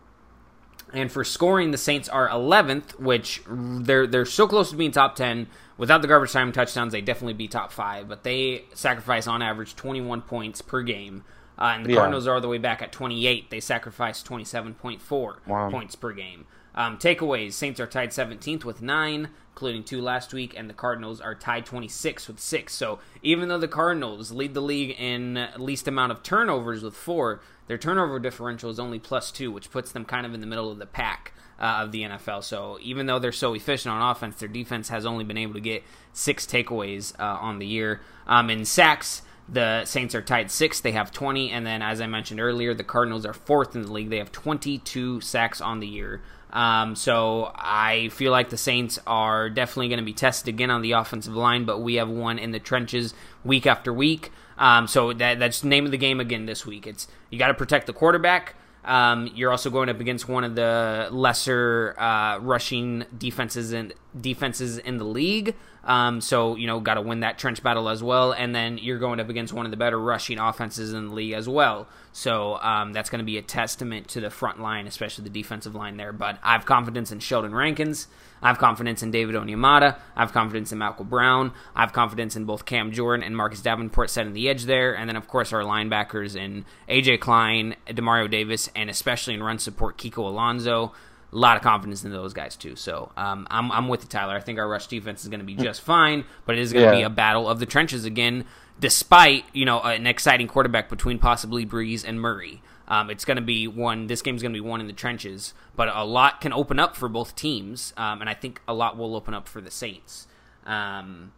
and 0.93 1.11
for 1.11 1.23
scoring, 1.23 1.71
the 1.71 1.77
Saints 1.77 2.09
are 2.09 2.27
11th, 2.29 2.99
which 2.99 3.41
they're 3.47 4.05
they're 4.05 4.25
so 4.25 4.47
close 4.47 4.71
to 4.71 4.75
being 4.75 4.91
top 4.91 5.15
10 5.15 5.47
Without 5.81 6.03
the 6.03 6.07
garbage 6.07 6.31
time 6.31 6.51
touchdowns, 6.51 6.91
they 6.91 7.01
definitely 7.01 7.33
be 7.33 7.47
top 7.47 7.71
five, 7.71 8.07
but 8.07 8.21
they 8.21 8.65
sacrifice 8.75 9.25
on 9.25 9.41
average 9.41 9.75
21 9.75 10.21
points 10.21 10.61
per 10.61 10.83
game. 10.83 11.23
Uh, 11.61 11.73
and 11.75 11.85
the 11.85 11.91
yeah. 11.91 11.97
Cardinals 11.97 12.25
are 12.25 12.33
all 12.33 12.41
the 12.41 12.47
way 12.47 12.57
back 12.57 12.81
at 12.81 12.91
28. 12.91 13.51
They 13.51 13.59
sacrifice 13.59 14.23
27.4 14.23 15.35
wow. 15.45 15.69
points 15.69 15.95
per 15.95 16.11
game. 16.11 16.47
Um, 16.73 16.97
takeaways 16.97 17.53
Saints 17.53 17.79
are 17.79 17.85
tied 17.85 18.09
17th 18.09 18.63
with 18.63 18.81
nine, 18.81 19.29
including 19.51 19.83
two 19.83 20.01
last 20.01 20.33
week, 20.33 20.55
and 20.57 20.67
the 20.67 20.73
Cardinals 20.73 21.21
are 21.21 21.35
tied 21.35 21.67
26 21.67 22.27
with 22.27 22.39
six. 22.39 22.73
So 22.73 22.97
even 23.21 23.47
though 23.47 23.59
the 23.59 23.67
Cardinals 23.67 24.31
lead 24.31 24.55
the 24.55 24.61
league 24.61 24.95
in 24.97 25.47
least 25.57 25.87
amount 25.87 26.13
of 26.13 26.23
turnovers 26.23 26.81
with 26.81 26.95
four, 26.95 27.41
their 27.67 27.77
turnover 27.77 28.19
differential 28.19 28.71
is 28.71 28.79
only 28.79 28.97
plus 28.97 29.31
two, 29.31 29.51
which 29.51 29.69
puts 29.69 29.91
them 29.91 30.03
kind 30.03 30.25
of 30.25 30.33
in 30.33 30.41
the 30.41 30.47
middle 30.47 30.71
of 30.71 30.79
the 30.79 30.87
pack 30.87 31.31
uh, 31.59 31.81
of 31.83 31.91
the 31.91 32.01
NFL. 32.01 32.43
So 32.43 32.79
even 32.81 33.05
though 33.05 33.19
they're 33.19 33.31
so 33.31 33.53
efficient 33.53 33.93
on 33.93 34.09
offense, 34.09 34.37
their 34.37 34.49
defense 34.49 34.89
has 34.89 35.05
only 35.05 35.25
been 35.25 35.37
able 35.37 35.53
to 35.53 35.61
get 35.61 35.83
six 36.11 36.47
takeaways 36.47 37.13
uh, 37.19 37.37
on 37.39 37.59
the 37.59 37.67
year. 37.67 38.01
Um, 38.25 38.49
in 38.49 38.65
sacks, 38.65 39.21
the 39.51 39.83
Saints 39.85 40.15
are 40.15 40.21
tied 40.21 40.49
sixth. 40.49 40.81
They 40.81 40.93
have 40.93 41.11
20. 41.11 41.51
And 41.51 41.65
then, 41.65 41.81
as 41.81 41.99
I 42.01 42.07
mentioned 42.07 42.39
earlier, 42.39 42.73
the 42.73 42.83
Cardinals 42.83 43.25
are 43.25 43.33
fourth 43.33 43.75
in 43.75 43.81
the 43.83 43.91
league. 43.91 44.09
They 44.09 44.17
have 44.17 44.31
22 44.31 45.21
sacks 45.21 45.59
on 45.59 45.79
the 45.79 45.87
year. 45.87 46.21
Um, 46.53 46.95
so 46.95 47.51
I 47.55 48.09
feel 48.09 48.31
like 48.31 48.49
the 48.49 48.57
Saints 48.57 48.99
are 49.07 49.49
definitely 49.49 49.89
going 49.89 49.99
to 49.99 50.05
be 50.05 50.13
tested 50.13 50.49
again 50.49 50.69
on 50.69 50.81
the 50.81 50.93
offensive 50.93 51.35
line, 51.35 51.65
but 51.65 51.79
we 51.79 51.95
have 51.95 52.09
one 52.09 52.39
in 52.39 52.51
the 52.51 52.59
trenches 52.59 53.13
week 53.43 53.65
after 53.65 53.93
week. 53.93 54.31
Um, 54.57 54.87
so 54.87 55.13
that, 55.13 55.39
that's 55.39 55.61
the 55.61 55.67
name 55.67 55.85
of 55.85 55.91
the 55.91 55.97
game 55.97 56.19
again 56.19 56.45
this 56.45 56.65
week. 56.65 56.87
It's 56.87 57.07
you 57.29 57.39
got 57.39 57.47
to 57.47 57.53
protect 57.53 57.87
the 57.87 57.93
quarterback. 57.93 58.55
Um, 58.83 59.29
you're 59.35 59.51
also 59.51 59.69
going 59.69 59.89
up 59.89 59.99
against 59.99 60.27
one 60.27 60.43
of 60.43 60.55
the 60.55 61.07
lesser 61.11 61.95
uh, 61.99 62.39
rushing 62.39 63.05
defenses 63.15 63.71
and 63.71 63.93
defenses 64.19 64.77
in 64.77 64.97
the 64.97 65.03
league. 65.03 65.55
Um, 65.83 66.21
so 66.21 66.55
you 66.55 66.67
know, 66.67 66.79
got 66.79 66.95
to 66.95 67.01
win 67.01 67.21
that 67.21 67.39
trench 67.39 67.63
battle 67.63 67.89
as 67.89 68.03
well, 68.03 68.33
and 68.33 68.53
then 68.53 68.77
you're 68.77 68.99
going 68.99 69.19
up 69.19 69.29
against 69.29 69.53
one 69.53 69.65
of 69.65 69.71
the 69.71 69.77
better 69.77 69.99
rushing 69.99 70.37
offenses 70.37 70.93
in 70.93 71.07
the 71.07 71.13
league 71.13 71.33
as 71.33 71.49
well. 71.49 71.87
So 72.13 72.57
um, 72.57 72.93
that's 72.93 73.09
going 73.09 73.19
to 73.19 73.25
be 73.25 73.37
a 73.37 73.41
testament 73.41 74.09
to 74.09 74.21
the 74.21 74.29
front 74.29 74.59
line, 74.59 74.85
especially 74.85 75.23
the 75.23 75.29
defensive 75.29 75.75
line 75.75 75.97
there. 75.97 76.11
But 76.11 76.37
I 76.43 76.53
have 76.53 76.65
confidence 76.65 77.11
in 77.11 77.19
Sheldon 77.19 77.55
Rankins. 77.55 78.07
I 78.41 78.47
have 78.47 78.57
confidence 78.57 79.01
in 79.01 79.11
David 79.11 79.35
Onyemata. 79.35 79.97
I 80.15 80.19
have 80.19 80.33
confidence 80.33 80.71
in 80.71 80.79
Malcom 80.79 81.09
Brown. 81.09 81.53
I 81.75 81.81
have 81.81 81.93
confidence 81.93 82.35
in 82.35 82.45
both 82.45 82.65
Cam 82.65 82.91
Jordan 82.91 83.23
and 83.23 83.37
Marcus 83.37 83.61
Davenport 83.61 84.09
setting 84.09 84.33
the 84.33 84.49
edge 84.49 84.65
there, 84.65 84.95
and 84.95 85.07
then 85.07 85.15
of 85.15 85.27
course 85.27 85.53
our 85.53 85.61
linebackers 85.61 86.35
in 86.35 86.65
AJ 86.89 87.19
Klein, 87.21 87.75
Demario 87.87 88.29
Davis, 88.29 88.69
and 88.75 88.89
especially 88.89 89.33
in 89.33 89.43
run 89.43 89.59
support 89.59 89.97
Kiko 89.97 90.19
Alonso 90.19 90.91
a 91.33 91.37
lot 91.37 91.55
of 91.55 91.63
confidence 91.63 92.03
in 92.03 92.11
those 92.11 92.33
guys 92.33 92.55
too. 92.55 92.75
So 92.75 93.11
um, 93.15 93.47
I'm 93.49 93.71
I'm 93.71 93.87
with 93.87 94.03
you, 94.03 94.09
Tyler. 94.09 94.35
I 94.35 94.41
think 94.41 94.59
our 94.59 94.67
rush 94.67 94.87
defense 94.87 95.23
is 95.23 95.29
going 95.29 95.39
to 95.39 95.45
be 95.45 95.55
just 95.55 95.81
fine, 95.81 96.25
but 96.45 96.57
it 96.57 96.61
is 96.61 96.73
going 96.73 96.85
to 96.85 96.91
yeah. 96.91 97.01
be 97.01 97.03
a 97.03 97.09
battle 97.09 97.49
of 97.49 97.59
the 97.59 97.65
trenches 97.65 98.05
again. 98.05 98.45
Despite 98.79 99.45
you 99.53 99.65
know 99.65 99.81
an 99.81 100.07
exciting 100.07 100.47
quarterback 100.47 100.89
between 100.89 101.19
possibly 101.19 101.65
Brees 101.65 102.03
and 102.05 102.19
Murray, 102.19 102.61
um, 102.87 103.09
it's 103.09 103.25
going 103.25 103.37
to 103.37 103.43
be 103.43 103.67
one. 103.67 104.07
This 104.07 104.21
game's 104.21 104.41
going 104.41 104.53
to 104.53 104.57
be 104.57 104.67
one 104.67 104.81
in 104.81 104.87
the 104.87 104.93
trenches, 104.93 105.53
but 105.75 105.87
a 105.93 106.03
lot 106.03 106.41
can 106.41 106.51
open 106.51 106.79
up 106.79 106.95
for 106.97 107.07
both 107.07 107.35
teams, 107.35 107.93
um, 107.95 108.21
and 108.21 108.29
I 108.29 108.33
think 108.33 108.61
a 108.67 108.73
lot 108.73 108.97
will 108.97 109.15
open 109.15 109.33
up 109.33 109.47
for 109.47 109.61
the 109.61 109.71
Saints. 109.71 110.27
Um, 110.65 111.31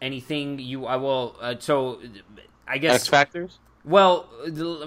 anything 0.00 0.58
you 0.58 0.86
I 0.86 0.96
will 0.96 1.36
uh, 1.40 1.54
so 1.58 2.00
I 2.66 2.78
guess 2.78 2.96
X 2.96 3.08
factors. 3.08 3.58
Well, 3.86 4.28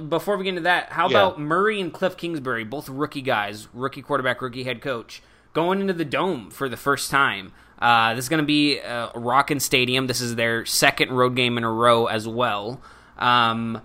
before 0.10 0.36
we 0.36 0.44
get 0.44 0.50
into 0.50 0.62
that, 0.62 0.92
how 0.92 1.08
yeah. 1.08 1.18
about 1.18 1.40
Murray 1.40 1.80
and 1.80 1.92
Cliff 1.94 2.18
Kingsbury, 2.18 2.66
both 2.66 2.90
rookie 2.90 3.22
guys, 3.22 3.70
rookie 3.74 4.02
quarterback, 4.02 4.42
rookie 4.42 4.66
head 4.66 4.82
coach, 4.82 5.24
going 5.54 5.80
into 5.80 5.94
the 5.94 6.04
dome 6.04 6.52
for 6.52 6.68
the 6.68 6.76
first 6.76 7.10
time? 7.10 7.54
Uh, 7.80 8.14
this 8.14 8.26
is 8.26 8.30
going 8.30 8.42
to 8.42 8.46
be 8.46 8.78
a 8.80 9.10
Rockin' 9.16 9.62
Stadium. 9.62 10.08
This 10.08 10.20
is 10.20 10.36
their 10.36 10.66
second 10.66 11.12
road 11.14 11.38
game 11.38 11.58
in 11.58 11.64
a 11.64 11.72
row 11.72 12.08
as 12.08 12.28
well. 12.28 12.82
Um, 13.18 13.82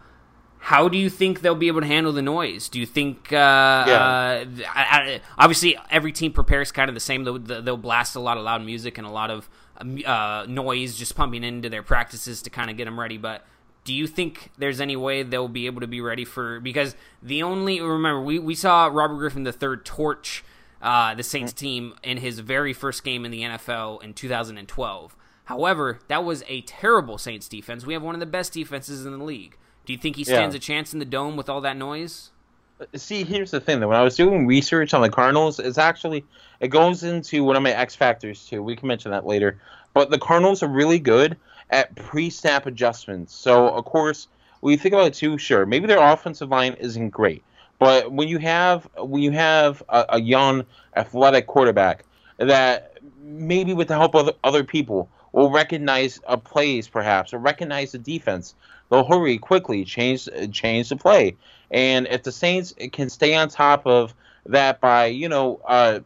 how 0.59 0.89
do 0.89 0.99
you 0.99 1.09
think 1.09 1.43
they'll 1.43 1.55
be 1.55 1.69
able 1.69 1.83
to 1.83 1.87
handle 1.87 2.13
the 2.13 2.23
noise? 2.23 2.69
Do 2.69 2.81
you 2.81 2.87
think? 2.87 3.33
Uh, 3.33 3.85
yeah. 3.87 3.95
Uh, 3.95 4.45
I, 4.75 4.83
I, 4.83 5.21
obviously, 5.39 5.79
every 5.91 6.11
team 6.11 6.33
prepares 6.33 6.73
kind 6.73 6.89
of 6.89 6.95
the 6.95 7.01
same. 7.01 7.23
They'll, 7.23 7.39
they'll, 7.39 7.77
blast 7.77 8.17
a 8.17 8.21
lot 8.21 8.37
of 8.37 8.43
loud 8.43 8.65
music 8.65 8.99
and 8.99 9.07
a 9.07 9.11
lot 9.11 9.31
of 9.31 9.49
uh, 9.79 10.47
noise, 10.49 10.97
just 10.97 11.15
pumping 11.15 11.45
into 11.45 11.69
their 11.69 11.85
practices 11.85 12.43
to 12.43 12.51
kind 12.51 12.69
of 12.69 12.77
get 12.77 12.87
them 12.87 12.99
ready. 12.99 13.19
But 13.19 13.47
do 13.85 13.93
you 13.93 14.07
think 14.07 14.51
there's 14.59 14.81
any 14.81 14.97
way 14.97 15.23
they'll 15.23 15.49
be 15.49 15.67
able 15.67 15.81
to 15.81 15.87
be 15.87 16.01
ready 16.01 16.25
for 16.25 16.59
because 16.61 16.97
the 17.23 17.43
only 17.43 17.81
remember 17.81 18.21
we, 18.21 18.39
we 18.39 18.55
saw 18.55 18.87
Robert 18.87 19.17
Griffin 19.17 19.45
the 19.45 19.53
third 19.53 19.85
torch 19.85 20.43
uh, 20.85 21.15
the 21.15 21.23
Saints 21.23 21.53
mm. 21.53 21.57
team 21.57 21.95
in 22.03 22.19
his 22.19 22.39
very 22.41 22.75
first 22.75 23.03
game 23.03 23.25
in 23.25 23.31
the 23.31 23.41
NFL 23.41 24.03
in 24.03 24.13
2012. 24.13 25.17
However, 25.47 25.99
that 26.09 26.25
was 26.25 26.45
a 26.47 26.61
terrible 26.61 27.17
Saints 27.17 27.49
defense. 27.49 27.87
We 27.87 27.95
have 27.95 28.03
one 28.03 28.15
of 28.15 28.21
the 28.21 28.27
best 28.27 28.53
defenses 28.53 29.07
in 29.07 29.19
the 29.19 29.25
league. 29.25 29.57
Do 29.87 29.95
you 29.95 29.99
think 29.99 30.17
he 30.17 30.25
stands 30.25 30.55
yeah. 30.55 30.59
a 30.59 30.61
chance 30.61 30.93
in 30.93 30.99
the 30.99 31.07
dome 31.07 31.37
with 31.37 31.49
all 31.49 31.63
that 31.63 31.79
noise? 31.79 32.31
Uh, 32.79 32.85
see, 32.97 33.25
here's 33.25 33.51
the 33.51 33.61
thing 33.61 33.81
though. 33.81 33.89
When 33.89 33.97
I 33.97 34.03
was 34.03 34.15
doing 34.15 34.47
research 34.47 34.93
on 34.93 35.01
the 35.01 35.09
Cardinals, 35.09 35.59
it's 35.59 35.79
actually 35.79 36.25
it 36.61 36.69
goes 36.69 37.03
into 37.03 37.45
one 37.45 37.57
of 37.57 37.63
my 37.63 37.73
X 37.73 37.95
factors 37.95 38.47
too. 38.47 38.63
We 38.63 38.77
can 38.77 38.87
mention 38.87 39.11
that 39.11 39.27
later. 39.27 39.59
But 39.95 40.11
the 40.11 40.19
Cardinals 40.19 40.63
are 40.63 40.69
really 40.69 40.99
good 40.99 41.37
at 41.75 41.95
pre-snap 41.97 42.67
adjustments. 42.67 43.35
So 43.35 43.69
of 43.69 43.85
course, 43.85 44.29
when 44.61 44.71
you 44.71 44.79
think 44.79 44.95
about 44.95 45.09
it 45.09 45.15
too, 45.15 45.37
sure, 45.39 45.67
maybe 45.67 45.89
their 45.89 46.01
offensive 46.01 46.49
line 46.49 46.75
isn't 46.75 47.11
great, 47.11 47.43
but 47.81 48.13
when 48.13 48.29
you 48.29 48.39
have 48.39 48.89
when 48.97 49.23
you 49.23 49.33
have 49.33 49.83
a, 49.89 50.07
a 50.11 50.21
young 50.21 50.65
athletic 50.95 51.49
quarterback 51.49 52.05
that 52.39 52.99
maybe 53.21 53.75
with 53.75 53.89
the 53.89 53.99
help 53.99 54.15
of 54.15 54.31
other 54.45 54.63
people 54.63 55.11
will 55.33 55.51
recognize 55.51 56.21
a 56.29 56.39
plays 56.39 56.87
perhaps 56.87 57.35
or 57.35 57.39
recognize 57.39 57.91
the 57.91 57.99
defense, 57.99 58.55
they'll 58.89 59.05
hurry 59.05 59.37
quickly 59.37 59.85
change 59.85 60.29
change 60.53 60.89
the 60.91 60.97
play. 60.97 61.37
And 61.73 62.07
if 62.07 62.23
the 62.23 62.31
Saints 62.31 62.73
can 62.93 63.11
stay 63.11 63.35
on 63.35 63.49
top 63.49 63.85
of 63.85 64.15
that 64.47 64.81
by 64.81 65.07
you 65.07 65.29
know 65.29 65.61
uh, 65.67 66.01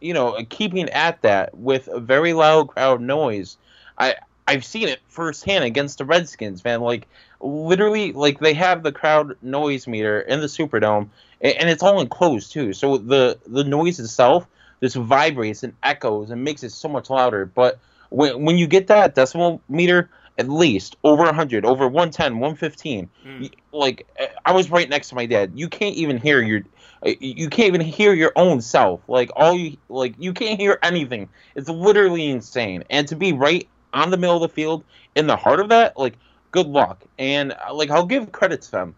you 0.00 0.14
know 0.14 0.42
keeping 0.48 0.88
at 0.88 1.20
that 1.20 1.54
with 1.54 1.88
a 1.88 2.00
very 2.00 2.32
loud 2.32 2.68
crowd 2.68 3.02
noise, 3.02 3.58
I 3.98 4.14
I've 4.50 4.64
seen 4.64 4.88
it 4.88 5.00
firsthand 5.06 5.62
against 5.62 5.98
the 5.98 6.04
Redskins, 6.04 6.64
man. 6.64 6.80
Like 6.80 7.06
literally, 7.40 8.12
like 8.12 8.40
they 8.40 8.54
have 8.54 8.82
the 8.82 8.90
crowd 8.90 9.36
noise 9.42 9.86
meter 9.86 10.20
in 10.20 10.40
the 10.40 10.46
Superdome, 10.46 11.08
and, 11.40 11.70
it's 11.70 11.82
all 11.82 12.00
enclosed 12.00 12.52
too. 12.52 12.72
So 12.72 12.98
the 12.98 13.38
the 13.46 13.62
noise 13.62 14.00
itself 14.00 14.46
just 14.82 14.96
vibrates 14.96 15.62
and 15.62 15.74
echoes 15.84 16.30
and 16.30 16.42
makes 16.42 16.64
it 16.64 16.70
so 16.70 16.88
much 16.88 17.10
louder. 17.10 17.46
But 17.46 17.78
when 18.08 18.44
when 18.44 18.58
you 18.58 18.66
get 18.66 18.88
that 18.88 19.14
decimal 19.14 19.62
meter 19.68 20.10
at 20.36 20.48
least 20.48 20.96
over 21.04 21.22
100 21.24 21.64
over 21.64 21.86
110 21.86 22.38
115 22.38 23.10
mm. 23.26 23.50
like 23.72 24.06
i 24.46 24.52
was 24.52 24.70
right 24.70 24.88
next 24.88 25.10
to 25.10 25.14
my 25.14 25.26
dad 25.26 25.52
you 25.54 25.68
can't 25.68 25.96
even 25.96 26.16
hear 26.16 26.40
your 26.40 26.62
you 27.04 27.48
can't 27.50 27.68
even 27.68 27.80
hear 27.80 28.14
your 28.14 28.32
own 28.36 28.60
self 28.60 29.00
like 29.06 29.30
all 29.36 29.54
you 29.54 29.76
like 29.88 30.14
you 30.18 30.32
can't 30.32 30.58
hear 30.58 30.78
anything 30.82 31.28
it's 31.54 31.68
literally 31.68 32.30
insane 32.30 32.84
and 32.88 33.08
to 33.08 33.16
be 33.16 33.32
right 33.32 33.68
on 33.92 34.10
the 34.10 34.16
middle 34.16 34.36
of 34.36 34.42
the 34.42 34.48
field 34.48 34.84
in 35.14 35.26
the 35.26 35.36
heart 35.36 35.60
of 35.60 35.68
that, 35.68 35.98
like 35.98 36.16
good 36.50 36.66
luck. 36.66 37.04
And 37.18 37.52
uh, 37.52 37.74
like 37.74 37.90
I'll 37.90 38.06
give 38.06 38.32
credit 38.32 38.62
to 38.62 38.70
them. 38.70 38.94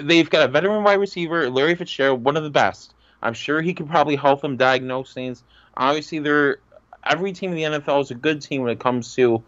They've 0.00 0.28
got 0.28 0.48
a 0.48 0.52
veteran 0.52 0.84
wide 0.84 0.94
receiver, 0.94 1.48
Larry 1.48 1.74
Fitzgerald, 1.74 2.24
one 2.24 2.36
of 2.36 2.42
the 2.42 2.50
best. 2.50 2.94
I'm 3.22 3.34
sure 3.34 3.60
he 3.60 3.74
can 3.74 3.88
probably 3.88 4.16
help 4.16 4.42
them 4.42 4.56
diagnose 4.56 5.12
things. 5.12 5.42
Obviously, 5.76 6.18
they're 6.18 6.58
every 7.04 7.32
team 7.32 7.52
in 7.52 7.56
the 7.56 7.78
NFL 7.78 8.02
is 8.02 8.10
a 8.10 8.14
good 8.14 8.42
team 8.42 8.62
when 8.62 8.72
it 8.72 8.80
comes 8.80 9.14
to 9.14 9.42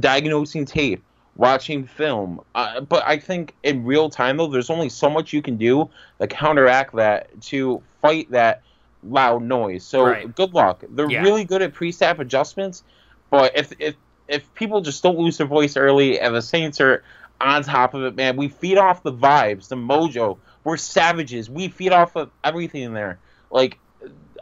diagnosing 0.00 0.64
tape, 0.64 1.02
watching 1.36 1.86
film. 1.86 2.40
Uh, 2.54 2.80
but 2.80 3.04
I 3.06 3.18
think 3.18 3.54
in 3.62 3.84
real 3.84 4.10
time 4.10 4.36
though, 4.36 4.48
there's 4.48 4.70
only 4.70 4.88
so 4.88 5.08
much 5.08 5.32
you 5.32 5.42
can 5.42 5.56
do 5.56 5.88
to 6.20 6.26
counteract 6.26 6.94
that 6.96 7.40
to 7.42 7.82
fight 8.02 8.30
that 8.30 8.62
loud 9.02 9.42
noise. 9.42 9.84
So 9.84 10.04
right. 10.04 10.34
good 10.34 10.54
luck. 10.54 10.84
They're 10.90 11.10
yeah. 11.10 11.22
really 11.22 11.44
good 11.44 11.62
at 11.62 11.72
pre-snap 11.72 12.18
adjustments. 12.18 12.82
But 13.30 13.56
if 13.56 13.72
if 13.78 13.96
if 14.28 14.52
people 14.54 14.80
just 14.80 15.02
don't 15.02 15.18
lose 15.18 15.38
their 15.38 15.46
voice 15.46 15.76
early 15.76 16.18
and 16.18 16.34
the 16.34 16.42
Saints 16.42 16.80
are 16.80 17.02
on 17.40 17.62
top 17.62 17.94
of 17.94 18.02
it, 18.04 18.16
man, 18.16 18.36
we 18.36 18.48
feed 18.48 18.78
off 18.78 19.02
the 19.02 19.12
vibes, 19.12 19.68
the 19.68 19.76
mojo. 19.76 20.38
We're 20.64 20.76
savages. 20.76 21.48
We 21.48 21.68
feed 21.68 21.92
off 21.92 22.16
of 22.16 22.30
everything 22.42 22.82
in 22.82 22.92
there. 22.92 23.18
Like, 23.50 23.78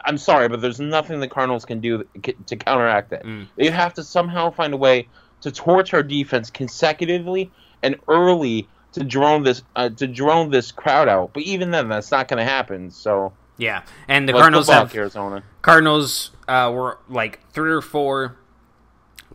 I'm 0.03 0.17
sorry, 0.17 0.47
but 0.47 0.61
there's 0.61 0.79
nothing 0.79 1.19
the 1.19 1.27
Cardinals 1.27 1.65
can 1.65 1.79
do 1.79 2.05
to 2.47 2.55
counteract 2.55 3.11
that. 3.11 3.23
Mm. 3.23 3.47
They 3.55 3.69
have 3.69 3.93
to 3.95 4.03
somehow 4.03 4.51
find 4.51 4.73
a 4.73 4.77
way 4.77 5.07
to 5.41 5.51
torch 5.51 5.93
our 5.93 6.03
defense 6.03 6.49
consecutively 6.49 7.51
and 7.83 7.95
early 8.07 8.67
to 8.93 9.03
drone 9.03 9.43
this 9.43 9.61
uh, 9.75 9.89
to 9.89 10.07
drone 10.07 10.49
this 10.51 10.71
crowd 10.71 11.07
out. 11.07 11.33
But 11.33 11.43
even 11.43 11.71
then, 11.71 11.89
that's 11.89 12.11
not 12.11 12.27
going 12.27 12.37
to 12.37 12.49
happen. 12.49 12.91
So 12.91 13.33
yeah, 13.57 13.83
and 14.07 14.27
the 14.27 14.33
Cardinals 14.33 14.69
have 14.69 14.93
Arizona. 14.95 15.43
Cardinals 15.61 16.31
uh, 16.47 16.71
were 16.73 16.97
like 17.09 17.39
three 17.51 17.71
or 17.71 17.81
four 17.81 18.37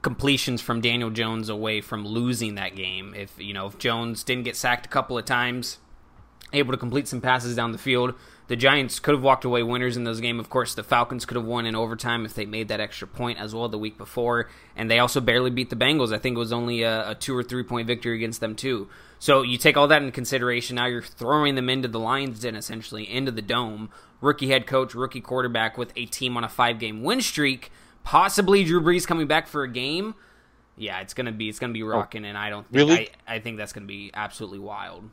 completions 0.03 0.61
from 0.61 0.81
Daniel 0.81 1.11
Jones 1.11 1.49
away 1.49 1.81
from 1.81 2.07
losing 2.07 2.55
that 2.55 2.75
game. 2.75 3.15
If 3.15 3.39
you 3.39 3.53
know 3.53 3.67
if 3.67 3.79
Jones 3.79 4.25
didn't 4.25 4.45
get 4.45 4.57
sacked 4.57 4.87
a 4.87 4.89
couple 4.89 5.19
of 5.19 5.25
times, 5.25 5.79
able 6.53 6.73
to 6.73 6.79
complete 6.79 7.09
some 7.09 7.21
passes 7.21 7.55
down 7.55 7.73
the 7.73 7.79
field, 7.79 8.15
the 8.49 8.57
Giants 8.57 8.99
could 8.99 9.15
have 9.15 9.23
walked 9.23 9.45
away 9.45 9.63
winners 9.63 9.97
in 9.97 10.05
those 10.05 10.21
game. 10.21 10.41
Of 10.41 10.51
course, 10.51 10.75
the 10.75 10.83
Falcons 10.83 11.25
could 11.25 11.37
have 11.37 11.45
won 11.45 11.67
in 11.67 11.77
overtime 11.77 12.25
if 12.25 12.35
they 12.35 12.47
made 12.47 12.69
that 12.69 12.81
extra 12.81 13.07
point 13.07 13.39
as 13.39 13.55
well 13.55 13.69
the 13.69 13.79
week 13.79 13.99
before, 13.99 14.49
and 14.75 14.91
they 14.91 14.99
also 14.99 15.21
barely 15.21 15.51
beat 15.51 15.71
the 15.71 15.77
Bengals. 15.77 16.15
I 16.15 16.19
think 16.19 16.37
it 16.37 16.41
was 16.41 16.53
only 16.53 16.83
a, 16.83 17.11
a 17.11 17.15
two 17.15 17.37
or 17.37 17.43
three 17.43 17.63
point 17.63 17.87
victory 17.87 18.17
against 18.17 18.41
them 18.41 18.57
too. 18.57 18.89
So 19.19 19.43
you 19.43 19.59
take 19.59 19.77
all 19.77 19.89
that 19.89 20.01
into 20.01 20.13
consideration. 20.13 20.77
Now 20.77 20.87
you're 20.87 21.03
throwing 21.03 21.55
them 21.55 21.69
into 21.69 21.89
the 21.89 22.01
Lions 22.01 22.41
Den 22.41 22.57
essentially 22.57 23.09
into 23.09 23.31
the 23.31 23.43
dome. 23.43 23.91
Rookie 24.23 24.49
head 24.49 24.67
coach, 24.67 24.95
rookie 24.95 25.21
quarterback 25.21 25.79
with 25.79 25.93
a 25.95 26.07
team 26.07 26.37
on 26.37 26.45
a 26.45 26.49
five 26.49 26.79
game 26.79 27.03
win 27.03 27.21
streak 27.21 27.71
possibly 28.05 28.65
Drew 28.65 28.81
Brees 28.81 29.07
coming 29.07 29.27
back 29.27 29.47
for 29.47 29.63
a 29.63 29.69
game. 29.69 30.15
Yeah, 30.77 31.01
it's 31.01 31.15
gonna 31.15 31.33
be 31.33 31.49
it's 31.49 31.59
gonna 31.59 31.73
be 31.73 31.83
oh, 31.83 31.89
rocking, 31.89 32.25
and 32.25 32.39
I 32.39 32.51
don't 32.51 32.65
think, 32.71 32.77
really. 32.77 33.11
I, 33.27 33.37
I 33.37 33.39
think 33.41 33.59
that's 33.59 33.73
gonna 33.73 33.87
be 33.87 34.11
absolutely 34.15 34.61
wild. 34.61 35.09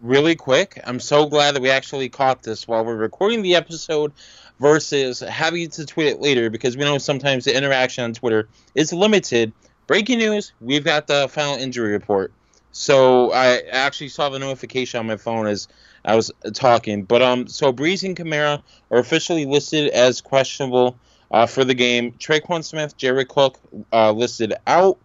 Really 0.00 0.34
quick, 0.34 0.80
I'm 0.84 0.98
so 0.98 1.26
glad 1.26 1.54
that 1.54 1.62
we 1.62 1.70
actually 1.70 2.08
caught 2.08 2.42
this 2.42 2.66
while 2.66 2.84
we're 2.84 2.96
recording 2.96 3.42
the 3.42 3.54
episode 3.54 4.12
versus 4.58 5.20
having 5.20 5.70
to 5.70 5.86
tweet 5.86 6.08
it 6.08 6.20
later 6.20 6.50
because 6.50 6.76
we 6.76 6.84
know 6.84 6.98
sometimes 6.98 7.44
the 7.44 7.56
interaction 7.56 8.04
on 8.04 8.12
Twitter 8.12 8.48
is 8.74 8.92
limited. 8.92 9.52
Breaking 9.86 10.18
news: 10.18 10.52
We've 10.60 10.84
got 10.84 11.06
the 11.06 11.28
final 11.28 11.56
injury 11.56 11.92
report. 11.92 12.32
so 12.72 13.32
I 13.32 13.60
actually 13.70 14.08
saw 14.08 14.28
the 14.30 14.38
notification 14.38 14.98
on 14.98 15.06
my 15.06 15.16
phone 15.16 15.46
as 15.46 15.68
I 16.04 16.16
was 16.16 16.30
talking. 16.54 17.04
But 17.04 17.22
um, 17.22 17.46
so 17.46 17.72
Brees 17.72 18.02
and 18.02 18.16
Kamara 18.16 18.62
are 18.90 18.98
officially 18.98 19.44
listed 19.44 19.90
as 19.90 20.20
questionable 20.20 20.98
uh, 21.32 21.46
for 21.46 21.64
the 21.64 21.74
game. 21.74 22.12
Tre'Quan 22.12 22.62
Smith, 22.64 22.96
Jerry 22.96 23.24
Cook 23.24 23.58
uh, 23.92 24.12
listed 24.12 24.54
out. 24.66 24.98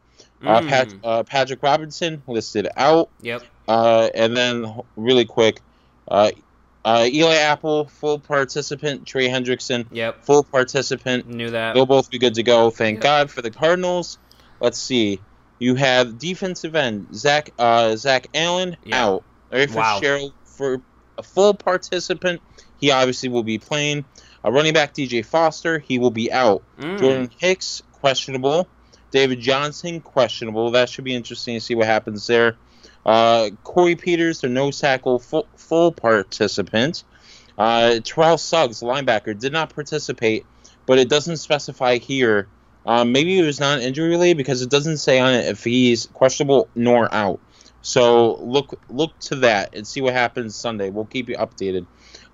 Uh, 0.45 0.61
Mm. 0.61 0.69
Pat, 0.69 0.93
uh, 1.03 1.23
Patrick 1.23 1.63
Robinson 1.63 2.21
listed 2.28 2.67
out. 2.78 3.09
Yep. 3.21 3.41
Uh, 3.67 4.09
and 4.13 4.38
then 4.38 4.82
really 4.95 5.25
quick, 5.25 5.61
uh, 6.07 6.30
uh, 6.86 7.07
Eli 7.11 7.36
Apple 7.36 7.86
full 7.88 8.19
participant. 8.19 9.07
Trey 9.07 9.30
Hendrickson 9.30 9.88
Yep. 9.91 10.23
full 10.25 10.43
participant. 10.43 11.28
Knew 11.28 11.49
that. 11.49 11.73
They'll 11.73 11.88
both 11.88 12.11
be 12.11 12.19
good 12.19 12.36
to 12.36 12.43
go. 12.43 12.69
Thank 12.69 12.97
Yeah. 12.99 13.03
God 13.03 13.32
for 13.32 13.41
the 13.41 13.49
Cardinals. 13.49 14.19
Let's 14.59 14.78
see. 14.78 15.19
You 15.59 15.73
have 15.73 16.19
defensive 16.19 16.75
end 16.75 17.07
Zach 17.15 17.49
uh, 17.57 17.95
Zach 17.95 18.28
Allen 18.36 18.78
Yeah. 18.86 19.05
out. 19.05 19.23
Larry 19.51 19.65
Wow. 19.73 19.95
Fitzgerald 19.99 20.34
for 20.45 20.82
a 21.17 21.23
full 21.23 21.55
participant. 21.55 22.41
He 22.80 22.91
obviously 22.91 23.30
will 23.30 23.43
be 23.43 23.57
playing. 23.57 24.05
A 24.48 24.52
running 24.52 24.72
back 24.72 24.93
DJ 24.93 25.26
Foster 25.26 25.78
he 25.78 26.00
will 26.00 26.10
be 26.10 26.32
out. 26.32 26.64
Mm. 26.80 27.00
Jordan 27.00 27.32
Hicks 27.38 27.84
questionable. 27.91 28.66
David 29.12 29.41
Johnson 29.41 30.00
questionable. 30.00 30.72
That 30.72 30.88
should 30.88 31.04
be 31.04 31.14
interesting 31.14 31.56
to 31.56 31.60
see 31.60 31.76
what 31.76 31.86
happens 31.86 32.28
there. 32.28 32.56
Uh, 33.06 33.50
Corey 33.66 33.98
Peters, 33.98 34.39
the 34.39 34.48
nose 34.48 34.80
tackle, 34.80 35.20
full, 35.20 35.50
full 35.58 35.91
participant. 35.91 37.04
Uh, 37.58 38.00
Terrell 38.02 38.38
Suggs, 38.38 38.80
linebacker, 38.80 39.38
did 39.38 39.52
not 39.52 39.76
participate, 39.76 40.45
but 40.86 40.98
it 40.98 41.10
doesn't 41.10 41.38
specify 41.38 41.98
here. 41.98 42.48
Um, 42.86 43.12
maybe 43.12 43.38
it 43.38 43.45
was 43.45 43.60
not 43.60 43.82
injury 43.82 44.08
related 44.08 44.38
because 44.38 44.62
it 44.62 44.70
doesn't 44.70 45.00
say 45.00 45.20
on 45.20 45.34
it 45.34 45.48
if 45.48 45.66
he's 45.66 46.06
questionable 46.06 46.70
nor 46.74 47.14
out. 47.14 47.41
So 47.82 48.36
look 48.36 48.80
look 48.89 49.20
to 49.20 49.36
that 49.36 49.76
and 49.76 49.86
see 49.86 50.00
what 50.00 50.14
happens 50.14 50.56
Sunday. 50.56 50.89
We'll 50.89 51.04
keep 51.04 51.28
you 51.28 51.36
updated. 51.36 51.86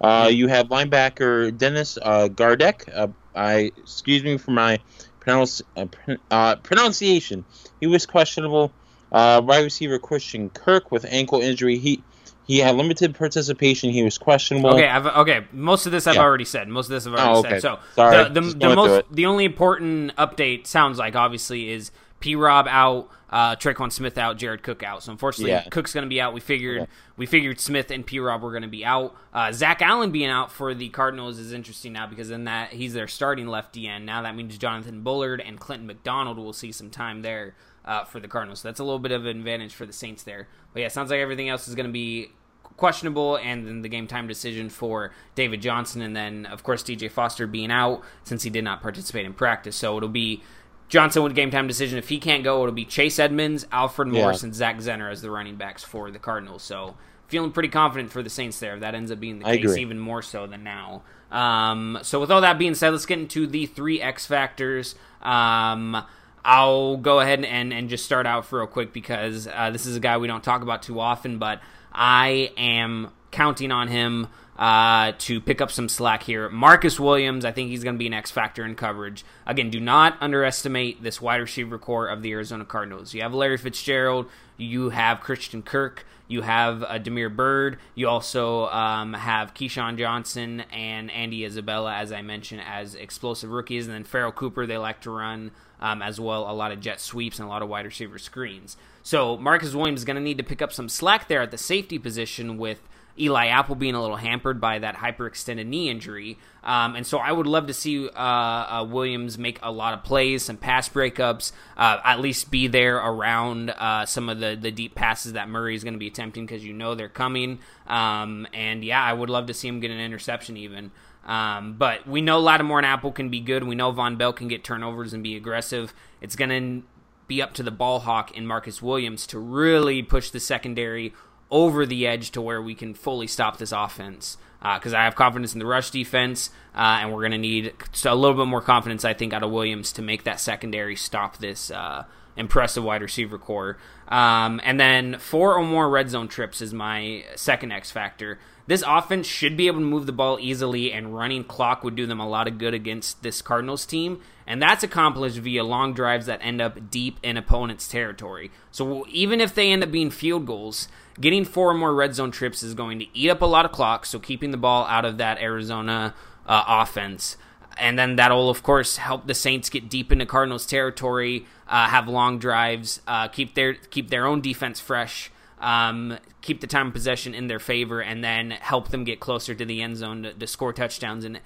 Uh, 0.03 0.27
you 0.29 0.47
have 0.47 0.67
linebacker 0.67 1.57
Dennis 1.57 1.97
uh, 2.01 2.27
Gardeck. 2.27 2.89
Uh, 2.93 3.07
I 3.33 3.71
excuse 3.77 4.23
me 4.23 4.37
for 4.37 4.51
my 4.51 4.79
pronounce, 5.21 5.61
uh, 5.77 5.85
pr- 5.85 6.11
uh, 6.29 6.57
pronunciation. 6.57 7.45
He 7.79 7.87
was 7.87 8.05
questionable. 8.05 8.71
Uh, 9.11 9.41
wide 9.43 9.63
receiver 9.63 9.99
Christian 9.99 10.49
Kirk 10.49 10.91
with 10.91 11.05
ankle 11.07 11.39
injury. 11.39 11.77
He 11.77 12.03
he 12.45 12.59
had 12.59 12.75
limited 12.75 13.15
participation. 13.15 13.91
He 13.91 14.03
was 14.03 14.17
questionable. 14.17 14.71
Okay, 14.71 14.87
I've, 14.87 15.05
okay. 15.05 15.45
Most 15.53 15.85
of 15.85 15.91
this 15.93 16.07
I've 16.07 16.15
Yeah. 16.15 16.21
already 16.23 16.43
said. 16.45 16.67
Most 16.67 16.87
of 16.87 16.89
this 16.91 17.07
I've 17.07 17.13
already 17.13 17.29
Oh, 17.29 17.39
okay. 17.39 17.49
said. 17.51 17.61
So 17.61 17.79
Sorry, 17.95 18.23
the 18.25 18.41
the, 18.41 18.41
the 18.41 18.75
most 18.75 19.03
the 19.11 19.25
only 19.27 19.45
important 19.45 20.15
update 20.17 20.67
sounds 20.67 20.97
like 20.97 21.15
obviously 21.15 21.69
is 21.69 21.91
P 22.23 22.35
Rob 22.35 22.67
out, 22.69 23.09
uh, 23.29 23.53
Tre'Quan 23.57 23.91
Smith 23.91 24.17
out, 24.17 24.37
Jared 24.37 24.63
Cook 24.63 24.81
out. 24.81 25.03
So 25.03 25.11
unfortunately, 25.11 25.51
Yeah. 25.51 25.63
Cook's 25.69 25.93
going 25.93 26.05
to 26.05 26.09
be 26.09 26.21
out. 26.21 26.33
We 26.33 26.39
figured 26.39 26.83
Okay. 26.83 26.91
we 27.17 27.25
figured 27.25 27.59
Smith 27.59 27.91
and 27.91 28.05
P 28.05 28.17
Rob 28.19 28.41
were 28.41 28.51
going 28.51 28.61
to 28.61 28.69
be 28.69 28.85
out. 28.85 29.13
Uh, 29.33 29.51
Zach 29.51 29.81
Allen 29.81 30.11
being 30.11 30.29
out 30.29 30.49
for 30.49 30.73
the 30.73 30.87
Cardinals 30.87 31.37
is 31.37 31.51
interesting 31.51 31.91
now 31.91 32.07
because 32.07 32.29
then 32.29 32.45
that 32.45 32.71
he's 32.71 32.93
their 32.93 33.09
starting 33.09 33.47
left 33.47 33.75
DN. 33.75 34.03
Now 34.05 34.21
that 34.21 34.37
means 34.37 34.57
Jonathan 34.57 35.01
Bullard 35.01 35.41
and 35.41 35.59
Clinton 35.59 35.85
McDonald 35.85 36.37
will 36.37 36.53
see 36.53 36.71
some 36.71 36.89
time 36.89 37.21
there. 37.23 37.55
Uh, 37.85 38.05
for 38.05 38.21
the 38.21 38.29
Cardinals, 38.29 38.61
so 38.61 38.69
that's 38.69 38.79
a 38.79 38.83
little 38.85 38.97
bit 38.97 39.11
of 39.11 39.25
an 39.25 39.35
advantage 39.37 39.75
for 39.75 39.85
the 39.85 39.91
Saints 39.91 40.23
there. 40.23 40.47
But 40.71 40.83
yeah, 40.83 40.87
sounds 40.87 41.11
like 41.11 41.19
everything 41.19 41.49
else 41.49 41.67
is 41.67 41.75
going 41.75 41.85
to 41.85 41.91
be 41.91 42.29
questionable, 42.77 43.35
and 43.35 43.67
then 43.67 43.81
the 43.81 43.89
game 43.89 44.07
time 44.07 44.25
decision 44.25 44.69
for 44.69 45.11
David 45.35 45.61
Johnson, 45.61 46.01
and 46.01 46.15
then 46.15 46.45
of 46.45 46.63
course 46.63 46.81
DJ 46.81 47.11
Foster 47.11 47.45
being 47.45 47.71
out 47.71 48.01
since 48.23 48.43
he 48.43 48.49
did 48.49 48.63
not 48.63 48.81
participate 48.81 49.25
in 49.25 49.33
practice. 49.33 49.75
So 49.75 49.97
it'll 49.97 50.07
be 50.07 50.41
Johnson 50.89 51.23
with 51.23 51.35
game 51.35 51.49
time 51.51 51.67
decision. 51.67 51.97
If 51.97 52.09
he 52.09 52.19
can't 52.19 52.43
go, 52.43 52.61
it'll 52.61 52.73
be 52.73 52.85
Chase 52.85 53.19
Edmonds, 53.19 53.65
Alfred 53.71 54.13
Yeah. 54.13 54.21
Morris, 54.21 54.43
and 54.43 54.53
Zach 54.53 54.77
Zenner 54.77 55.11
as 55.11 55.21
the 55.21 55.31
running 55.31 55.55
backs 55.55 55.83
for 55.83 56.11
the 56.11 56.19
Cardinals. 56.19 56.63
So 56.63 56.95
feeling 57.27 57.51
pretty 57.51 57.69
confident 57.69 58.11
for 58.11 58.21
the 58.21 58.29
Saints 58.29 58.59
there. 58.59 58.79
That 58.79 58.93
ends 58.95 59.11
up 59.11 59.19
being 59.19 59.39
the 59.39 59.47
I 59.47 59.57
case, 59.57 59.65
agree. 59.71 59.81
even 59.81 59.99
more 59.99 60.21
so 60.21 60.45
than 60.45 60.63
now. 60.63 61.01
Um, 61.31 61.97
so 62.03 62.19
with 62.19 62.29
all 62.31 62.41
that 62.41 62.59
being 62.59 62.75
said, 62.75 62.91
let's 62.91 63.07
get 63.07 63.17
into 63.17 63.47
the 63.47 63.65
three 63.65 63.99
X 64.01 64.27
factors. 64.27 64.93
Um, 65.21 66.03
I'll 66.45 66.97
go 66.97 67.21
ahead 67.21 67.43
and, 67.43 67.73
and 67.73 67.89
just 67.89 68.05
start 68.05 68.27
out 68.27 68.45
for 68.45 68.59
real 68.59 68.67
quick 68.67 68.93
because 68.93 69.47
uh, 69.47 69.69
this 69.71 69.85
is 69.87 69.95
a 69.95 69.99
guy 69.99 70.17
we 70.17 70.27
don't 70.27 70.43
talk 70.43 70.61
about 70.61 70.83
too 70.83 70.99
often, 70.99 71.39
but 71.39 71.59
I 71.91 72.51
am 72.57 73.09
counting 73.31 73.71
on 73.71 73.87
him 73.87 74.27
uh, 74.57 75.13
to 75.17 75.41
pick 75.41 75.61
up 75.61 75.71
some 75.71 75.89
slack 75.89 76.23
here. 76.23 76.49
Marcus 76.49 76.99
Williams, 76.99 77.45
I 77.45 77.51
think 77.51 77.69
he's 77.69 77.83
going 77.83 77.95
to 77.95 77.99
be 77.99 78.07
an 78.07 78.13
X 78.13 78.31
factor 78.31 78.63
in 78.63 78.75
coverage. 78.75 79.25
Again, 79.45 79.69
do 79.69 79.79
not 79.79 80.17
underestimate 80.21 81.01
this 81.01 81.21
wide 81.21 81.37
receiver 81.37 81.77
core 81.77 82.07
of 82.07 82.21
the 82.21 82.31
Arizona 82.31 82.65
Cardinals. 82.65 83.13
You 83.13 83.21
have 83.21 83.33
Larry 83.33 83.57
Fitzgerald, 83.57 84.27
you 84.57 84.89
have 84.89 85.21
Christian 85.21 85.63
Kirk, 85.63 86.05
you 86.27 86.41
have 86.41 86.83
uh, 86.83 86.97
Damiere 86.99 87.29
Byrd, 87.29 87.77
you 87.95 88.07
also 88.07 88.67
um, 88.67 89.13
have 89.13 89.53
KeeSean 89.53 89.97
Johnson 89.97 90.61
and 90.71 91.11
Andy 91.11 91.45
Isabella, 91.45 91.95
as 91.95 92.11
I 92.11 92.21
mentioned, 92.21 92.61
as 92.67 92.95
explosive 92.95 93.49
rookies, 93.49 93.87
and 93.87 93.95
then 93.95 94.03
Pharoh 94.03 94.31
Cooper. 94.31 94.65
They 94.65 94.77
like 94.77 95.01
to 95.01 95.11
run 95.11 95.51
um, 95.81 96.01
as 96.01 96.19
well 96.19 96.49
a 96.49 96.53
lot 96.53 96.71
of 96.71 96.79
jet 96.79 97.01
sweeps 97.01 97.39
and 97.39 97.47
a 97.47 97.49
lot 97.49 97.61
of 97.61 97.69
wide 97.69 97.85
receiver 97.85 98.17
screens. 98.17 98.77
So 99.01 99.35
Marcus 99.35 99.73
Williams 99.75 100.01
is 100.01 100.05
going 100.05 100.15
to 100.15 100.21
need 100.21 100.37
to 100.37 100.43
pick 100.43 100.61
up 100.61 100.71
some 100.71 100.87
slack 100.87 101.27
there 101.27 101.41
at 101.41 101.51
the 101.51 101.57
safety 101.57 101.99
position 101.99 102.57
with 102.57 102.79
Eli 103.19 103.47
Apple 103.47 103.75
being 103.75 103.93
a 103.93 104.01
little 104.01 104.17
hampered 104.17 104.59
by 104.59 104.79
that 104.79 104.95
hyperextended 104.95 105.67
knee 105.67 105.89
injury. 105.89 106.39
Um, 106.63 106.95
and 106.95 107.05
so 107.05 107.19
I 107.19 107.31
would 107.31 107.45
love 107.45 107.67
to 107.67 107.73
see 107.73 108.09
uh, 108.09 108.11
uh, 108.11 108.87
Williams 108.89 109.37
make 109.37 109.59
a 109.61 109.71
lot 109.71 109.93
of 109.93 110.03
plays, 110.03 110.43
some 110.43 110.57
pass 110.57 110.89
breakups, 110.89 111.51
uh, 111.77 111.99
at 112.03 112.19
least 112.19 112.49
be 112.49 112.67
there 112.67 112.97
around 112.97 113.69
uh, 113.71 114.05
some 114.05 114.29
of 114.29 114.39
the, 114.39 114.57
the 114.59 114.71
deep 114.71 114.95
passes 114.95 115.33
that 115.33 115.47
Murray 115.47 115.75
is 115.75 115.83
going 115.83 115.93
to 115.93 115.99
be 115.99 116.07
attempting 116.07 116.45
because 116.45 116.65
you 116.65 116.73
know 116.73 116.95
they're 116.95 117.09
coming. 117.09 117.59
Um, 117.87 118.47
and 118.53 118.83
yeah, 118.83 119.03
I 119.03 119.13
would 119.13 119.29
love 119.29 119.45
to 119.47 119.53
see 119.53 119.67
him 119.67 119.79
get 119.79 119.91
an 119.91 119.99
interception 119.99 120.57
even. 120.57 120.91
Um, 121.25 121.75
but 121.77 122.07
we 122.07 122.21
know 122.21 122.39
Lattimore 122.39 122.79
and 122.79 122.85
Apple 122.85 123.11
can 123.11 123.29
be 123.29 123.39
good. 123.39 123.63
We 123.63 123.75
know 123.75 123.93
Vonn 123.93 124.17
Bell 124.17 124.33
can 124.33 124.47
get 124.47 124.63
turnovers 124.63 125.13
and 125.13 125.23
be 125.23 125.35
aggressive. 125.35 125.93
It's 126.19 126.35
going 126.35 126.49
to 126.49 126.87
be 127.27 127.41
up 127.41 127.53
to 127.53 127.63
the 127.63 127.71
ball 127.71 127.99
hawk 128.01 128.31
and 128.35 128.47
Marcus 128.47 128.81
Williams 128.81 129.25
to 129.27 129.39
really 129.39 130.01
push 130.01 130.29
the 130.29 130.39
secondary 130.39 131.13
over 131.53 131.85
the 131.85 132.07
edge 132.07 132.31
to 132.31 132.41
where 132.41 132.61
we 132.61 132.73
can 132.73 132.95
fully 132.95 133.27
stop 133.27 133.57
this 133.57 133.71
offense. 133.71 134.37
Because 134.61 134.93
I 134.93 135.03
have 135.03 135.15
confidence 135.15 135.51
in 135.51 135.59
the 135.59 135.65
rush 135.65 135.91
defense, 135.91 136.49
uh, 136.73 136.99
and 137.01 137.11
we're 137.11 137.19
going 137.19 137.33
to 137.33 137.37
need 137.37 137.73
a 138.05 138.15
little 138.15 138.37
bit 138.37 138.47
more 138.47 138.61
confidence, 138.61 139.03
I 139.03 139.13
think, 139.13 139.33
out 139.33 139.43
of 139.43 139.51
Williams 139.51 139.91
to 139.93 140.01
make 140.01 140.23
that 140.23 140.39
secondary 140.39 140.95
stop 140.95 141.37
this 141.37 141.69
uh, 141.69 142.05
impressive 142.37 142.81
wide 142.81 143.01
receiver 143.01 143.37
core. 143.37 143.77
Um, 144.07 144.61
and 144.63 144.79
then 144.79 145.17
four 145.19 145.57
or 145.57 145.65
more 145.65 145.89
red 145.89 146.09
zone 146.09 146.29
trips 146.29 146.61
is 146.61 146.73
my 146.73 147.25
second 147.35 147.73
X 147.73 147.91
factor. 147.91 148.39
This 148.65 148.83
offense 148.85 149.27
should 149.27 149.57
be 149.57 149.67
able 149.67 149.79
to 149.79 149.85
move 149.85 150.05
the 150.05 150.13
ball 150.13 150.37
easily, 150.39 150.91
and 150.91 151.15
running 151.15 151.43
clock 151.43 151.83
would 151.83 151.95
do 151.95 152.05
them 152.05 152.19
a 152.19 152.27
lot 152.27 152.47
of 152.47 152.57
good 152.57 152.73
against 152.73 153.21
this 153.21 153.41
Cardinals 153.41 153.85
team. 153.85 154.21
And 154.47 154.61
that's 154.61 154.83
accomplished 154.83 155.37
via 155.37 155.63
long 155.63 155.93
drives 155.93 156.25
that 156.25 156.39
end 156.41 156.61
up 156.61 156.89
deep 156.89 157.17
in 157.23 157.37
opponent's 157.37 157.87
territory. 157.87 158.51
So 158.71 159.05
even 159.09 159.41
if 159.41 159.53
they 159.53 159.71
end 159.71 159.83
up 159.83 159.91
being 159.91 160.11
field 160.11 160.45
goals, 160.45 160.87
getting 161.19 161.45
four 161.45 161.71
or 161.71 161.73
more 161.73 161.93
red 161.93 162.15
zone 162.15 162.31
trips 162.31 162.63
is 162.63 162.73
going 162.73 162.99
to 162.99 163.05
eat 163.13 163.29
up 163.29 163.41
a 163.41 163.45
lot 163.45 163.65
of 163.65 163.71
clock. 163.71 164.05
So 164.05 164.19
keeping 164.19 164.51
the 164.51 164.57
ball 164.57 164.85
out 164.85 165.05
of 165.05 165.17
that 165.17 165.39
Arizona 165.39 166.13
uh, 166.45 166.63
offense. 166.67 167.37
And 167.77 167.97
then 167.97 168.17
that'll, 168.17 168.49
of 168.49 168.63
course, 168.63 168.97
help 168.97 169.27
the 169.27 169.33
Saints 169.33 169.69
get 169.69 169.89
deep 169.89 170.11
into 170.11 170.25
Cardinals 170.25 170.65
territory, 170.65 171.45
uh, 171.67 171.87
have 171.87 172.07
long 172.07 172.37
drives, 172.37 173.01
uh, 173.07 173.27
keep 173.29 173.55
their 173.55 173.73
keep 173.73 174.09
their 174.09 174.27
own 174.27 174.41
defense 174.41 174.79
fresh, 174.79 175.31
um, 175.63 176.17
keep 176.41 176.61
the 176.61 176.67
time 176.67 176.91
possession 176.91 177.33
in 177.33 177.47
their 177.47 177.59
favor, 177.59 178.01
and 178.01 178.23
then 178.23 178.51
help 178.51 178.89
them 178.89 179.03
get 179.03 179.19
closer 179.19 179.55
to 179.55 179.65
the 179.65 179.81
end 179.81 179.97
zone 179.97 180.23
to, 180.23 180.33
to 180.33 180.47
score 180.47 180.73
touchdowns 180.73 181.25
and, 181.25 181.39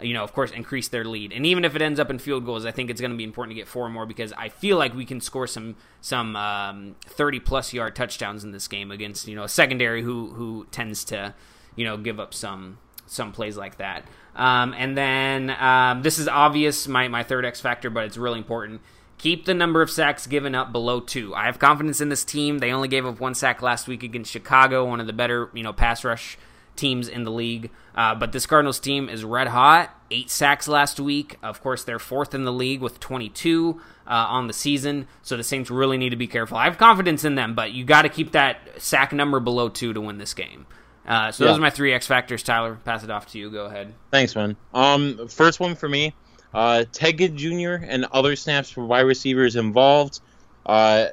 you 0.00 0.14
know, 0.14 0.24
of 0.24 0.32
course, 0.32 0.50
increase 0.50 0.88
their 0.88 1.04
lead. 1.04 1.32
And 1.32 1.44
even 1.44 1.64
if 1.64 1.76
it 1.76 1.82
ends 1.82 2.00
up 2.00 2.10
in 2.10 2.18
field 2.18 2.44
goals, 2.44 2.64
I 2.64 2.70
think 2.70 2.90
it's 2.90 3.00
going 3.00 3.10
to 3.10 3.16
be 3.16 3.24
important 3.24 3.54
to 3.56 3.60
get 3.60 3.68
four 3.68 3.88
more 3.88 4.06
because 4.06 4.32
I 4.32 4.48
feel 4.48 4.78
like 4.78 4.94
we 4.94 5.04
can 5.04 5.20
score 5.20 5.46
some 5.46 5.76
some 6.00 6.36
um, 6.36 6.96
thirty 7.04 7.40
plus 7.40 7.72
yard 7.72 7.94
touchdowns 7.94 8.44
in 8.44 8.52
this 8.52 8.68
game 8.68 8.90
against 8.90 9.28
you 9.28 9.36
know 9.36 9.44
a 9.44 9.48
secondary 9.48 10.02
who 10.02 10.28
who 10.28 10.66
tends 10.70 11.04
to 11.06 11.34
you 11.76 11.84
know 11.84 11.96
give 11.96 12.18
up 12.18 12.32
some 12.32 12.78
some 13.06 13.32
plays 13.32 13.56
like 13.56 13.78
that. 13.78 14.04
Um, 14.36 14.72
and 14.78 14.96
then 14.96 15.50
um, 15.50 16.02
this 16.02 16.18
is 16.18 16.28
obvious, 16.28 16.86
my, 16.86 17.08
my 17.08 17.24
third 17.24 17.44
X 17.44 17.60
factor, 17.60 17.90
but 17.90 18.04
it's 18.04 18.16
really 18.16 18.38
important. 18.38 18.80
Keep 19.18 19.44
the 19.44 19.54
number 19.54 19.82
of 19.82 19.90
sacks 19.90 20.26
given 20.26 20.54
up 20.54 20.72
below 20.72 21.00
two. 21.00 21.34
I 21.34 21.46
have 21.46 21.58
confidence 21.58 22.00
in 22.00 22.08
this 22.08 22.24
team. 22.24 22.58
They 22.58 22.72
only 22.72 22.88
gave 22.88 23.04
up 23.04 23.20
one 23.20 23.34
sack 23.34 23.62
last 23.62 23.88
week 23.88 24.02
against 24.02 24.30
Chicago, 24.30 24.84
one 24.84 25.00
of 25.00 25.06
the 25.06 25.12
better 25.12 25.50
you 25.52 25.62
know 25.62 25.72
pass 25.72 26.04
rush 26.04 26.38
teams 26.76 27.08
in 27.08 27.24
the 27.24 27.30
league. 27.30 27.70
Uh, 27.94 28.14
but 28.14 28.32
this 28.32 28.46
Cardinals 28.46 28.78
team 28.78 29.08
is 29.08 29.24
red 29.24 29.48
hot. 29.48 29.92
Eight 30.10 30.30
sacks 30.30 30.68
last 30.68 30.98
week. 31.00 31.36
Of 31.42 31.60
course, 31.60 31.84
they're 31.84 31.98
fourth 31.98 32.34
in 32.34 32.44
the 32.44 32.52
league 32.52 32.80
with 32.80 33.00
22 33.00 33.80
uh, 34.06 34.10
on 34.10 34.46
the 34.46 34.52
season. 34.52 35.06
So 35.22 35.36
the 35.36 35.42
Saints 35.42 35.70
really 35.70 35.98
need 35.98 36.10
to 36.10 36.16
be 36.16 36.28
careful. 36.28 36.56
I 36.56 36.64
have 36.64 36.78
confidence 36.78 37.24
in 37.24 37.34
them, 37.34 37.54
but 37.54 37.72
you 37.72 37.84
got 37.84 38.02
to 38.02 38.08
keep 38.08 38.32
that 38.32 38.80
sack 38.80 39.12
number 39.12 39.40
below 39.40 39.68
two 39.68 39.92
to 39.92 40.00
win 40.00 40.18
this 40.18 40.32
game. 40.32 40.66
Uh, 41.06 41.32
so 41.32 41.44
those 41.44 41.58
are 41.58 41.60
my 41.60 41.70
three 41.70 41.92
X 41.92 42.06
factors. 42.06 42.42
Tyler, 42.42 42.78
pass 42.84 43.02
it 43.02 43.10
off 43.10 43.26
to 43.32 43.38
you. 43.38 43.50
Go 43.50 43.64
ahead. 43.64 43.94
Thanks, 44.10 44.36
man. 44.36 44.56
Um, 44.74 45.26
first 45.28 45.58
one 45.58 45.74
for 45.74 45.88
me, 45.88 46.14
uh, 46.54 46.84
Ted 46.92 47.36
Jr. 47.36 47.74
and 47.74 48.06
other 48.06 48.36
snaps 48.36 48.70
for 48.70 48.84
wide 48.84 49.00
receivers 49.00 49.56
involved. 49.56 50.20
Uh, 50.64 51.08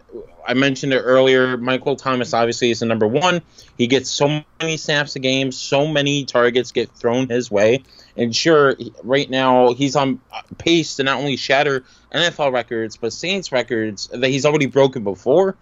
I 0.45 0.53
mentioned 0.53 0.93
it 0.93 0.99
earlier. 0.99 1.55
Michael 1.57 1.95
Thomas 1.95 2.33
obviously 2.33 2.71
is 2.71 2.79
the 2.79 2.85
number 2.85 3.07
one. 3.07 3.41
He 3.77 3.87
gets 3.87 4.09
so 4.09 4.43
many 4.61 4.77
snaps 4.77 5.15
a 5.15 5.19
game, 5.19 5.51
so 5.51 5.87
many 5.87 6.25
targets 6.25 6.71
get 6.73 6.91
thrown 6.91 7.29
his 7.29 7.49
way. 7.49 7.83
And 8.17 8.35
sure, 8.35 8.75
right 9.01 9.29
now 9.29 9.73
he's 9.73 9.95
on 9.95 10.19
pace 10.57 10.97
to 10.97 11.03
not 11.03 11.19
only 11.19 11.37
shatter 11.37 11.85
NFL 12.13 12.51
records, 12.51 12.97
but 12.97 13.13
Saints 13.13 13.51
records 13.51 14.07
that 14.07 14.27
he's 14.27 14.45
already 14.45 14.67
broken 14.67 15.03
before. 15.03 15.55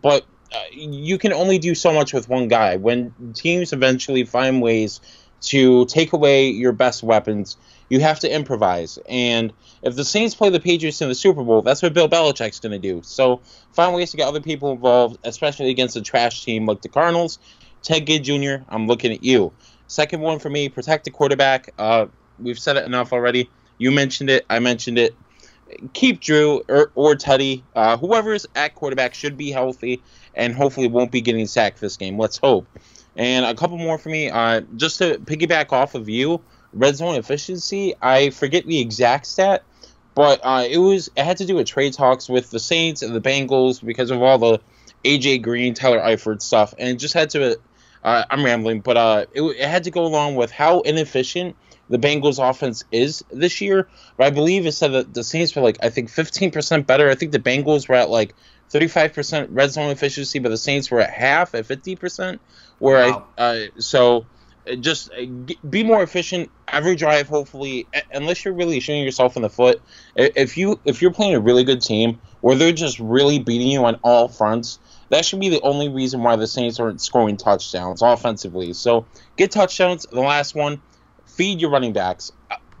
But 0.00 0.24
uh, 0.52 0.58
you 0.72 1.18
can 1.18 1.32
only 1.32 1.58
do 1.58 1.74
so 1.74 1.92
much 1.92 2.12
with 2.12 2.28
one 2.28 2.48
guy. 2.48 2.76
When 2.76 3.34
teams 3.34 3.72
eventually 3.72 4.24
find 4.24 4.62
ways 4.62 5.00
to 5.42 5.86
take 5.86 6.12
away 6.12 6.50
your 6.50 6.72
best 6.72 7.02
weapons, 7.02 7.56
you 7.90 8.00
have 8.00 8.20
to 8.20 8.34
improvise. 8.34 8.98
And 9.08 9.52
if 9.82 9.96
the 9.96 10.04
Saints 10.04 10.34
play 10.34 10.48
the 10.48 10.60
Patriots 10.60 11.02
in 11.02 11.08
the 11.08 11.14
Super 11.14 11.42
Bowl, 11.42 11.60
that's 11.60 11.82
what 11.82 11.92
Bill 11.92 12.08
Belichick's 12.08 12.60
going 12.60 12.72
to 12.72 12.78
do. 12.78 13.02
So 13.04 13.42
find 13.72 13.94
ways 13.94 14.12
to 14.12 14.16
get 14.16 14.28
other 14.28 14.40
people 14.40 14.72
involved, 14.72 15.18
especially 15.24 15.70
against 15.70 15.96
a 15.96 16.00
trash 16.00 16.44
team 16.44 16.64
like 16.64 16.80
the 16.80 16.88
Cardinals. 16.88 17.38
Ted 17.82 18.06
Ginn 18.06 18.22
Jr., 18.24 18.64
I'm 18.68 18.86
looking 18.86 19.12
at 19.12 19.22
you. 19.22 19.52
Second 19.88 20.20
one 20.20 20.38
for 20.38 20.48
me, 20.48 20.68
protect 20.68 21.04
the 21.04 21.10
quarterback. 21.10 21.74
Uh, 21.76 22.06
we've 22.38 22.58
said 22.58 22.76
it 22.76 22.86
enough 22.86 23.12
already. 23.12 23.50
You 23.78 23.90
mentioned 23.90 24.30
it. 24.30 24.46
I 24.48 24.60
mentioned 24.60 24.98
it. 24.98 25.16
Keep 25.92 26.20
Drew 26.20 26.62
or, 26.68 26.92
or 26.94 27.16
Teddy. 27.16 27.64
Uh, 27.74 27.96
whoever 27.96 28.32
is 28.32 28.46
at 28.54 28.74
quarterback 28.74 29.14
should 29.14 29.36
be 29.36 29.50
healthy 29.50 30.02
and 30.34 30.54
hopefully 30.54 30.86
won't 30.86 31.10
be 31.10 31.20
getting 31.20 31.46
sacked 31.46 31.80
this 31.80 31.96
game. 31.96 32.18
Let's 32.18 32.38
hope. 32.38 32.66
And 33.16 33.44
a 33.44 33.54
couple 33.54 33.78
more 33.78 33.98
for 33.98 34.10
me. 34.10 34.30
Uh, 34.30 34.60
just 34.76 34.98
to 34.98 35.18
piggyback 35.18 35.72
off 35.72 35.94
of 35.94 36.08
you, 36.08 36.40
red 36.72 36.96
zone 36.96 37.16
efficiency. 37.16 37.94
I 38.00 38.30
forget 38.30 38.66
the 38.66 38.80
exact 38.80 39.26
stat, 39.26 39.62
but 40.14 40.40
uh, 40.42 40.64
it 40.68 40.78
was 40.78 41.10
it 41.16 41.24
had 41.24 41.38
to 41.38 41.46
do 41.46 41.56
with 41.56 41.66
trade 41.66 41.92
talks 41.92 42.28
with 42.28 42.50
the 42.50 42.60
Saints 42.60 43.02
and 43.02 43.14
the 43.14 43.20
Bengals 43.20 43.84
because 43.84 44.10
of 44.10 44.22
all 44.22 44.38
the 44.38 44.60
AJ 45.04 45.42
Green, 45.42 45.74
Tyler 45.74 46.00
Eifert 46.00 46.42
stuff, 46.42 46.74
and 46.78 46.88
it 46.88 46.96
just 46.96 47.14
had 47.14 47.30
to. 47.30 47.58
Uh, 48.02 48.24
I'm 48.30 48.44
rambling, 48.44 48.80
but 48.80 48.96
uh, 48.96 49.26
it, 49.34 49.42
it 49.42 49.68
had 49.68 49.84
to 49.84 49.90
go 49.90 50.06
along 50.06 50.34
with 50.34 50.50
how 50.50 50.80
inefficient 50.80 51.54
the 51.90 51.98
Bengals 51.98 52.38
offense 52.38 52.84
is 52.90 53.22
this 53.30 53.60
year. 53.60 53.88
But 54.16 54.28
I 54.28 54.30
believe 54.30 54.64
it 54.64 54.72
said 54.72 54.92
that 54.92 55.12
the 55.12 55.24
Saints 55.24 55.54
were 55.54 55.62
like 55.62 55.78
I 55.82 55.90
think 55.90 56.08
15% 56.08 56.86
better. 56.86 57.10
I 57.10 57.14
think 57.14 57.32
the 57.32 57.38
Bengals 57.38 57.88
were 57.88 57.96
at 57.96 58.08
like 58.08 58.34
35% 58.70 59.48
red 59.50 59.70
zone 59.70 59.90
efficiency, 59.90 60.38
but 60.38 60.48
the 60.48 60.56
Saints 60.56 60.90
were 60.90 61.00
at 61.00 61.10
half 61.10 61.54
at 61.54 61.66
50%. 61.66 62.38
Where 62.78 63.10
wow. 63.10 63.26
I 63.36 63.42
uh, 63.42 63.66
so 63.78 64.24
just 64.76 65.10
uh, 65.12 65.26
be 65.68 65.82
more 65.82 66.02
efficient 66.02 66.50
every 66.68 66.96
drive. 66.96 67.28
Hopefully, 67.28 67.86
unless 68.12 68.44
you're 68.44 68.54
really 68.54 68.80
shooting 68.80 69.02
yourself 69.02 69.36
in 69.36 69.42
the 69.42 69.50
foot. 69.50 69.80
If 70.16 70.56
you 70.56 70.80
if 70.84 71.02
you're 71.02 71.12
playing 71.12 71.34
a 71.34 71.40
really 71.40 71.64
good 71.64 71.82
team 71.82 72.20
where 72.40 72.56
they're 72.56 72.72
just 72.72 72.98
really 72.98 73.38
beating 73.38 73.68
you 73.68 73.84
on 73.84 73.98
all 74.02 74.28
fronts, 74.28 74.78
that 75.10 75.24
should 75.24 75.40
be 75.40 75.48
the 75.48 75.60
only 75.62 75.88
reason 75.88 76.22
why 76.22 76.36
the 76.36 76.46
Saints 76.46 76.80
aren't 76.80 77.00
scoring 77.00 77.36
touchdowns 77.36 78.02
offensively. 78.02 78.72
So 78.72 79.06
get 79.36 79.50
touchdowns. 79.50 80.06
The 80.10 80.20
last 80.20 80.54
one, 80.54 80.80
feed 81.26 81.60
your 81.60 81.70
running 81.70 81.92
backs. 81.92 82.32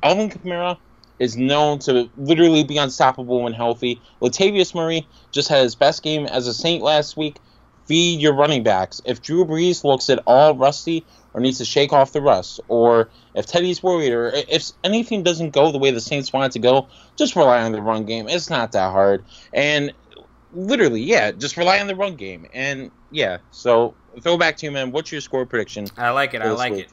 Alvin 0.02 0.30
Kamara 0.30 0.78
is 1.18 1.36
known 1.36 1.78
to 1.80 2.08
literally 2.16 2.64
be 2.64 2.78
unstoppable 2.78 3.42
when 3.42 3.52
healthy. 3.52 4.00
Latavius 4.22 4.74
Murray 4.74 5.06
just 5.30 5.48
had 5.48 5.62
his 5.62 5.74
best 5.74 6.02
game 6.02 6.26
as 6.26 6.46
a 6.46 6.54
Saint 6.54 6.82
last 6.82 7.16
week. 7.16 7.38
Feed 7.86 8.20
your 8.20 8.34
running 8.34 8.62
backs. 8.62 9.02
If 9.04 9.20
Drew 9.20 9.44
Brees 9.44 9.84
looks 9.84 10.08
at 10.08 10.22
all 10.26 10.56
rusty 10.56 11.04
or 11.32 11.40
needs 11.40 11.58
to 11.58 11.64
shake 11.64 11.92
off 11.92 12.12
the 12.12 12.20
rust, 12.20 12.60
or 12.68 13.10
if 13.34 13.46
Teddy's 13.46 13.82
worried, 13.82 14.12
or 14.12 14.32
if 14.34 14.70
anything 14.82 15.22
doesn't 15.22 15.50
go 15.50 15.70
the 15.70 15.78
way 15.78 15.90
the 15.90 16.00
Saints 16.00 16.32
want 16.32 16.46
it 16.46 16.52
to 16.52 16.58
go, 16.58 16.88
just 17.16 17.36
rely 17.36 17.62
on 17.62 17.72
the 17.72 17.82
run 17.82 18.04
game. 18.04 18.28
It's 18.28 18.50
not 18.50 18.72
that 18.72 18.90
hard. 18.90 19.24
And 19.52 19.92
literally, 20.52 21.02
yeah, 21.02 21.32
just 21.32 21.56
rely 21.56 21.78
on 21.78 21.86
the 21.86 21.94
run 21.94 22.16
game. 22.16 22.46
And 22.52 22.90
yeah, 23.10 23.38
so 23.50 23.94
throw 24.20 24.36
back 24.36 24.56
to 24.58 24.66
you, 24.66 24.72
man. 24.72 24.90
What's 24.92 25.12
your 25.12 25.20
score 25.20 25.46
prediction? 25.46 25.86
I 25.96 26.10
like 26.10 26.34
it. 26.34 26.42
I 26.42 26.50
like 26.52 26.72
week? 26.72 26.86
it. 26.86 26.92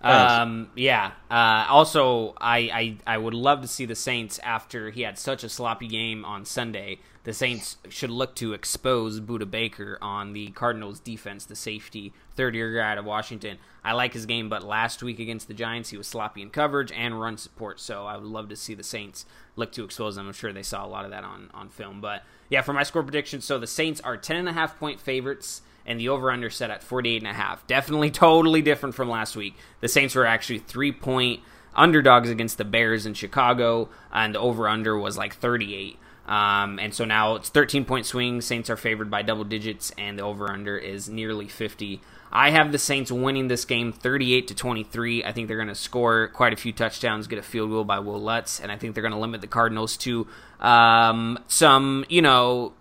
Um, 0.00 0.70
yeah. 0.76 1.12
Uh, 1.30 1.66
also, 1.68 2.34
I, 2.40 2.58
I 3.06 3.14
I 3.14 3.18
would 3.18 3.34
love 3.34 3.62
to 3.62 3.68
see 3.68 3.84
the 3.84 3.96
Saints 3.96 4.38
after 4.44 4.90
he 4.90 5.02
had 5.02 5.18
such 5.18 5.42
a 5.42 5.48
sloppy 5.48 5.88
game 5.88 6.24
on 6.24 6.44
Sunday. 6.44 7.00
The 7.24 7.34
Saints 7.34 7.76
should 7.90 8.10
look 8.10 8.34
to 8.36 8.54
expose 8.54 9.20
Budda 9.20 9.50
Baker 9.50 9.98
on 10.00 10.32
the 10.32 10.48
Cardinals' 10.50 10.98
defense, 10.98 11.44
the 11.44 11.56
safety, 11.56 12.14
third-year 12.36 12.76
guy 12.76 12.92
out 12.92 12.96
of 12.96 13.04
Washington. 13.04 13.58
I 13.84 13.92
like 13.92 14.14
his 14.14 14.24
game, 14.24 14.48
but 14.48 14.62
last 14.62 15.02
week 15.02 15.18
against 15.18 15.46
the 15.46 15.52
Giants, 15.52 15.90
he 15.90 15.98
was 15.98 16.06
sloppy 16.06 16.40
in 16.40 16.50
coverage 16.50 16.90
and 16.92 17.20
run 17.20 17.36
support. 17.36 17.80
So 17.80 18.06
I 18.06 18.16
would 18.16 18.26
love 18.26 18.48
to 18.48 18.56
see 18.56 18.74
the 18.74 18.82
Saints 18.82 19.26
look 19.56 19.72
to 19.72 19.84
expose 19.84 20.14
them. 20.16 20.26
I'm 20.26 20.32
sure 20.32 20.52
they 20.52 20.62
saw 20.62 20.86
a 20.86 20.88
lot 20.88 21.04
of 21.04 21.10
that 21.10 21.24
on 21.24 21.50
on 21.52 21.68
film. 21.68 22.00
But 22.00 22.22
yeah, 22.48 22.62
for 22.62 22.72
my 22.72 22.82
score 22.82 23.02
prediction, 23.02 23.40
so 23.40 23.58
the 23.58 23.66
Saints 23.66 24.00
are 24.00 24.16
ten 24.16 24.36
and 24.36 24.48
a 24.48 24.52
half 24.52 24.78
point 24.78 25.00
favorites 25.00 25.62
and 25.88 25.98
the 25.98 26.08
over 26.08 26.30
under 26.30 26.50
set 26.50 26.70
at 26.70 26.84
48 26.84 27.22
and 27.22 27.30
a 27.30 27.34
half. 27.34 27.66
Definitely 27.66 28.12
totally 28.12 28.62
different 28.62 28.94
from 28.94 29.08
last 29.08 29.34
week. 29.34 29.56
The 29.80 29.88
Saints 29.88 30.14
were 30.14 30.26
actually 30.26 30.60
3 30.60 30.92
point 30.92 31.40
underdogs 31.74 32.30
against 32.30 32.58
the 32.58 32.64
Bears 32.64 33.06
in 33.06 33.14
Chicago 33.14 33.88
and 34.12 34.34
the 34.34 34.38
over 34.38 34.68
under 34.68 34.96
was 34.96 35.18
like 35.18 35.34
38. 35.34 35.98
Um, 36.28 36.78
and 36.78 36.94
so 36.94 37.06
now 37.06 37.36
it's 37.36 37.48
13 37.48 37.86
point 37.86 38.04
swing. 38.04 38.42
Saints 38.42 38.68
are 38.68 38.76
favored 38.76 39.10
by 39.10 39.22
double 39.22 39.44
digits, 39.44 39.92
and 39.96 40.18
the 40.18 40.22
over 40.22 40.52
under 40.52 40.76
is 40.76 41.08
nearly 41.08 41.48
50. 41.48 42.02
I 42.30 42.50
have 42.50 42.70
the 42.70 42.78
Saints 42.78 43.10
winning 43.10 43.48
this 43.48 43.64
game 43.64 43.92
38 43.92 44.48
to 44.48 44.54
23. 44.54 45.24
I 45.24 45.32
think 45.32 45.48
they're 45.48 45.56
going 45.56 45.68
to 45.68 45.74
score 45.74 46.28
quite 46.28 46.52
a 46.52 46.56
few 46.56 46.72
touchdowns, 46.72 47.26
get 47.26 47.38
a 47.38 47.42
field 47.42 47.70
goal 47.70 47.84
by 47.84 48.00
Wil 48.00 48.20
Lutz, 48.20 48.60
and 48.60 48.70
I 48.70 48.76
think 48.76 48.94
they're 48.94 49.02
going 49.02 49.14
to 49.14 49.18
limit 49.18 49.40
the 49.40 49.46
Cardinals 49.46 49.96
to 49.98 50.26
um, 50.60 51.38
some, 51.46 52.04
you 52.10 52.20
know, 52.20 52.74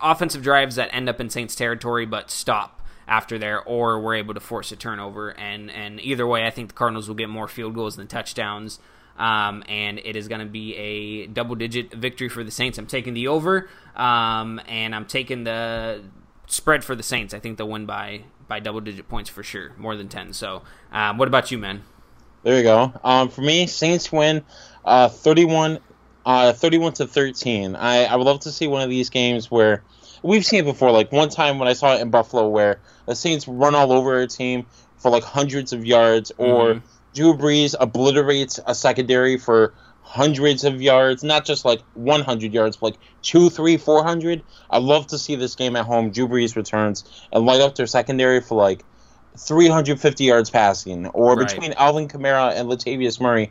offensive 0.00 0.42
drives 0.42 0.76
that 0.76 0.88
end 0.92 1.08
up 1.08 1.20
in 1.20 1.30
Saints 1.30 1.54
territory 1.54 2.06
but 2.06 2.30
stop 2.30 2.78
after 3.06 3.38
there, 3.38 3.62
or 3.62 4.00
we're 4.00 4.16
able 4.16 4.34
to 4.34 4.40
force 4.40 4.70
a 4.70 4.76
turnover. 4.76 5.30
And 5.30 5.70
and 5.70 6.00
either 6.00 6.26
way, 6.26 6.46
I 6.46 6.50
think 6.50 6.68
the 6.68 6.74
Cardinals 6.74 7.08
will 7.08 7.14
get 7.16 7.28
more 7.28 7.48
field 7.48 7.74
goals 7.74 7.96
than 7.96 8.06
touchdowns. 8.06 8.78
Um, 9.16 9.64
and 9.68 9.98
it 9.98 10.14
is 10.14 10.28
going 10.28 10.40
to 10.40 10.46
be 10.46 10.76
a 10.76 11.26
double 11.26 11.56
digit 11.56 11.92
victory 11.92 12.28
for 12.28 12.44
the 12.44 12.52
Saints. 12.52 12.78
I'm 12.78 12.86
taking 12.86 13.14
the 13.14 13.26
over, 13.26 13.68
um, 13.96 14.60
and 14.68 14.94
I'm 14.94 15.06
taking 15.06 15.42
the 15.42 16.04
spread 16.46 16.84
for 16.84 16.94
the 16.94 17.02
Saints. 17.02 17.34
I 17.34 17.40
think 17.40 17.58
they'll 17.58 17.68
win 17.68 17.84
by 17.84 18.22
by 18.46 18.60
double 18.60 18.80
digit 18.80 19.08
points 19.08 19.28
for 19.28 19.42
sure, 19.42 19.72
more 19.76 19.96
than 19.96 20.08
ten. 20.08 20.32
So, 20.32 20.62
um, 20.92 21.18
what 21.18 21.26
about 21.26 21.50
you, 21.50 21.58
man? 21.58 21.82
There 22.44 22.56
you 22.56 22.62
go. 22.62 22.92
Um, 23.02 23.28
for 23.28 23.40
me, 23.40 23.66
Saints 23.66 24.12
win 24.12 24.44
uh, 24.84 25.08
31 25.08 25.80
uh, 26.28 26.52
31 26.52 26.92
to 26.92 27.06
13. 27.06 27.74
I, 27.74 28.04
I 28.04 28.14
would 28.14 28.26
love 28.26 28.40
to 28.40 28.52
see 28.52 28.66
one 28.68 28.82
of 28.82 28.90
these 28.90 29.08
games 29.08 29.50
where 29.50 29.82
we've 30.22 30.44
seen 30.44 30.60
it 30.60 30.64
before. 30.64 30.90
Like 30.90 31.10
one 31.10 31.30
time 31.30 31.58
when 31.58 31.68
I 31.68 31.72
saw 31.72 31.94
it 31.94 32.02
in 32.02 32.10
Buffalo, 32.10 32.48
where 32.48 32.80
the 33.06 33.16
Saints 33.16 33.48
run 33.48 33.74
all 33.74 33.90
over 33.92 34.20
a 34.20 34.26
team 34.26 34.66
for 34.98 35.10
like 35.10 35.24
hundreds 35.24 35.72
of 35.72 35.86
yards, 35.86 36.30
or 36.36 36.74
mm-hmm. 36.74 36.86
Drew 37.14 37.32
Brees 37.32 37.74
obliterates 37.80 38.60
a 38.66 38.74
secondary 38.74 39.38
for 39.38 39.72
hundreds 40.02 40.64
of 40.64 40.82
yards, 40.82 41.24
not 41.24 41.46
just 41.46 41.64
like 41.64 41.80
100 41.94 42.52
yards, 42.52 42.76
but 42.76 42.92
like 42.92 43.00
two, 43.22 43.48
three, 43.48 43.78
four 43.78 44.04
hundred. 44.04 44.42
I'd 44.68 44.82
love 44.82 45.06
to 45.06 45.18
see 45.18 45.34
this 45.34 45.54
game 45.54 45.76
at 45.76 45.86
home. 45.86 46.10
Drew 46.10 46.28
Brees 46.28 46.56
returns 46.56 47.04
and 47.32 47.46
light 47.46 47.62
up 47.62 47.74
their 47.74 47.86
secondary 47.86 48.42
for 48.42 48.54
like 48.54 48.84
350 49.38 50.24
yards 50.24 50.50
passing, 50.50 51.06
or 51.06 51.36
right. 51.36 51.48
between 51.48 51.72
Alvin 51.72 52.06
Kamara 52.06 52.54
and 52.54 52.68
Latavius 52.68 53.18
Murray, 53.18 53.50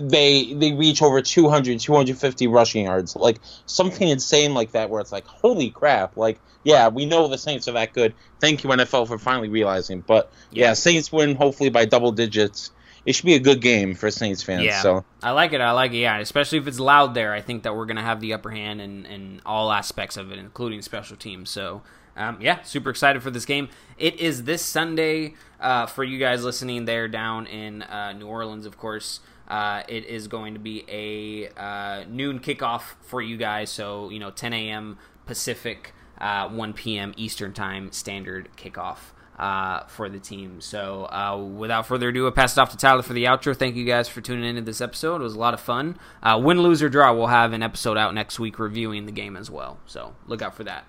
they 0.00 0.52
they 0.54 0.72
reach 0.72 1.02
over 1.02 1.20
200 1.20 1.78
250 1.80 2.46
rushing 2.46 2.84
yards. 2.84 3.14
Like 3.16 3.38
something 3.66 4.08
insane 4.08 4.54
like 4.54 4.72
that 4.72 4.90
where 4.90 5.00
it's 5.00 5.12
like 5.12 5.26
holy 5.26 5.70
crap. 5.70 6.16
Like 6.16 6.40
yeah 6.64 6.88
we 6.88 7.06
know 7.06 7.28
the 7.28 7.38
saints 7.38 7.68
are 7.68 7.72
that 7.72 7.92
good. 7.92 8.14
Thank 8.40 8.64
you 8.64 8.70
nfl 8.70 9.06
for 9.06 9.18
finally 9.18 9.48
realizing. 9.48 10.00
But 10.00 10.32
yeah, 10.50 10.72
saints 10.72 11.12
win 11.12 11.36
hopefully 11.36 11.70
by 11.70 11.84
double 11.84 12.12
digits. 12.12 12.70
It 13.06 13.14
should 13.14 13.24
be 13.26 13.34
a 13.34 13.40
good 13.40 13.62
game 13.62 13.94
for 13.94 14.10
saints 14.10 14.42
fans 14.42 14.64
yeah. 14.64 14.82
so. 14.82 15.04
I 15.22 15.30
like 15.30 15.52
it. 15.52 15.60
I 15.60 15.70
like 15.72 15.92
it. 15.92 15.98
Yeah 15.98 16.18
especially 16.18 16.58
if 16.58 16.66
it's 16.66 16.80
loud 16.80 17.14
there 17.14 17.32
i 17.32 17.40
think 17.40 17.62
that 17.62 17.76
we're 17.76 17.86
gonna 17.86 18.02
have 18.02 18.20
the 18.20 18.32
upper 18.32 18.50
hand 18.50 18.80
in 18.80 19.06
in 19.06 19.40
all 19.44 19.70
aspects 19.72 20.16
of 20.16 20.32
it 20.32 20.38
including 20.38 20.82
special 20.82 21.16
teams. 21.16 21.50
So 21.50 21.82
um, 22.18 22.38
yeah, 22.40 22.62
super 22.62 22.90
excited 22.90 23.22
for 23.22 23.30
this 23.30 23.44
game. 23.46 23.68
It 23.96 24.18
is 24.18 24.42
this 24.42 24.62
Sunday 24.62 25.34
uh, 25.60 25.86
for 25.86 26.02
you 26.02 26.18
guys 26.18 26.44
listening 26.44 26.84
there 26.84 27.06
down 27.06 27.46
in 27.46 27.82
uh, 27.82 28.12
New 28.12 28.26
Orleans, 28.26 28.66
of 28.66 28.76
course. 28.76 29.20
Uh, 29.48 29.82
it 29.88 30.04
is 30.04 30.28
going 30.28 30.54
to 30.54 30.60
be 30.60 30.84
a 30.88 31.48
uh, 31.58 32.04
noon 32.08 32.38
kickoff 32.38 32.82
for 33.00 33.22
you 33.22 33.36
guys, 33.36 33.70
so 33.70 34.10
you 34.10 34.18
know 34.18 34.30
10 34.30 34.52
a.m. 34.52 34.98
Pacific, 35.26 35.94
uh, 36.20 36.48
1 36.48 36.74
p.m. 36.74 37.14
Eastern 37.16 37.52
Time 37.52 37.90
standard 37.90 38.50
kickoff. 38.56 38.98
Uh, 39.38 39.86
for 39.86 40.08
the 40.08 40.18
team. 40.18 40.60
So, 40.60 41.04
uh, 41.04 41.36
without 41.56 41.86
further 41.86 42.08
ado, 42.08 42.26
I 42.26 42.32
pass 42.32 42.56
it 42.56 42.60
off 42.60 42.70
to 42.70 42.76
Tyler 42.76 43.02
for 43.02 43.12
the 43.12 43.26
outro. 43.26 43.56
Thank 43.56 43.76
you 43.76 43.84
guys 43.84 44.08
for 44.08 44.20
tuning 44.20 44.42
into 44.42 44.62
this 44.62 44.80
episode. 44.80 45.20
It 45.20 45.22
was 45.22 45.36
a 45.36 45.38
lot 45.38 45.54
of 45.54 45.60
fun. 45.60 45.96
Uh, 46.20 46.40
win, 46.42 46.60
lose, 46.60 46.82
or 46.82 46.88
draw, 46.88 47.14
we'll 47.14 47.28
have 47.28 47.52
an 47.52 47.62
episode 47.62 47.96
out 47.96 48.12
next 48.14 48.40
week 48.40 48.58
reviewing 48.58 49.06
the 49.06 49.12
game 49.12 49.36
as 49.36 49.48
well. 49.48 49.78
So, 49.86 50.16
look 50.26 50.42
out 50.42 50.56
for 50.56 50.64
that. 50.64 50.86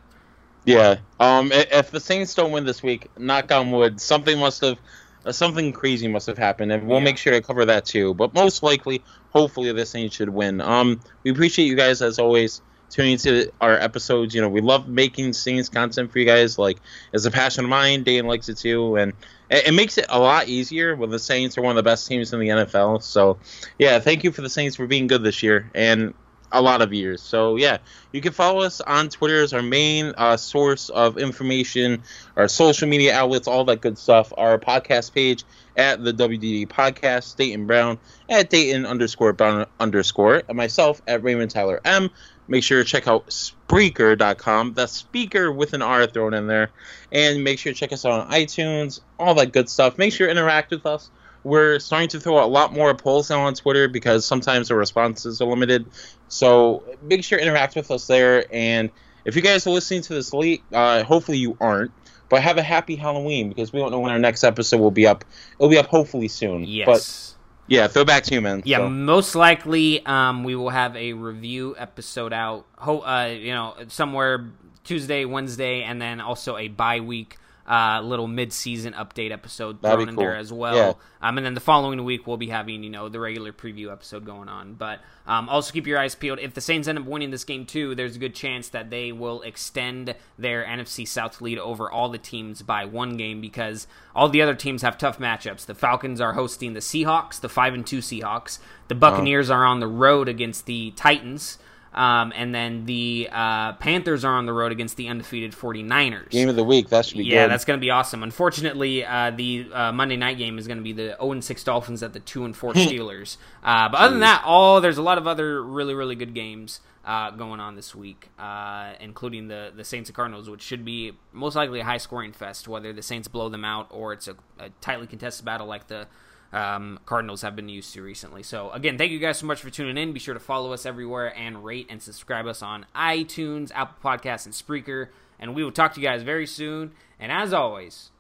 Yeah. 0.66 0.97
Um. 1.20 1.51
If 1.51 1.91
the 1.91 1.99
Saints 1.99 2.34
don't 2.34 2.51
win 2.51 2.66
this 2.66 2.82
week, 2.82 3.07
knock 3.20 3.51
on 3.51 3.70
wood, 3.70 4.01
something 4.01 4.39
must 4.39 4.62
have 4.62 4.80
uh, 5.26 5.32
something 5.32 5.72
crazy 5.74 6.08
must 6.08 6.28
have 6.28 6.38
happened, 6.38 6.72
and 6.72 6.88
we'll 6.88 7.00
yeah. 7.00 7.04
make 7.04 7.18
sure 7.18 7.34
to 7.34 7.42
cover 7.42 7.66
that 7.66 7.86
too. 7.86 8.14
But 8.14 8.34
most 8.34 8.64
likely, 8.64 9.04
hopefully, 9.32 9.72
this 9.72 9.90
Saints 9.90 10.16
should 10.16 10.30
win. 10.30 10.62
Um, 10.62 11.00
we 11.24 11.32
appreciate 11.32 11.66
you 11.66 11.76
guys 11.76 12.02
as 12.02 12.20
always. 12.20 12.62
tuning 12.90 13.14
into 13.14 13.52
our 13.62 13.76
episodes. 13.76 14.34
You 14.34 14.42
know, 14.42 14.50
we 14.50 14.62
love 14.62 14.88
making 14.88 15.34
Saints 15.34 15.70
content 15.70 16.12
for 16.12 16.20
you 16.20 16.26
guys. 16.26 16.58
Like, 16.58 16.80
it's 17.14 17.26
a 17.26 17.32
passion 17.32 17.66
of 17.66 17.70
mine. 17.70 18.04
Dan 18.04 18.26
likes 18.26 18.50
it 18.50 18.58
too, 18.58 18.96
and 18.96 19.14
it, 19.50 19.68
it, 19.68 19.74
makes 19.74 19.98
it 19.98 20.06
a 20.10 20.20
lot 20.20 20.48
easier 20.48 20.96
when 20.96 21.10
the 21.10 21.20
Saints 21.20 21.58
are 21.58 21.62
one 21.62 21.72
of 21.72 21.76
the 21.76 21.88
best 21.88 22.08
teams 22.08 22.34
in 22.34 22.40
the 22.40 22.48
NFL. 22.48 23.04
So, 23.04 23.38
yeah, 23.78 24.00
thank 24.00 24.24
you 24.24 24.32
for 24.32 24.42
the 24.42 24.50
Saints 24.50 24.76
for 24.76 24.88
being 24.88 25.08
good 25.08 25.24
this 25.24 25.44
year 25.44 25.70
and 25.76 26.14
a 26.52 26.62
lot 26.62 26.82
of 26.82 26.93
years. 26.93 27.22
So, 27.22 27.56
yeah, 27.56 27.78
you 28.12 28.22
can 28.22 28.34
follow 28.34 28.62
us 28.62 28.82
on 28.82 29.10
Twitter 29.10 29.41
as 29.41 29.54
our 29.54 29.62
main 29.62 30.14
uh, 30.18 30.38
source 30.38 30.89
of 30.89 31.18
information, 31.18 32.04
our 32.36 32.47
social 32.47 32.88
media 32.88 33.16
outlets, 33.16 33.47
all 33.47 33.66
that 33.66 33.82
good 33.82 33.97
stuff. 33.97 34.34
Our 34.38 34.58
podcast 34.58 35.14
page 35.14 35.43
at 35.76 36.04
the 36.04 36.14
WDD 36.14 36.68
Podcast, 36.68 37.38
Dayton 37.38 37.68
Brown 37.68 38.00
at 38.30 38.50
Dayton 38.50 38.86
underscore 38.86 39.34
Brown 39.34 39.66
underscore, 39.80 40.43
and 40.47 40.58
myself 40.58 41.02
at 41.08 41.24
Raymond 41.24 41.52
Tyler 41.52 41.80
M. 41.86 42.10
Make 42.50 42.64
sure 42.64 42.84
to 42.84 42.89
check 42.89 43.08
out 43.08 43.28
Spreaker.com. 43.28 44.74
That's 44.74 44.91
speaker 44.91 45.52
with 45.52 45.74
an 45.74 45.84
R 45.84 46.08
thrown 46.08 46.34
in 46.34 46.47
there. 46.47 46.72
And 47.12 47.43
make 47.43 47.60
sure 47.60 47.72
to 47.72 47.78
check 47.78 47.93
us 47.93 48.06
out 48.06 48.26
on 48.26 48.32
iTunes, 48.32 49.02
all 49.20 49.36
that 49.36 49.54
good 49.54 49.70
stuff. 49.70 50.00
Make 50.00 50.14
sure 50.14 50.26
to 50.26 50.32
interact 50.32 50.72
with 50.72 50.86
us. 50.88 51.12
We're 51.44 51.80
starting 51.80 52.10
to 52.10 52.20
throw 52.20 52.44
a 52.44 52.48
lot 52.48 52.74
more 52.74 52.94
polls 52.94 53.30
now 53.30 53.42
on 53.42 53.54
Twitter 53.54 53.88
because 53.88 54.26
sometimes 54.26 54.68
the 54.68 54.76
responses 54.76 55.42
are 55.42 55.48
limited. 55.48 55.86
So 56.28 56.84
make 57.02 57.24
sure 57.24 57.38
to 57.38 57.44
interact 57.44 57.76
with 57.76 57.92
us 57.92 58.08
there. 58.08 58.46
And 58.52 58.90
if 59.26 59.36
you 59.36 59.42
guys 59.42 59.66
are 59.66 59.72
listening 59.72 60.02
to 60.04 60.14
this 60.14 60.34
late, 60.34 60.64
uh, 60.74 61.04
hopefully 61.04 61.38
you 61.38 61.58
aren't. 61.60 61.92
But 62.30 62.44
have 62.44 62.58
a 62.58 62.64
happy 62.64 62.96
Halloween 62.96 63.50
because 63.50 63.74
we 63.74 63.80
don't 63.80 63.90
know 63.90 64.00
when 64.00 64.12
our 64.12 64.20
next 64.20 64.44
episode 64.44 64.80
will 64.80 64.92
be 64.92 65.08
up. 65.08 65.26
It'll 65.56 65.70
be 65.70 65.80
up 65.80 65.88
hopefully 65.88 66.28
soon. 66.28 66.64
Yes. 66.64 66.86
But 66.86 67.74
yeah, 67.74 67.88
throw 67.88 68.06
back 68.06 68.24
to 68.26 68.36
you, 68.36 68.42
man. 68.42 68.62
Yeah, 68.66 68.78
so. 68.78 68.90
most 68.90 69.34
likely 69.34 70.06
um, 70.06 70.44
we 70.44 70.56
will 70.56 70.70
have 70.70 70.96
a 70.96 71.14
review 71.14 71.76
episode 71.78 72.32
out. 72.34 72.66
Ho- 72.78 73.02
uh, 73.02 73.26
you 73.26 73.52
know, 73.52 73.76
somewhere 73.88 74.52
Tuesday, 74.84 75.26
Wednesday, 75.26 75.82
and 75.82 76.00
then 76.02 76.22
also 76.22 76.58
a 76.58 76.68
bye 76.68 77.00
week 77.00 77.38
uh, 77.70 78.02
little 78.02 78.28
mid-season 78.28 78.94
update 78.94 79.32
episode 79.32 79.80
thrown 79.82 80.10
in 80.10 80.16
cool. 80.16 80.24
there 80.24 80.36
as 80.36 80.52
well. 80.52 80.76
Yeah. 80.76 80.94
Um, 81.22 81.38
and 81.38 81.46
then 81.46 81.54
the 81.54 81.60
following 81.60 82.04
week 82.04 82.26
we'll 82.26 82.38
be 82.38 82.50
having 82.50 82.82
you 82.84 82.90
know 82.90 83.10
the 83.10 83.20
regular 83.20 83.54
preview 83.54 83.92
episode 83.92 84.26
going 84.26 84.50
on. 84.50 84.74
But 84.74 85.02
um, 85.28 85.48
also 85.48 85.72
keep 85.72 85.86
your 85.86 86.00
eyes 86.00 86.16
peeled. 86.16 86.40
If 86.40 86.56
the 86.56 86.62
Saints 86.62 86.88
end 86.88 86.98
up 86.98 87.06
winning 87.06 87.30
this 87.30 87.44
game 87.44 87.68
too, 87.68 87.94
there's 87.94 88.16
a 88.16 88.20
good 88.20 88.34
chance 88.34 88.70
that 88.70 88.90
they 88.90 89.12
will 89.12 89.44
extend 89.44 90.16
their 90.40 90.66
NFC 90.66 91.08
South 91.08 91.42
lead 91.42 91.60
over 91.60 91.92
all 91.92 92.10
the 92.10 92.18
teams 92.18 92.64
by 92.64 92.86
one 92.86 93.18
game 93.18 93.40
because 93.40 93.86
all 94.16 94.30
the 94.30 94.42
other 94.42 94.56
teams 94.56 94.82
have 94.82 94.98
tough 94.98 95.20
matchups. 95.20 95.68
The 95.68 95.76
Falcons 95.76 96.20
are 96.20 96.34
hosting 96.34 96.74
the 96.74 96.80
Seahawks, 96.80 97.40
the 97.40 97.50
five 97.50 97.76
and 97.76 97.86
two 97.86 98.00
Seahawks. 98.00 98.58
The 98.88 98.96
Buccaneers 98.96 99.52
are 99.52 99.64
on 99.64 99.80
the 99.80 99.88
road 99.88 100.28
against 100.28 100.66
the 100.66 100.90
Titans. 100.92 101.60
Um, 101.94 102.32
and 102.36 102.54
then 102.54 102.86
the 102.86 103.30
uh, 103.32 103.74
Panthers 103.74 104.24
are 104.24 104.34
on 104.34 104.46
the 104.46 104.54
road 104.54 104.72
against 104.72 104.96
the 104.96 105.08
undefeated 105.08 105.54
49ers. 105.54 106.30
Game 106.30 106.50
of 106.50 106.56
the 106.56 106.64
week. 106.64 106.90
That 106.90 107.06
should 107.06 107.18
be 107.18 107.26
yeah, 107.26 107.46
good. 107.46 107.52
that's 107.52 107.66
going 107.66 107.80
to 107.80 107.82
be 107.82 107.90
awesome. 107.90 108.22
Unfortunately, 108.22 109.04
uh, 109.04 109.32
the 109.32 109.68
uh, 109.74 109.92
Monday 109.92 110.16
night 110.16 110.38
game 110.38 110.58
is 110.60 110.68
going 110.68 110.78
to 110.78 110.84
be 110.84 110.94
the 110.94 111.16
0 111.20 111.40
6 111.40 111.64
Dolphins 111.64 112.04
at 112.04 112.14
the 112.14 112.20
2 112.20 112.46
and 112.46 112.56
4 112.56 112.74
Steelers. 112.76 113.38
Uh, 113.64 113.90
but 113.90 113.98
other 113.98 114.12
than 114.12 114.22
that, 114.22 114.44
all 114.46 114.82
there's 114.82 114.98
a 114.98 115.02
lot 115.02 115.18
of 115.18 115.28
other 115.28 115.64
really, 115.64 115.94
really 115.94 116.16
good 116.16 116.34
games 116.34 116.82
uh, 117.06 117.32
going 117.32 117.60
on 117.60 117.76
this 117.76 117.96
week, 117.96 118.30
uh, 118.38 118.94
including 119.00 119.48
the, 119.48 119.72
the 119.76 119.84
Saints 119.84 120.10
and 120.10 120.16
Cardinals, 120.16 120.50
which 120.50 120.62
should 120.62 120.86
be 120.86 121.14
most 121.32 121.56
likely 121.56 121.80
a 121.80 121.84
high 121.84 121.98
scoring 121.98 122.34
fest, 122.34 122.68
whether 122.68 122.94
the 122.94 123.02
Saints 123.02 123.28
blow 123.28 123.50
them 123.50 123.66
out 123.66 123.88
or 123.90 124.14
it's 124.14 124.28
a, 124.28 124.36
a 124.60 124.70
tightly 124.82 125.08
contested 125.08 125.44
battle 125.44 125.66
like 125.66 125.88
the 125.88 126.08
um, 126.52 127.00
Cardinals 127.06 127.41
have 127.41 127.56
been 127.56 127.70
used 127.70 127.93
to 127.93 128.02
recently. 128.02 128.43
So, 128.43 128.72
again, 128.72 128.97
thank 128.97 129.12
you 129.12 129.20
guys 129.20 129.38
so 129.38 129.45
much 129.45 129.62
for 129.62 129.70
tuning 129.70 129.97
in. 129.97 130.14
Be 130.14 130.20
sure 130.20 130.34
to 130.34 130.39
follow 130.39 130.74
us 130.74 130.86
everywhere 130.86 131.36
and 131.38 131.64
rate 131.64 131.88
and 131.89 132.02
subscribe 132.02 132.47
us 132.47 132.62
on 132.62 132.86
iTunes, 132.95 133.72
Apple 133.74 133.97
Podcasts, 134.04 134.45
and 134.45 134.54
Spreaker. 134.54 135.10
And 135.39 135.56
we 135.56 135.64
will 135.64 135.72
talk 135.72 135.93
to 135.93 136.02
you 136.02 136.08
guys 136.08 136.24
very 136.24 136.47
soon. 136.47 136.91
And 137.20 137.32
as 137.32 137.54
always, 137.54 138.12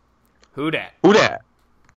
who 0.53 0.71
dat? 0.71 0.93
Who 1.03 1.13
dat? 1.13 1.41